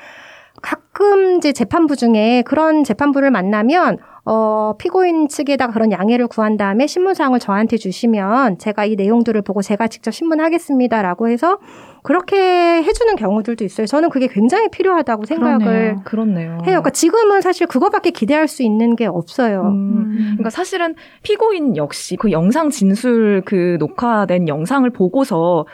가끔 0.63 1.37
이제 1.37 1.53
재판부 1.53 1.97
중에 1.97 2.43
그런 2.47 2.83
재판부를 2.83 3.31
만나면 3.31 3.99
어 4.25 4.75
피고인 4.79 5.29
측에다 5.29 5.69
그런 5.69 5.93
양해를 5.93 6.27
구한 6.27 6.57
다음에 6.57 6.87
신문사항을 6.87 7.39
저한테 7.39 7.77
주시면 7.77 8.59
제가 8.59 8.85
이 8.85 8.97
내용들을 8.97 9.41
보고 9.43 9.63
제가 9.63 9.87
직접 9.87 10.11
신문하겠습니다라고 10.11 11.29
해서 11.29 11.59
그렇게 12.03 12.37
해주는 12.83 13.15
경우들도 13.17 13.65
있어요. 13.65 13.87
저는 13.87 14.11
그게 14.11 14.27
굉장히 14.27 14.69
필요하다고 14.69 15.27
생각을 15.27 15.59
그러네요. 15.59 16.01
그렇네요. 16.05 16.51
해요. 16.51 16.61
그러니까 16.65 16.91
지금은 16.91 17.41
사실 17.41 17.67
그거밖에 17.67 18.11
기대할 18.11 18.49
수 18.49 18.63
있는 18.63 18.97
게 18.97 19.07
없어요. 19.07 19.63
음, 19.63 20.15
그러니까 20.33 20.51
사실은 20.51 20.95
피고인 21.23 21.77
역시 21.77 22.17
그 22.17 22.33
영상 22.33 22.71
진술 22.71 23.43
그 23.45 23.77
녹화된 23.79 24.49
영상을 24.49 24.89
보고서 24.91 25.67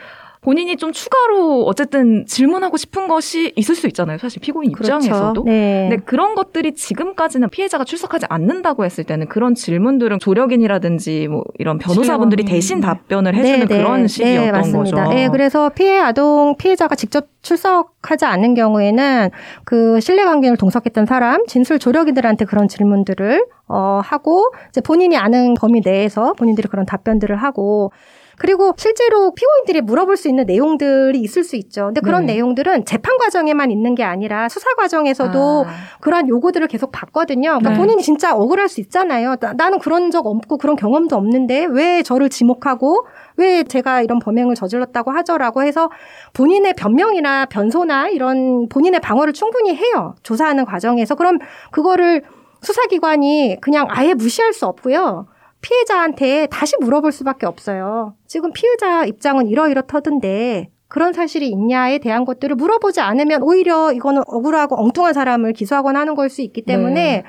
본인이 0.43 0.77
좀 0.77 0.91
추가로 0.91 1.65
어쨌든 1.67 2.27
질문하고 2.27 2.77
싶은 2.77 3.07
것이 3.07 3.53
있을 3.55 3.77
수 3.77 3.87
있잖아요. 3.87 4.19
사실 4.19 4.43
피고인 4.43 4.73
입장에서도. 4.73 5.45
네. 5.45 5.87
근데 5.89 6.05
그런 6.05 6.35
것들이 6.35 6.75
지금까지는 6.75 7.49
피해자가 7.49 7.85
출석하지 7.85 8.27
않는다고 8.29 8.85
했을 8.85 9.05
때는 9.05 9.29
그런 9.29 9.55
질문들은 9.55 10.19
조력인이라든지 10.19 11.29
뭐 11.29 11.45
이런 11.59 11.79
변호사분들이. 11.79 12.45
대신 12.45 12.81
답변을 12.81 13.37
해주는 13.37 13.69
그런 13.69 14.09
식이었던 14.09 14.45
네, 14.45 14.51
맞습니다. 14.51 15.05
거죠. 15.05 15.15
네, 15.15 15.29
그래서 15.29 15.69
피해 15.69 16.01
아동 16.01 16.57
피해자가 16.57 16.97
직접 16.97 17.29
출석하지 17.43 18.25
않는 18.25 18.55
경우에는 18.55 19.31
그 19.65 20.01
신뢰 20.01 20.25
관계를 20.25 20.57
동석했던 20.57 21.07
사람, 21.07 21.47
진술 21.47 21.79
조력인들한테 21.79 22.47
그런 22.47 22.67
질문들을 22.67 23.47
어 23.69 24.01
하고 24.03 24.53
이제 24.71 24.81
본인이 24.81 25.17
아는 25.17 25.55
범위 25.55 25.81
내에서 25.85 26.33
본인들이 26.33 26.67
그런 26.67 26.85
답변들을 26.85 27.37
하고 27.37 27.93
그리고 28.39 28.73
실제로 28.77 29.33
피고인들이 29.35 29.83
물어볼 29.83 30.17
수 30.17 30.29
있는 30.29 30.47
내용들이 30.47 31.21
있을 31.21 31.45
수 31.45 31.57
있죠. 31.57 31.87
근데 31.87 32.01
그런 32.01 32.27
네. 32.27 32.35
내용들은 32.35 32.85
재판 32.85 33.19
과정에만 33.19 33.71
있는 33.71 33.95
게 33.95 34.05
아니라 34.05 34.49
수사 34.49 34.75
과정에서도 34.75 35.65
아, 35.67 35.71
그러한 36.01 36.29
요구들을 36.29 36.67
계속 36.69 36.91
받거든요. 36.93 37.59
그러니까 37.59 37.71
네. 37.71 37.77
본인이 37.77 38.03
진짜 38.03 38.35
억울할 38.35 38.69
수 38.69 38.81
있잖아요. 38.81 39.37
나, 39.37 39.71
는 39.71 39.79
그런 39.79 40.11
적 40.11 40.27
없고 40.27 40.59
그런 40.59 40.77
경험도 40.77 41.17
없는데 41.17 41.67
왜 41.71 42.03
저를 42.03 42.29
지목하고 42.29 43.07
왜 43.37 43.65
제가 43.65 44.03
이런 44.03 44.19
범행을 44.19 44.55
저질렀다고 44.55 45.11
하죠라고 45.11 45.63
해서 45.63 45.91
본인의 46.33 46.75
변명이나 46.75 47.47
변소나 47.47 48.09
이런 48.09 48.69
본인의 48.69 49.01
방어를 49.01 49.33
충분히 49.33 49.75
해요. 49.75 50.15
조사하는 50.23 50.65
과정에서. 50.65 51.15
그럼 51.15 51.39
그거를 51.71 52.23
수사기관이 52.63 53.59
그냥 53.61 53.87
아예 53.91 54.15
무시할 54.15 54.53
수 54.53 54.67
없고요. 54.67 55.27
피해자한테 55.63 56.47
다시 56.47 56.77
물어볼 56.81 57.13
수밖에 57.13 57.47
없어요. 57.47 58.15
지금 58.27 58.53
피해자 58.53 59.05
입장은 59.05 59.47
이러이렇다던데 59.47 60.69
그런 60.89 61.15
사실이 61.15 61.49
있냐에 61.49 61.99
대한 61.99 62.27
것들을 62.27 62.55
물어보지 62.55 63.01
않으면 63.01 63.43
오히려 63.43 63.93
이거는 63.93 64.23
억울하고 64.27 64.79
엉뚱한 64.79 65.15
사람을 65.15 65.55
기소하거나 65.55 66.01
하는 66.01 66.15
걸 66.15 66.29
수 66.29 66.43
있기 66.43 66.63
때문에 66.63 66.95
네. 66.95 67.25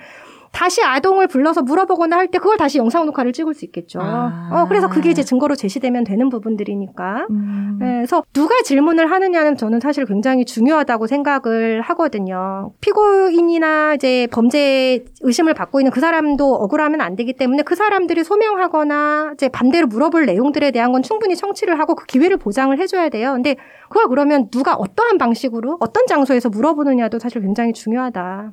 다시 0.54 0.84
아동을 0.84 1.28
불러서 1.28 1.64
물어보거나 1.64 2.16
할 2.16 2.28
때 2.28 2.38
그걸 2.38 2.58
다시 2.58 2.78
영상 2.78 3.06
녹화를 3.06 3.34
찍을 3.34 3.54
수 3.54 3.66
있겠죠. 3.66 4.00
아. 4.02 4.50
어, 4.52 4.68
그래서 4.68 4.88
그게 4.88 5.10
이제 5.10 5.24
증거로 5.24 5.56
제시되면 5.56 6.04
되는 6.04 6.30
부분들이니까. 6.30 7.28
음. 7.30 7.78
네, 7.80 7.96
그래서 7.96 8.24
누가 8.34 8.56
질문을 8.64 9.12
하느냐는 9.12 9.58
저는 9.58 9.80
사실 9.80 10.06
굉장히 10.06 10.46
중요하다고 10.46 11.08
생각을 11.08 11.82
하거든요. 11.82 12.72
피고인이나 12.82 13.96
이제 13.96 14.28
범죄 14.32 15.04
의심을 15.22 15.54
받고 15.54 15.80
있는 15.82 15.92
그 15.92 16.00
사람도 16.00 16.54
억울하면 16.56 17.02
안 17.02 17.16
되기 17.16 17.34
때문에 17.34 17.64
그 17.64 17.76
사람들이 17.76 18.24
소명하거나 18.24 19.32
이제 19.34 19.50
반대로 19.50 19.88
물어볼 19.88 20.26
내용들에 20.28 20.72
대한 20.72 20.92
건 20.92 21.02
충분히 21.02 21.36
청취를 21.36 21.80
하고 21.80 21.96
그 21.96 22.06
기회를 22.06 22.38
보장을 22.38 22.78
해줘야 22.80 23.10
돼요. 23.10 23.34
근데 23.34 23.56
그걸 23.90 24.08
그러면 24.08 24.50
누가 24.50 24.76
어떠한 24.76 25.18
방식으로 25.18 25.78
어떤 25.80 26.06
장소에서 26.08 26.50
물어보느냐도 26.50 27.20
사실 27.20 27.42
굉장히 27.42 27.74
중요하다. 27.74 28.52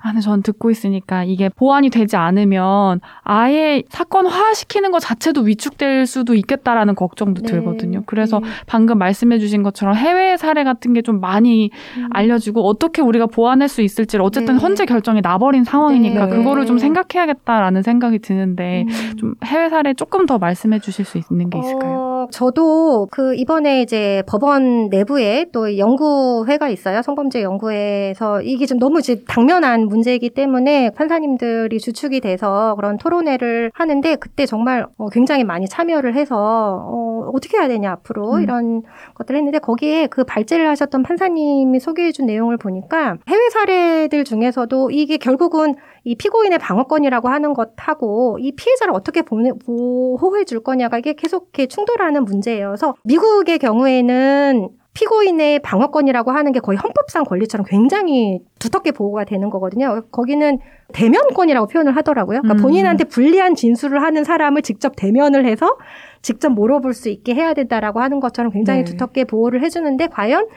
아, 0.00 0.10
근데 0.10 0.20
전 0.20 0.42
듣고 0.42 0.70
있으니까 0.70 1.24
이게 1.24 1.48
보완이 1.48 1.90
되지 1.90 2.14
않으면 2.16 3.00
아예 3.24 3.82
사건화 3.88 4.54
시키는 4.54 4.92
것 4.92 5.00
자체도 5.00 5.40
위축될 5.42 6.06
수도 6.06 6.34
있겠다라는 6.34 6.94
걱정도 6.94 7.42
네. 7.42 7.50
들거든요. 7.50 8.04
그래서 8.06 8.38
네. 8.38 8.46
방금 8.66 8.98
말씀해 8.98 9.40
주신 9.40 9.64
것처럼 9.64 9.96
해외 9.96 10.36
사례 10.36 10.62
같은 10.64 10.92
게 10.92 11.02
좀 11.08 11.20
많이 11.20 11.70
음. 11.96 12.08
알려지고 12.10 12.66
어떻게 12.68 13.00
우리가 13.00 13.26
보완할 13.26 13.68
수 13.68 13.80
있을지를 13.82 14.22
어쨌든 14.24 14.56
네. 14.56 14.60
헌재 14.60 14.84
결정이 14.84 15.20
나버린 15.22 15.64
상황이니까 15.64 16.26
네. 16.26 16.36
그거를 16.36 16.66
좀 16.66 16.76
생각해야겠다라는 16.78 17.82
생각이 17.82 18.18
드는데 18.18 18.84
음. 18.86 19.16
좀 19.16 19.34
해외 19.44 19.68
사례 19.70 19.94
조금 19.94 20.26
더 20.26 20.38
말씀해 20.38 20.80
주실 20.80 21.04
수 21.04 21.18
있는 21.18 21.48
게 21.50 21.58
있을까요? 21.58 21.96
어, 21.98 22.17
저도 22.30 23.06
그 23.10 23.34
이번에 23.34 23.82
이제 23.82 24.22
법원 24.26 24.88
내부에 24.88 25.46
또 25.52 25.76
연구회가 25.76 26.68
있어요. 26.68 27.02
성범죄 27.02 27.42
연구회에서 27.42 28.42
이게 28.42 28.66
좀 28.66 28.78
너무 28.78 29.00
이제 29.00 29.22
당면한 29.26 29.86
문제이기 29.86 30.30
때문에 30.30 30.90
판사님들이 30.90 31.78
주축이 31.78 32.20
돼서 32.20 32.74
그런 32.76 32.96
토론회를 32.96 33.70
하는데 33.74 34.16
그때 34.16 34.46
정말 34.46 34.86
어, 34.96 35.08
굉장히 35.08 35.44
많이 35.44 35.66
참여를 35.66 36.14
해서 36.14 36.36
어, 36.36 37.30
어떻게 37.34 37.58
해야 37.58 37.68
되냐 37.68 37.90
앞으로 37.90 38.34
음. 38.34 38.42
이런 38.42 38.82
것들을 39.14 39.36
했는데 39.36 39.58
거기에 39.58 40.06
그 40.06 40.24
발제를 40.24 40.68
하셨던 40.68 41.02
판사님이 41.02 41.80
소개해준 41.80 42.26
내용을 42.26 42.56
보니까 42.56 43.16
해외 43.28 43.50
사례들 43.50 44.24
중에서도 44.24 44.90
이게 44.90 45.16
결국은 45.16 45.74
이 46.04 46.14
피고인의 46.14 46.58
방어권이라고 46.58 47.28
하는 47.28 47.52
것하고 47.52 48.38
이 48.40 48.52
피해자를 48.52 48.94
어떻게 48.94 49.22
보호해 49.22 50.44
줄 50.44 50.60
거냐가 50.60 50.98
이게 50.98 51.12
계속 51.12 51.48
이렇게 51.52 51.66
충돌하는 51.66 52.07
문제예요. 52.24 52.68
그래서 52.68 52.94
미국의 53.04 53.58
경우에는 53.58 54.68
피고인의 54.94 55.60
방어권이라고 55.60 56.32
하는 56.32 56.50
게 56.50 56.58
거의 56.58 56.76
헌법상 56.76 57.24
권리처럼 57.24 57.64
굉장히 57.68 58.40
두텁게 58.58 58.90
보호가 58.90 59.24
되는 59.24 59.48
거거든요. 59.48 60.02
거기는 60.10 60.58
대면권이라고 60.92 61.68
표현을 61.68 61.94
하더라고요. 61.96 62.40
그러니까 62.40 62.60
음. 62.60 62.62
본인한테 62.62 63.04
불리한 63.04 63.54
진술을 63.54 64.02
하는 64.02 64.24
사람을 64.24 64.62
직접 64.62 64.94
대면을 64.96 65.46
해서 65.46 65.76
직접 66.20 66.50
물어볼 66.50 66.94
수 66.94 67.10
있게 67.10 67.34
해야 67.34 67.54
된다라고 67.54 68.00
하는 68.00 68.18
것처럼 68.18 68.50
굉장히 68.50 68.80
네. 68.80 68.90
두텁게 68.90 69.24
보호를 69.24 69.62
해주는데 69.62 70.08
과연 70.08 70.48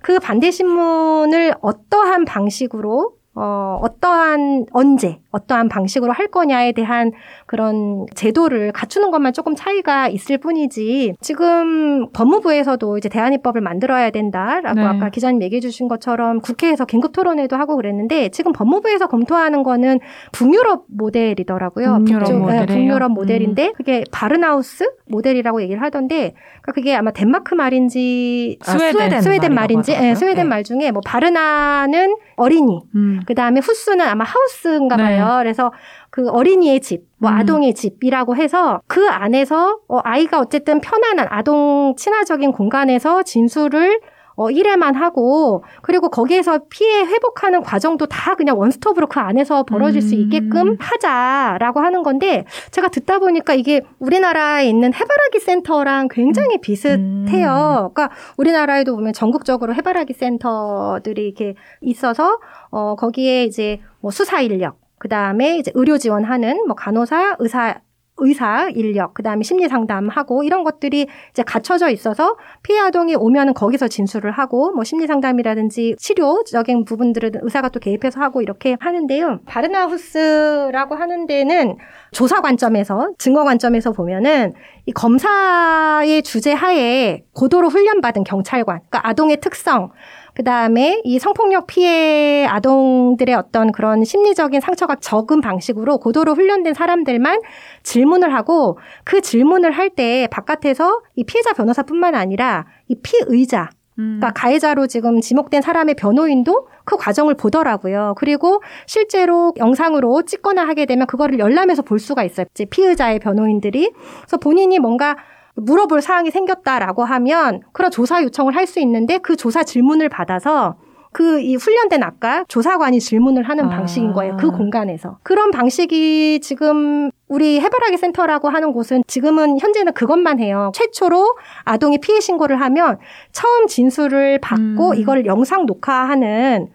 그 0.00 0.20
반대 0.20 0.52
신문을 0.52 1.54
어떠한 1.60 2.24
방식으로 2.24 3.18
어, 3.34 3.78
어떠한, 3.82 4.66
언제, 4.72 5.20
어떠한 5.30 5.68
방식으로 5.68 6.12
할 6.12 6.28
거냐에 6.28 6.72
대한 6.72 7.12
그런 7.46 8.06
제도를 8.14 8.72
갖추는 8.72 9.10
것만 9.10 9.32
조금 9.34 9.54
차이가 9.54 10.08
있을 10.08 10.38
뿐이지, 10.38 11.14
지금 11.20 12.10
법무부에서도 12.12 12.96
이제 12.96 13.08
대안입법을 13.08 13.60
만들어야 13.60 14.10
된다라고 14.10 14.80
네. 14.80 14.86
아까 14.86 15.10
기자님 15.10 15.42
얘기해 15.42 15.60
주신 15.60 15.86
것처럼 15.88 16.40
국회에서 16.40 16.86
긴급 16.86 17.12
토론회도 17.12 17.56
하고 17.56 17.76
그랬는데, 17.76 18.30
지금 18.30 18.52
법무부에서 18.52 19.08
검토하는 19.08 19.62
거는 19.62 20.00
북유럽 20.32 20.84
모델이더라고요. 20.88 21.98
북유럽 22.04 22.28
네, 22.28 22.38
모델이에요? 22.38 22.66
북유럽 22.66 23.10
음. 23.10 23.14
모델인데, 23.14 23.72
그게 23.76 24.04
Barnahus 24.10 24.84
모델이라고 25.08 25.60
얘기를 25.62 25.82
하던데, 25.82 26.34
그러니까 26.62 26.72
그게 26.72 26.94
아마 26.94 27.10
덴마크 27.10 27.54
말인지, 27.54 28.58
아, 28.66 28.70
스웨덴 28.70 28.92
스웨덴, 28.92 29.20
스웨덴 29.20 29.54
말인지, 29.54 29.92
예. 29.92 30.14
스웨덴 30.14 30.44
네. 30.44 30.48
말 30.48 30.64
중에 30.64 30.90
뭐 30.90 31.02
barna는 31.04 32.16
어린이, 32.36 32.80
음. 32.94 33.20
그 33.26 33.34
다음에 33.34 33.60
hus는 33.60 34.06
아마 34.06 34.24
하우스인가 34.24 34.96
네. 34.96 35.18
그래서 35.36 35.70
그 36.10 36.28
어린이의 36.28 36.80
집, 36.80 37.04
뭐 37.18 37.30
음. 37.30 37.36
아동의 37.36 37.74
집이라고 37.74 38.36
해서 38.36 38.80
그 38.86 39.06
안에서 39.08 39.78
어, 39.88 39.98
아이가 40.02 40.40
어쨌든 40.40 40.80
편안한 40.80 41.26
아동 41.30 41.94
친화적인 41.96 42.52
공간에서 42.52 43.22
진술을 43.22 44.00
어, 44.38 44.46
1회만 44.46 44.94
하고, 44.94 45.64
그리고 45.82 46.10
거기에서 46.10 46.60
피해 46.70 47.02
회복하는 47.04 47.60
과정도 47.60 48.06
다 48.06 48.36
그냥 48.36 48.56
원스톱으로 48.56 49.08
그 49.08 49.18
안에서 49.18 49.64
벌어질 49.64 50.00
수 50.00 50.14
음. 50.14 50.20
있게끔 50.20 50.76
하자라고 50.78 51.80
하는 51.80 52.04
건데, 52.04 52.44
제가 52.70 52.86
듣다 52.86 53.18
보니까 53.18 53.54
이게 53.54 53.82
우리나라에 53.98 54.68
있는 54.68 54.94
해바라기 54.94 55.40
센터랑 55.40 56.06
굉장히 56.08 56.58
비슷해요. 56.60 57.90
그러니까 57.92 58.10
우리나라에도 58.36 58.94
보면 58.94 59.12
전국적으로 59.12 59.74
해바라기 59.74 60.12
센터들이 60.12 61.24
이렇게 61.26 61.54
있어서, 61.80 62.38
어, 62.70 62.94
거기에 62.94 63.42
이제 63.42 63.80
뭐 64.00 64.12
수사 64.12 64.40
인력, 64.40 64.78
그 64.98 65.08
다음에 65.08 65.58
이제 65.58 65.70
의료 65.74 65.98
지원하는 65.98 66.66
뭐 66.66 66.74
간호사, 66.74 67.36
의사, 67.38 67.80
의사 68.18 68.68
인력, 68.74 69.14
그 69.14 69.22
다음에 69.22 69.42
심리 69.42 69.68
상담하고 69.68 70.42
이런 70.42 70.64
것들이 70.64 71.06
이제 71.30 71.42
갖춰져 71.42 71.88
있어서 71.88 72.36
피해 72.62 72.80
아동이 72.80 73.14
오면은 73.14 73.54
거기서 73.54 73.88
진술을 73.88 74.30
하고 74.32 74.72
뭐 74.72 74.84
심리 74.84 75.06
상담이라든지 75.06 75.96
치료적인 75.98 76.84
부분들은 76.84 77.32
의사가 77.42 77.68
또 77.70 77.80
개입해서 77.80 78.20
하고 78.20 78.42
이렇게 78.42 78.76
하는데요. 78.80 79.40
바르나우스라고 79.46 80.94
하는 80.96 81.26
데는 81.26 81.76
조사 82.10 82.40
관점에서 82.40 83.10
증거 83.18 83.44
관점에서 83.44 83.92
보면은 83.92 84.54
이 84.86 84.92
검사의 84.92 86.22
주제 86.22 86.52
하에 86.52 87.24
고도로 87.34 87.68
훈련받은 87.68 88.24
경찰관, 88.24 88.80
그러니까 88.88 89.08
아동의 89.08 89.40
특성, 89.40 89.90
그 90.34 90.44
다음에 90.44 91.00
이 91.04 91.18
성폭력 91.18 91.66
피해 91.66 92.46
아동들의 92.46 93.34
어떤 93.34 93.72
그런 93.72 94.04
심리적인 94.04 94.60
상처가 94.60 94.94
적은 94.96 95.40
방식으로 95.40 95.98
고도로 95.98 96.34
훈련된 96.34 96.74
사람들만 96.74 97.40
질문을 97.82 98.34
하고 98.34 98.78
그 99.04 99.20
질문을 99.20 99.72
할 99.72 99.88
때 99.98 100.28
바깥에서 100.30 101.00
이 101.16 101.24
피해자 101.24 101.52
변호사뿐만 101.54 102.14
아니라 102.14 102.66
이 102.88 102.94
피의자, 103.02 103.70
음. 103.98 104.18
그러니까 104.20 104.32
가해자로 104.32 104.86
지금 104.86 105.20
지목된 105.20 105.60
사람의 105.62 105.96
변호인도 105.96 106.68
그 106.84 106.96
과정을 106.96 107.34
보더라고요. 107.34 108.14
그리고 108.16 108.62
실제로 108.86 109.52
영상으로 109.56 110.22
찍거나 110.22 110.66
하게 110.68 110.86
되면 110.86 111.06
그거를 111.06 111.38
열람해서 111.38 111.82
볼 111.82 111.98
수가 111.98 112.22
있어요. 112.22 112.46
이제 112.52 112.64
피의자의 112.64 113.18
변호인들이. 113.18 113.90
그래서 114.20 114.36
본인이 114.36 114.78
뭔가 114.78 115.16
물어볼 115.60 116.02
사항이 116.02 116.30
생겼다라고 116.30 117.04
하면 117.04 117.62
그런 117.72 117.90
조사 117.90 118.22
요청을 118.22 118.54
할 118.54 118.68
수 118.68 118.80
있는데 118.80 119.16
그 119.18 119.34
조사 119.34 119.64
질문을 119.64 120.10
받아서 120.10 120.76
그이 121.12 121.56
훈련된 121.56 122.02
아까 122.02 122.44
조사관이 122.48 123.00
질문을 123.00 123.42
하는 123.44 123.64
아. 123.64 123.68
방식인 123.70 124.12
거예요. 124.12 124.36
그 124.38 124.50
공간에서. 124.50 125.18
그런 125.22 125.50
방식이 125.50 126.40
지금 126.42 127.10
우리 127.28 127.60
해바라기 127.60 127.96
센터라고 127.96 128.50
하는 128.50 128.72
곳은 128.72 129.02
지금은 129.06 129.58
현재는 129.58 129.94
그것만 129.94 130.38
해요. 130.38 130.70
최초로 130.74 131.34
아동이 131.64 131.98
피해 131.98 132.20
신고를 132.20 132.60
하면 132.60 132.98
처음 133.32 133.66
진술을 133.66 134.38
받고 134.40 134.90
음. 134.90 134.94
이걸 134.96 135.24
영상 135.24 135.64
녹화하는 135.64 136.68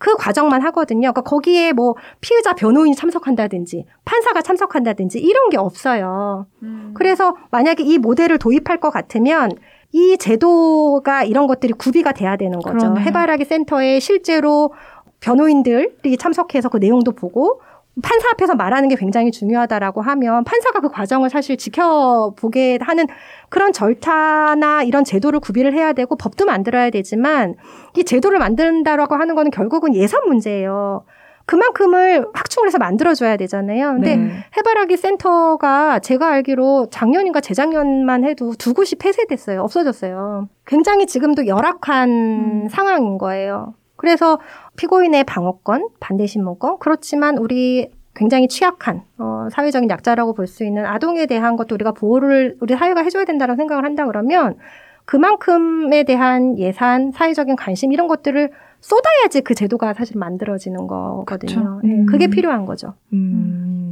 그 0.00 0.16
과정만 0.16 0.62
하거든요. 0.62 1.12
그러니까 1.12 1.20
거기에 1.20 1.74
뭐 1.74 1.94
피의자 2.22 2.54
변호인이 2.54 2.96
참석한다든지 2.96 3.84
판사가 4.06 4.40
참석한다든지 4.40 5.18
이런 5.20 5.50
게 5.50 5.58
없어요. 5.58 6.46
음. 6.62 6.94
그래서 6.94 7.36
만약에 7.50 7.82
이 7.84 7.98
모델을 7.98 8.38
도입할 8.38 8.80
것 8.80 8.88
같으면 8.90 9.50
이 9.92 10.16
제도가 10.16 11.24
이런 11.24 11.46
것들이 11.46 11.74
구비가 11.74 12.12
돼야 12.12 12.36
되는 12.38 12.58
거죠. 12.60 12.78
그러네요. 12.78 13.04
해바라기 13.04 13.44
센터에 13.44 14.00
실제로 14.00 14.72
변호인들이 15.20 16.16
참석해서 16.16 16.70
그 16.70 16.78
내용도 16.78 17.12
보고 17.12 17.60
판사 18.02 18.30
앞에서 18.30 18.54
말하는 18.54 18.88
게 18.88 18.94
굉장히 18.94 19.30
중요하다라고 19.30 20.00
하면 20.00 20.44
판사가 20.44 20.80
그 20.80 20.88
과정을 20.88 21.28
사실 21.28 21.56
지켜보게 21.56 22.78
하는 22.80 23.06
그런 23.48 23.72
절차나 23.72 24.84
이런 24.84 25.04
제도를 25.04 25.40
구비를 25.40 25.74
해야 25.74 25.92
되고 25.92 26.16
법도 26.16 26.46
만들어야 26.46 26.90
되지만 26.90 27.56
이 27.96 28.04
제도를 28.04 28.38
만든다라고 28.38 29.16
하는 29.16 29.34
거는 29.34 29.50
결국은 29.50 29.94
예산 29.94 30.26
문제예요. 30.26 31.04
그만큼을 31.46 32.28
확충을 32.32 32.68
해서 32.68 32.78
만들어줘야 32.78 33.36
되잖아요. 33.36 33.94
근데 33.94 34.16
네. 34.16 34.30
해바라기 34.56 34.96
센터가 34.96 35.98
제가 35.98 36.28
알기로 36.28 36.90
작년인가 36.90 37.40
재작년만 37.40 38.24
해도 38.24 38.52
두 38.56 38.72
곳이 38.72 38.94
폐쇄됐어요. 38.94 39.60
없어졌어요. 39.62 40.48
굉장히 40.64 41.06
지금도 41.06 41.48
열악한 41.48 42.08
음. 42.08 42.68
상황인 42.70 43.18
거예요. 43.18 43.74
그래서 44.00 44.38
피고인의 44.76 45.24
방어권, 45.24 45.90
반대신문권, 46.00 46.78
그렇지만 46.78 47.36
우리 47.36 47.90
굉장히 48.14 48.48
취약한 48.48 49.02
어, 49.18 49.48
사회적인 49.52 49.90
약자라고 49.90 50.32
볼 50.32 50.46
수 50.46 50.64
있는 50.64 50.86
아동에 50.86 51.26
대한 51.26 51.54
것도 51.56 51.74
우리가 51.74 51.92
보호를 51.92 52.56
우리 52.60 52.74
사회가 52.74 53.02
해줘야 53.02 53.26
된다고 53.26 53.56
생각을 53.56 53.84
한다 53.84 54.06
그러면 54.06 54.56
그만큼에 55.04 56.04
대한 56.04 56.58
예산, 56.58 57.12
사회적인 57.12 57.56
관심 57.56 57.92
이런 57.92 58.08
것들을 58.08 58.50
쏟아야지 58.80 59.42
그 59.42 59.54
제도가 59.54 59.92
사실 59.92 60.16
만들어지는 60.16 60.86
거거든요. 60.86 61.82
예, 61.84 62.04
그게 62.06 62.28
음. 62.28 62.30
필요한 62.30 62.64
거죠. 62.64 62.94
음. 63.12 63.89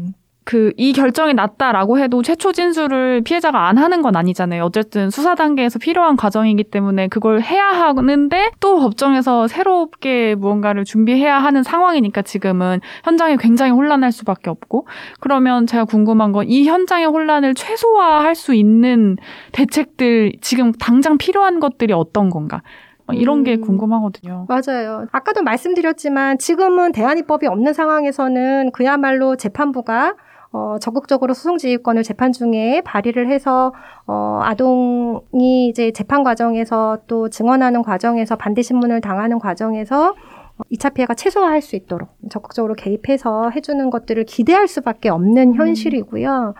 그 0.48 0.72
이 0.78 0.94
결정이 0.94 1.34
났다라고 1.34 1.98
해도 1.98 2.22
최초 2.22 2.52
진술을 2.52 3.20
피해자가 3.22 3.68
안 3.68 3.76
하는 3.76 4.00
건 4.00 4.16
아니잖아요. 4.16 4.64
어쨌든 4.64 5.10
수사 5.10 5.34
단계에서 5.34 5.78
필요한 5.78 6.16
과정이기 6.16 6.64
때문에 6.64 7.08
그걸 7.08 7.42
해야 7.42 7.66
하는데 7.66 8.50
또 8.60 8.78
법정에서 8.80 9.46
새롭게 9.46 10.34
무언가를 10.36 10.84
준비해야 10.84 11.38
하는 11.38 11.62
상황이니까 11.62 12.22
지금은 12.22 12.80
현장이 13.04 13.36
굉장히 13.36 13.72
혼란할 13.72 14.10
수밖에 14.10 14.48
없고 14.48 14.86
그러면 15.20 15.66
제가 15.66 15.84
궁금한 15.84 16.32
건 16.32 16.46
이 16.48 16.66
현장의 16.66 17.06
혼란을 17.06 17.54
최소화할 17.54 18.34
수 18.34 18.54
있는 18.54 19.16
대책들 19.52 20.32
지금 20.40 20.72
당장 20.72 21.18
필요한 21.18 21.60
것들이 21.60 21.92
어떤 21.92 22.30
건가? 22.30 22.62
이런 23.12 23.42
게 23.42 23.56
음. 23.56 23.60
궁금하거든요. 23.62 24.46
맞아요. 24.48 25.06
아까도 25.12 25.42
말씀드렸지만 25.42 26.38
지금은 26.38 26.92
대안입법이 26.92 27.46
없는 27.46 27.72
상황에서는 27.72 28.70
그야말로 28.72 29.36
재판부가 29.36 30.14
어, 30.50 30.76
적극적으로 30.80 31.34
소송지휘권을 31.34 32.02
재판 32.02 32.32
중에 32.32 32.80
발의를 32.84 33.30
해서 33.30 33.72
어, 34.06 34.40
아동이 34.42 35.68
이제 35.68 35.90
재판 35.92 36.24
과정에서 36.24 36.98
또 37.06 37.28
증언하는 37.28 37.82
과정에서 37.82 38.36
반대 38.36 38.62
신문을 38.62 39.00
당하는 39.00 39.38
과정에서 39.38 40.10
어, 40.10 40.62
2차 40.72 40.94
피해가 40.94 41.14
최소화할 41.14 41.60
수 41.60 41.76
있도록 41.76 42.08
적극적으로 42.30 42.74
개입해서 42.74 43.50
해주는 43.50 43.90
것들을 43.90 44.24
기대할 44.24 44.68
수밖에 44.68 45.10
없는 45.10 45.54
현실이고요. 45.54 46.54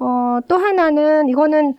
어, 0.00 0.38
또 0.48 0.56
하나는 0.56 1.28
이거는 1.28 1.74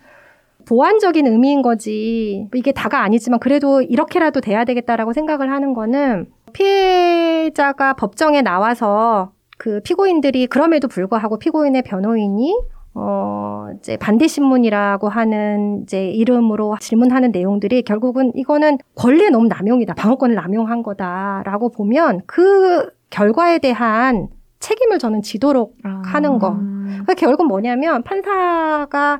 보완적인 0.65 1.27
의미인 1.27 1.61
거지. 1.61 2.47
이게 2.53 2.71
다가 2.71 3.01
아니지만 3.01 3.39
그래도 3.39 3.81
이렇게라도 3.81 4.41
돼야 4.41 4.63
되겠다라고 4.63 5.11
생각을 5.11 5.51
하는 5.51 5.73
거는 5.73 6.27
피해자가 6.53 7.93
법정에 7.93 8.41
나와서 8.41 9.31
그 9.61 9.79
피고인들이 9.81 10.47
그럼에도 10.47 10.87
불구하고 10.87 11.37
피고인의 11.37 11.83
변호인이 11.83 12.51
어, 12.95 13.67
이제 13.77 13.95
반대신문이라고 13.95 15.07
하는 15.07 15.83
이제 15.83 16.09
이름으로 16.09 16.77
질문하는 16.79 17.31
내용들이 17.31 17.83
결국은 17.83 18.31
이거는 18.33 18.79
권리의 18.95 19.29
너무 19.29 19.47
남용이다. 19.49 19.93
방어권을 19.93 20.33
남용한 20.33 20.81
거다라고 20.81 21.69
보면 21.69 22.21
그 22.25 22.89
결과에 23.11 23.59
대한 23.59 24.29
책임을 24.57 24.97
저는 24.97 25.21
지도록 25.21 25.77
하는 25.83 26.39
거. 26.39 26.53
음. 26.53 26.87
그러니까 26.87 27.13
결국 27.13 27.45
뭐냐면 27.45 28.01
판사가 28.01 29.19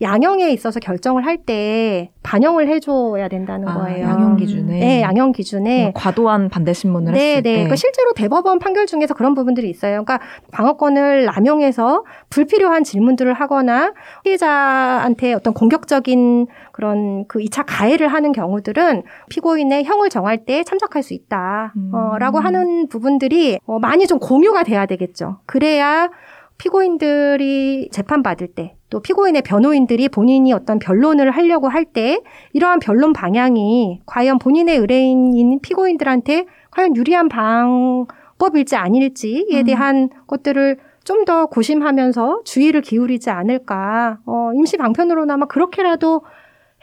양형에 0.00 0.50
있어서 0.50 0.80
결정을 0.80 1.24
할 1.24 1.34
때 1.44 2.10
반영을 2.22 2.68
해줘야 2.68 3.28
된다는 3.28 3.68
아, 3.68 3.74
거예요. 3.74 4.06
양형 4.06 4.36
기준에. 4.36 4.78
네, 4.78 5.02
양형 5.02 5.32
기준에. 5.32 5.82
뭐 5.84 5.92
과도한 5.94 6.48
반대 6.48 6.72
신문을 6.72 7.12
네, 7.12 7.18
했을 7.18 7.42
네. 7.42 7.42
때. 7.42 7.52
그러니까 7.56 7.76
실제로 7.76 8.12
대법원 8.14 8.58
판결 8.60 8.86
중에서 8.86 9.12
그런 9.14 9.34
부분들이 9.34 9.68
있어요. 9.68 10.04
그러니까 10.04 10.20
방어권을 10.52 11.26
남용해서 11.26 12.04
불필요한 12.30 12.82
질문들을 12.84 13.32
하거나 13.34 13.92
피해자한테 14.24 15.34
어떤 15.34 15.52
공격적인 15.54 16.46
그런 16.72 17.26
그 17.28 17.40
2차 17.40 17.64
가해를 17.66 18.08
하는 18.08 18.32
경우들은 18.32 19.02
피고인의 19.28 19.84
형을 19.84 20.08
정할 20.08 20.44
때 20.46 20.64
참석할 20.64 21.02
수 21.02 21.12
있다. 21.14 21.72
음. 21.76 21.90
어, 21.94 22.16
라고 22.18 22.38
하는 22.38 22.88
부분들이 22.88 23.58
어, 23.66 23.78
많이 23.78 24.06
좀 24.06 24.18
공유가 24.18 24.62
돼야 24.62 24.86
되겠죠. 24.86 25.40
그래야 25.46 26.08
피고인들이 26.58 27.88
재판받을 27.90 28.48
때, 28.48 28.76
또 28.90 29.00
피고인의 29.00 29.42
변호인들이 29.42 30.08
본인이 30.08 30.52
어떤 30.52 30.78
변론을 30.78 31.30
하려고 31.30 31.68
할 31.68 31.84
때, 31.84 32.20
이러한 32.52 32.78
변론 32.78 33.12
방향이 33.12 34.00
과연 34.06 34.38
본인의 34.38 34.78
의뢰인인 34.78 35.60
피고인들한테 35.60 36.46
과연 36.70 36.96
유리한 36.96 37.28
방법일지 37.28 38.76
아닐지에 38.76 39.60
음. 39.60 39.64
대한 39.64 40.10
것들을 40.26 40.78
좀 41.04 41.24
더 41.24 41.46
고심하면서 41.46 42.42
주의를 42.44 42.80
기울이지 42.82 43.30
않을까. 43.30 44.18
어, 44.26 44.50
임시 44.54 44.76
방편으로나마 44.76 45.46
그렇게라도 45.46 46.22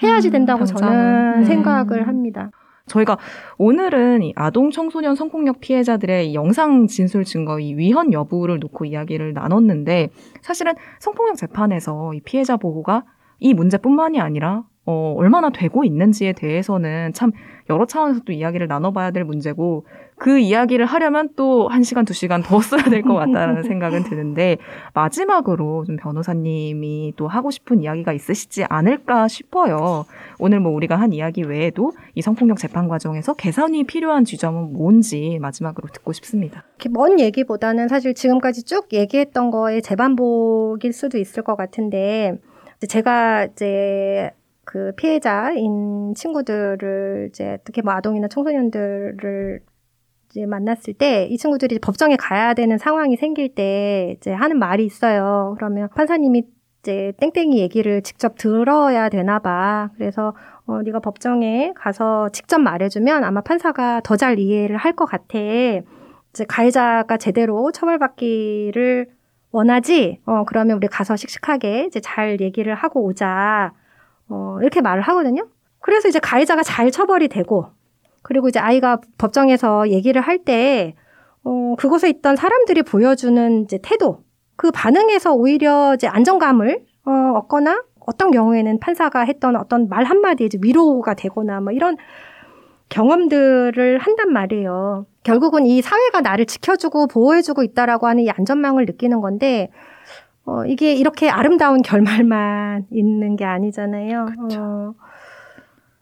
해야지 0.02 0.30
음, 0.30 0.32
된다고 0.32 0.66
당장은. 0.66 0.82
저는 0.82 1.34
음. 1.40 1.44
생각을 1.44 2.08
합니다. 2.08 2.50
저희가 2.88 3.18
오늘은 3.58 4.24
이 4.24 4.34
아동 4.36 4.72
청소년 4.72 5.16
성폭력 5.16 5.60
피해자들의 5.62 6.32
이 6.32 6.36
영상 6.36 6.88
진술 6.88 7.24
증거 7.24 7.60
이 7.60 7.74
위헌 7.76 8.14
여부를 8.14 8.60
놓고 8.60 8.86
이야기를 8.86 9.34
나눴는데 9.34 10.10
사실은 10.42 10.74
성폭력 11.00 11.36
재판에서 11.38 12.14
이 12.14 12.22
피해자 12.22 12.58
보호가 12.58 13.06
이 13.40 13.54
문제뿐만이 13.54 14.20
아니라 14.20 14.64
어, 14.86 15.14
얼마나 15.18 15.52
되고 15.52 15.84
있는지에 15.84 16.34
대해서는 16.34 17.14
참 17.14 17.32
여러 17.70 17.86
차원에서 17.86 18.22
또 18.26 18.34
이야기를 18.34 18.68
나눠봐야 18.68 19.12
될 19.12 19.24
문제고 19.24 19.86
그 20.18 20.40
이야기를 20.40 20.86
하려면 20.86 21.30
또 21.36 21.68
한 21.68 21.84
시간 21.84 22.04
두 22.06 22.14
시간 22.14 22.42
더 22.42 22.60
써야 22.60 22.82
될 22.84 23.02
것 23.04 23.14
같다라는 23.14 23.64
생각은 23.64 24.04
드는데 24.04 24.58
마지막으로 24.94 25.86
좀 25.86 25.96
변호사님이 25.98 27.14
또 27.16 27.28
하고 27.28 27.52
싶은 27.52 27.82
이야기가 27.82 28.14
있으시지 28.14 28.66
않을까 28.66 29.28
싶어요. 29.28 30.06
오늘 30.40 30.60
뭐 30.60 30.72
우리가 30.74 30.96
한 30.96 31.14
이야기 31.14 31.44
외에도 31.44 31.92
이 32.16 32.22
성폭력 32.22 32.58
재판 32.58 32.88
과정에서 32.88 33.34
개선이 33.36 33.84
필요한 33.86 34.26
지점은 34.26 34.74
뭔지 34.74 35.38
마지막으로 35.42 35.88
듣고 35.94 36.12
싶습니다. 36.14 36.64
이렇게 36.80 36.90
먼 36.90 37.20
얘기보다는 37.20 37.88
사실 37.88 38.14
지금까지 38.14 38.64
쭉 38.64 38.88
얘기했던 38.92 39.52
거의 39.52 39.82
재반복일 39.82 40.94
수도 40.94 41.18
있을 41.18 41.44
것 41.44 41.56
같은데 41.56 42.34
제가 42.88 43.46
이제 43.46 44.32
그 44.66 44.94
피해자인 44.96 46.14
친구들을 46.16 47.28
이제 47.30 47.58
특히 47.64 47.82
뭐 47.82 47.94
아동이나 47.94 48.28
청소년들을 48.28 49.62
이제 50.30 50.46
만났을 50.46 50.94
때 50.94 51.28
이 51.30 51.38
친구들이 51.38 51.80
법정에 51.80 52.16
가야 52.16 52.54
되는 52.54 52.78
상황이 52.78 53.16
생길 53.18 53.54
때 53.56 54.16
이제 54.18 54.32
하는 54.32 54.60
말이 54.60 54.86
있어요. 54.86 55.56
그러면 55.58 55.90
판사님이 55.96 56.44
이제 56.82 57.14
땡땡이 57.20 57.60
얘기를 57.60 58.02
직접 58.02 58.36
들어야 58.38 59.10
되나 59.10 59.40
봐. 59.40 59.90
그래서 59.98 60.36
어 60.66 60.82
네가 60.84 61.00
법정에 61.00 61.74
가서 61.76 62.30
직접 62.30 62.60
말해 62.60 62.90
주면 62.90 63.24
아마 63.24 63.42
판사가 63.42 64.02
더 64.04 64.16
잘 64.18 64.40
이해를 64.40 64.78
할 64.78 64.94
것 64.96 65.06
같아. 65.06 65.38
이제 65.40 66.46
가해자가 66.48 67.18
제대로 67.18 67.72
처벌받기를 67.72 69.08
원하지. 69.52 70.22
어 70.26 70.44
그러면 70.46 70.78
우리 70.78 70.88
가서 70.88 71.16
씩씩하게 71.16 71.86
이제 71.88 72.00
잘 72.00 72.40
얘기를 72.42 72.74
하고 72.76 73.04
오자. 73.04 73.74
어 74.32 74.58
이렇게 74.62 74.82
말을 74.82 75.02
하거든요. 75.04 75.48
그래서 75.80 76.08
이제 76.08 76.20
가해자가 76.20 76.64
잘 76.64 76.90
처벌이 76.92 77.28
되고 77.28 77.68
그리고 78.22 78.48
이제 78.48 78.60
아이가 78.60 79.00
법정에서 79.18 79.90
얘기를 79.90 80.22
할 80.22 80.40
때, 80.40 80.96
어, 81.44 81.76
그곳에 81.78 82.10
있던 82.10 82.36
사람들이 82.36 82.84
보여주는 82.84 83.64
이제 83.64 83.80
태도, 83.82 84.24
그 84.56 84.72
반응에서 84.72 85.34
오히려 85.34 85.96
이제 85.96 86.08
안정감을, 86.08 86.86
어, 87.06 87.12
얻거나 87.38 87.84
어떤 88.00 88.32
경우에는 88.32 88.80
판사가 88.80 89.22
했던 89.22 89.56
어떤 89.56 89.88
말 89.90 90.04
한마디에 90.04 90.46
이제 90.46 90.58
위로가 90.62 91.14
되거나 91.14 91.62
뭐 91.62 91.72
이런 91.72 91.98
경험들을 92.90 94.00
한단 94.00 94.34
말이에요. 94.34 95.06
결국은 95.24 95.66
이 95.66 95.82
사회가 95.82 96.22
나를 96.22 96.46
지켜주고 96.46 97.08
보호해주고 97.08 97.64
있다라고 97.64 98.08
하는 98.08 98.24
이 98.24 98.30
안전망을 98.30 98.86
느끼는 98.86 99.22
건데, 99.22 99.70
어, 100.46 100.66
이게 100.66 100.94
이렇게 100.94 101.30
아름다운 101.30 101.82
결말만 101.82 102.88
있는 102.92 103.36
게 103.36 103.46
아니잖아요. 103.46 104.28
어, 104.60 104.94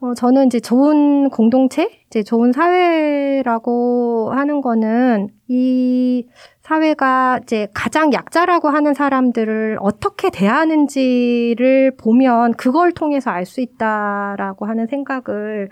어, 0.02 0.14
저는 0.14 0.48
이제 0.48 0.60
좋은 0.62 1.30
공동체, 1.30 1.90
이제 2.08 2.24
좋은 2.24 2.54
사회라고 2.54 4.32
하는 4.34 4.62
거는 4.62 5.28
이 5.50 6.26
사회가 6.62 7.40
이제 7.44 7.68
가장 7.74 8.14
약자라고 8.14 8.70
하는 8.70 8.94
사람들을 8.94 9.78
어떻게 9.82 10.30
대하는지를 10.30 11.98
보면 11.98 12.54
그걸 12.54 12.94
통해서 12.94 13.32
알 13.32 13.46
수 13.46 13.60
있다라고 13.62 14.66
하는 14.68 14.88
생각을 14.88 15.70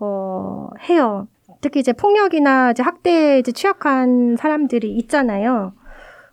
어, 0.00 0.68
해요. 0.88 1.28
특히 1.60 1.80
이제 1.80 1.92
폭력이나 1.92 2.70
이제 2.72 2.82
학대에 2.82 3.38
이제 3.38 3.52
취약한 3.52 4.36
사람들이 4.36 4.96
있잖아요. 4.96 5.74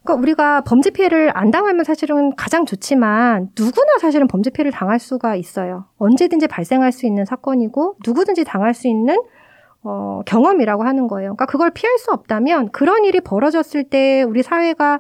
그러니까 0.08 0.14
우리가 0.16 0.62
범죄 0.62 0.90
피해를 0.90 1.32
안 1.36 1.52
당하면 1.52 1.84
사실은 1.84 2.34
가장 2.38 2.66
좋지만 2.66 3.50
누구나 3.60 3.98
사실은 4.00 4.28
범죄 4.28 4.50
피해를 4.50 4.72
당할 4.72 5.00
수가 5.00 5.36
있어요. 5.36 5.86
언제든지 5.98 6.48
발생할 6.48 6.94
수 6.94 7.06
있는 7.06 7.26
사건이고 7.26 7.98
누구든지 8.06 8.46
당할 8.46 8.74
수 8.74 8.88
있는 8.88 9.18
어, 9.84 10.22
경험이라고 10.26 10.84
하는 10.84 11.08
거예요. 11.08 11.36
그러니까 11.36 11.46
그걸 11.46 11.72
피할 11.72 11.98
수 11.98 12.12
없다면 12.12 12.72
그런 12.72 13.04
일이 13.04 13.20
벌어졌을 13.20 13.84
때 13.84 14.24
우리 14.24 14.44
사회가 14.44 15.00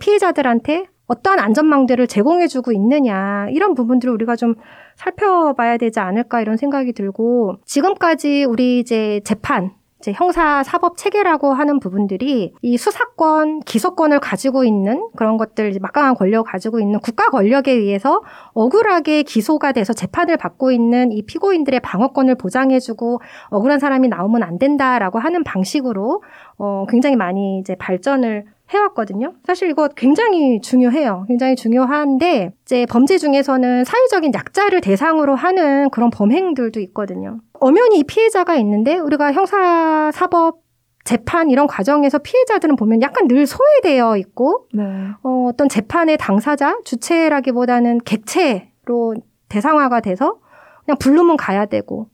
피해자들한테 0.00 0.86
어떠한 1.06 1.38
안전망들을 1.38 2.06
제공해주고 2.06 2.72
있느냐 2.72 3.48
이런 3.50 3.74
부분들을 3.74 4.12
우리가 4.14 4.36
좀 4.36 4.54
살펴봐야 4.96 5.76
되지 5.76 6.00
않을까 6.00 6.40
이런 6.40 6.56
생각이 6.56 6.92
들고 6.92 7.56
지금까지 7.64 8.44
우리 8.44 8.80
이제 8.80 9.20
재판 9.24 9.72
이제 10.00 10.12
형사 10.12 10.62
사법 10.62 10.96
체계라고 10.96 11.52
하는 11.52 11.78
부분들이 11.78 12.54
이 12.62 12.76
수사권, 12.78 13.60
기소권을 13.60 14.18
가지고 14.20 14.64
있는 14.64 15.06
그런 15.14 15.36
것들 15.36 15.76
막강한 15.80 16.14
권력을 16.14 16.50
가지고 16.50 16.80
있는 16.80 17.00
국가 17.00 17.26
권력에 17.26 17.70
의해서 17.70 18.22
억울하게 18.54 19.22
기소가 19.24 19.72
돼서 19.72 19.92
재판을 19.92 20.38
받고 20.38 20.72
있는 20.72 21.12
이 21.12 21.22
피고인들의 21.22 21.80
방어권을 21.80 22.36
보장해주고 22.36 23.20
억울한 23.50 23.78
사람이 23.78 24.08
나오면 24.08 24.42
안 24.42 24.58
된다라고 24.58 25.18
하는 25.18 25.44
방식으로 25.44 26.22
어 26.56 26.86
굉장히 26.88 27.16
많이 27.16 27.58
이제 27.58 27.74
발전을 27.74 28.46
해왔거든요. 28.70 29.34
사실 29.44 29.68
이거 29.68 29.88
굉장히 29.88 30.60
중요해요. 30.60 31.24
굉장히 31.28 31.56
중요한데 31.56 32.52
이제 32.62 32.86
범죄 32.88 33.18
중에서는 33.18 33.84
사회적인 33.84 34.32
약자를 34.34 34.80
대상으로 34.80 35.34
하는 35.34 35.90
그런 35.90 36.10
범행들도 36.10 36.80
있거든요. 36.80 37.40
엄연히 37.54 37.98
이 37.98 38.04
피해자가 38.04 38.56
있는데 38.56 38.98
우리가 38.98 39.32
형사 39.32 40.10
사법 40.12 40.62
재판 41.04 41.50
이런 41.50 41.66
과정에서 41.66 42.18
피해자들은 42.18 42.76
보면 42.76 43.02
약간 43.02 43.26
늘 43.26 43.46
소외되어 43.46 44.16
있고 44.18 44.66
네. 44.72 44.82
어, 45.22 45.46
어떤 45.48 45.68
재판의 45.68 46.18
당사자 46.18 46.78
주체라기보다는 46.84 48.00
객체로 48.04 49.14
대상화가 49.48 50.00
돼서 50.00 50.38
그냥 50.84 50.98
부르면 50.98 51.36
가야 51.36 51.66
되고 51.66 52.08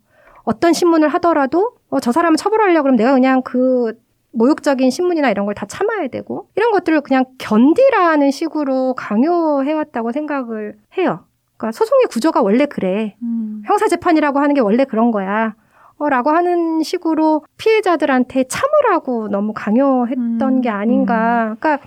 어떤 0.45 0.73
신문을 0.73 1.09
하더라도 1.09 1.73
어, 1.91 2.01
저 2.01 2.13
사람을 2.13 2.37
처벌하려고 2.37 2.85
그러면 2.85 2.97
내가 2.97 3.13
그냥 3.13 3.43
그 3.43 3.99
모욕적인 4.37 4.91
신문이나 4.91 5.31
이런 5.31 5.47
걸 5.47 5.55
다 5.55 5.67
참아야 5.67 6.09
되고 6.09 6.49
이런 6.55 6.71
것들을 6.73 7.01
그냥 7.01 7.25
견디라는 7.39 8.31
식으로 8.31 8.95
강요해왔다고 8.95 10.13
생각을 10.13 10.77
해요. 10.99 11.25
그러니까 11.57 11.73
소송의 11.73 12.07
구조가 12.11 12.43
원래 12.43 12.67
그래. 12.67 13.17
음. 13.23 13.63
형사재판이라고 13.67 14.39
하는 14.39 14.55
게 14.55 14.61
원래 14.61 14.85
그런 14.85 15.11
거야. 15.11 15.55
어, 15.99 16.09
라고 16.11 16.31
하는 16.31 16.83
식으로 16.83 17.43
피해자들한테 17.57 18.45
참으라고 18.49 19.29
너무 19.29 19.55
강요했던 19.55 20.43
음, 20.43 20.61
게 20.61 20.69
아닌가. 20.69 21.57
그러니까 21.59 21.79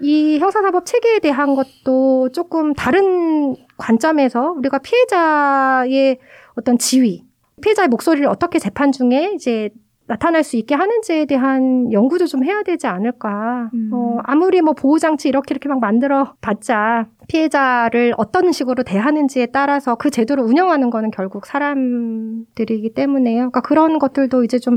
이 0.00 0.40
형사사법 0.40 0.84
체계에 0.84 1.20
대한 1.20 1.54
것도 1.54 2.30
조금 2.30 2.74
다른 2.74 3.54
관점에서 3.76 4.50
우리가 4.50 4.78
피해자의 4.78 6.18
어떤 6.56 6.76
지위, 6.76 7.24
피해자의 7.60 7.86
목소리를 7.86 8.26
어떻게 8.26 8.58
재판 8.58 8.90
중에 8.90 9.30
이제 9.36 9.70
나타날 10.12 10.44
수 10.44 10.56
있게 10.58 10.74
하는지에 10.74 11.24
대한 11.24 11.90
연구도 11.90 12.26
좀 12.26 12.44
해야 12.44 12.62
되지 12.62 12.86
않을까. 12.86 13.70
음. 13.72 13.88
어, 13.94 14.18
아무리 14.24 14.60
뭐 14.60 14.74
보호장치 14.74 15.26
이렇게 15.26 15.54
이렇게 15.54 15.70
막 15.70 15.80
만들어 15.80 16.34
봤자 16.42 17.06
피해자를 17.28 18.12
어떤 18.18 18.52
식으로 18.52 18.82
대하는지에 18.82 19.46
따라서 19.46 19.94
그 19.94 20.10
제도를 20.10 20.44
운영하는 20.44 20.90
거는 20.90 21.12
결국 21.12 21.46
사람들이기 21.46 22.92
때문에요. 22.92 23.38
그러니까 23.38 23.62
그런 23.62 23.98
것들도 23.98 24.44
이제 24.44 24.58
좀 24.58 24.76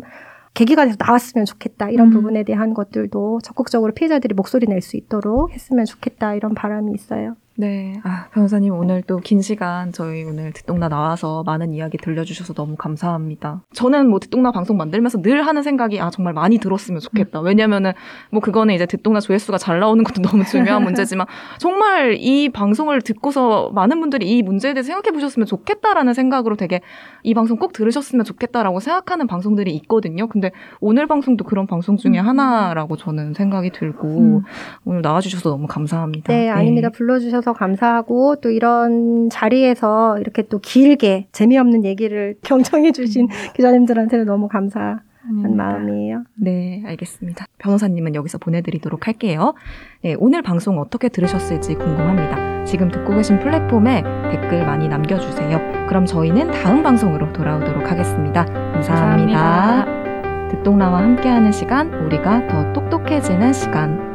계기가 0.53 0.85
돼서 0.85 0.95
나왔으면 0.97 1.43
좋겠다. 1.43 1.89
이런 1.89 2.07
음. 2.07 2.11
부분에 2.11 2.43
대한 2.43 2.73
것들도 2.73 3.39
적극적으로 3.43 3.93
피해자들이 3.93 4.33
목소리 4.35 4.67
낼 4.67 4.81
수 4.81 4.95
있도록 4.95 5.51
했으면 5.51 5.83
좋겠다. 5.83 6.35
이런 6.35 6.53
바람이 6.53 6.93
있어요. 6.93 7.35
네. 7.57 7.99
아, 8.03 8.27
변호사님 8.33 8.73
오늘 8.73 9.01
또 9.01 9.19
긴 9.25 9.41
시간 9.41 9.91
저희 9.91 10.23
오늘 10.23 10.51
듣동나 10.51 10.87
나와서 10.89 11.41
많은 11.45 11.73
이야기 11.73 11.97
들려주셔서 11.97 12.53
너무 12.53 12.75
감사합니다. 12.75 13.63
저는 13.73 14.09
뭐 14.09 14.19
듣동나 14.19 14.51
방송 14.51 14.77
만들면서 14.77 15.21
늘 15.21 15.47
하는 15.47 15.63
생각이 15.63 15.99
아, 15.99 16.09
정말 16.09 16.33
많이 16.33 16.57
들었으면 16.59 16.99
좋겠다. 16.99 17.39
왜냐면은 17.39 17.93
뭐 18.29 18.41
그거는 18.41 18.75
이제 18.75 18.85
듣동나 18.85 19.19
조회수가 19.19 19.57
잘 19.57 19.79
나오는 19.79 20.03
것도 20.03 20.21
너무 20.21 20.43
중요한 20.43 20.83
문제지만 20.85 21.27
정말 21.57 22.17
이 22.19 22.49
방송을 22.49 23.01
듣고서 23.01 23.71
많은 23.73 23.99
분들이 23.99 24.29
이 24.29 24.43
문제에 24.43 24.73
대해서 24.73 24.87
생각해 24.87 25.13
보셨으면 25.13 25.45
좋겠다라는 25.47 26.13
생각으로 26.13 26.55
되게 26.57 26.81
이 27.23 27.33
방송 27.33 27.57
꼭 27.57 27.71
들으셨으면 27.73 28.25
좋겠다라고 28.25 28.79
생각하는 28.79 29.27
방송들이 29.27 29.73
있거든요. 29.77 30.27
근데 30.27 30.51
오늘 30.81 31.07
방송도 31.07 31.45
그런 31.45 31.67
방송 31.67 31.97
중에 31.97 32.19
음. 32.19 32.27
하나라고 32.27 32.97
저는 32.97 33.33
생각이 33.33 33.71
들고 33.71 34.07
음. 34.07 34.41
오늘 34.83 35.01
나와주셔서 35.01 35.49
너무 35.49 35.67
감사합니다. 35.67 36.33
네, 36.33 36.49
아닙니다. 36.49 36.89
불러주셔서 36.89 37.44
감사하고 37.53 38.37
또 38.37 38.49
이런 38.49 39.29
자리에서 39.29 40.19
이렇게 40.19 40.43
또 40.43 40.59
길게 40.59 41.27
재미없는 41.31 41.85
얘기를 41.85 42.35
경청해 42.43 42.91
주신 42.91 43.27
기자님들한테는 43.55 44.25
너무 44.25 44.47
감사한 44.47 45.01
아닙니다. 45.23 45.63
마음이에요. 45.63 46.23
네, 46.35 46.83
알겠습니다. 46.85 47.45
변호사님은 47.57 48.15
여기서 48.15 48.37
보내드리도록 48.37 49.07
할게요. 49.07 49.53
네, 50.03 50.15
오늘 50.19 50.41
방송 50.41 50.79
어떻게 50.79 51.09
들으셨을지 51.09 51.75
궁금합니다. 51.75 52.63
지금 52.65 52.89
듣고 52.89 53.15
계신 53.15 53.39
플랫폼에 53.39 54.03
댓글 54.31 54.65
많이 54.65 54.87
남겨주세요. 54.87 55.85
그럼 55.87 56.05
저희는 56.05 56.51
다음 56.51 56.83
방송으로 56.83 57.31
돌아오도록 57.33 57.91
하겠습니다. 57.91 58.45
감사합니다. 58.45 59.39
감사합니다. 59.39 60.05
듣동라와 60.49 61.01
함께하는 61.01 61.51
시간, 61.51 61.93
우리가 61.93 62.47
더 62.47 62.73
똑똑해지는 62.73 63.53
시간. 63.53 64.14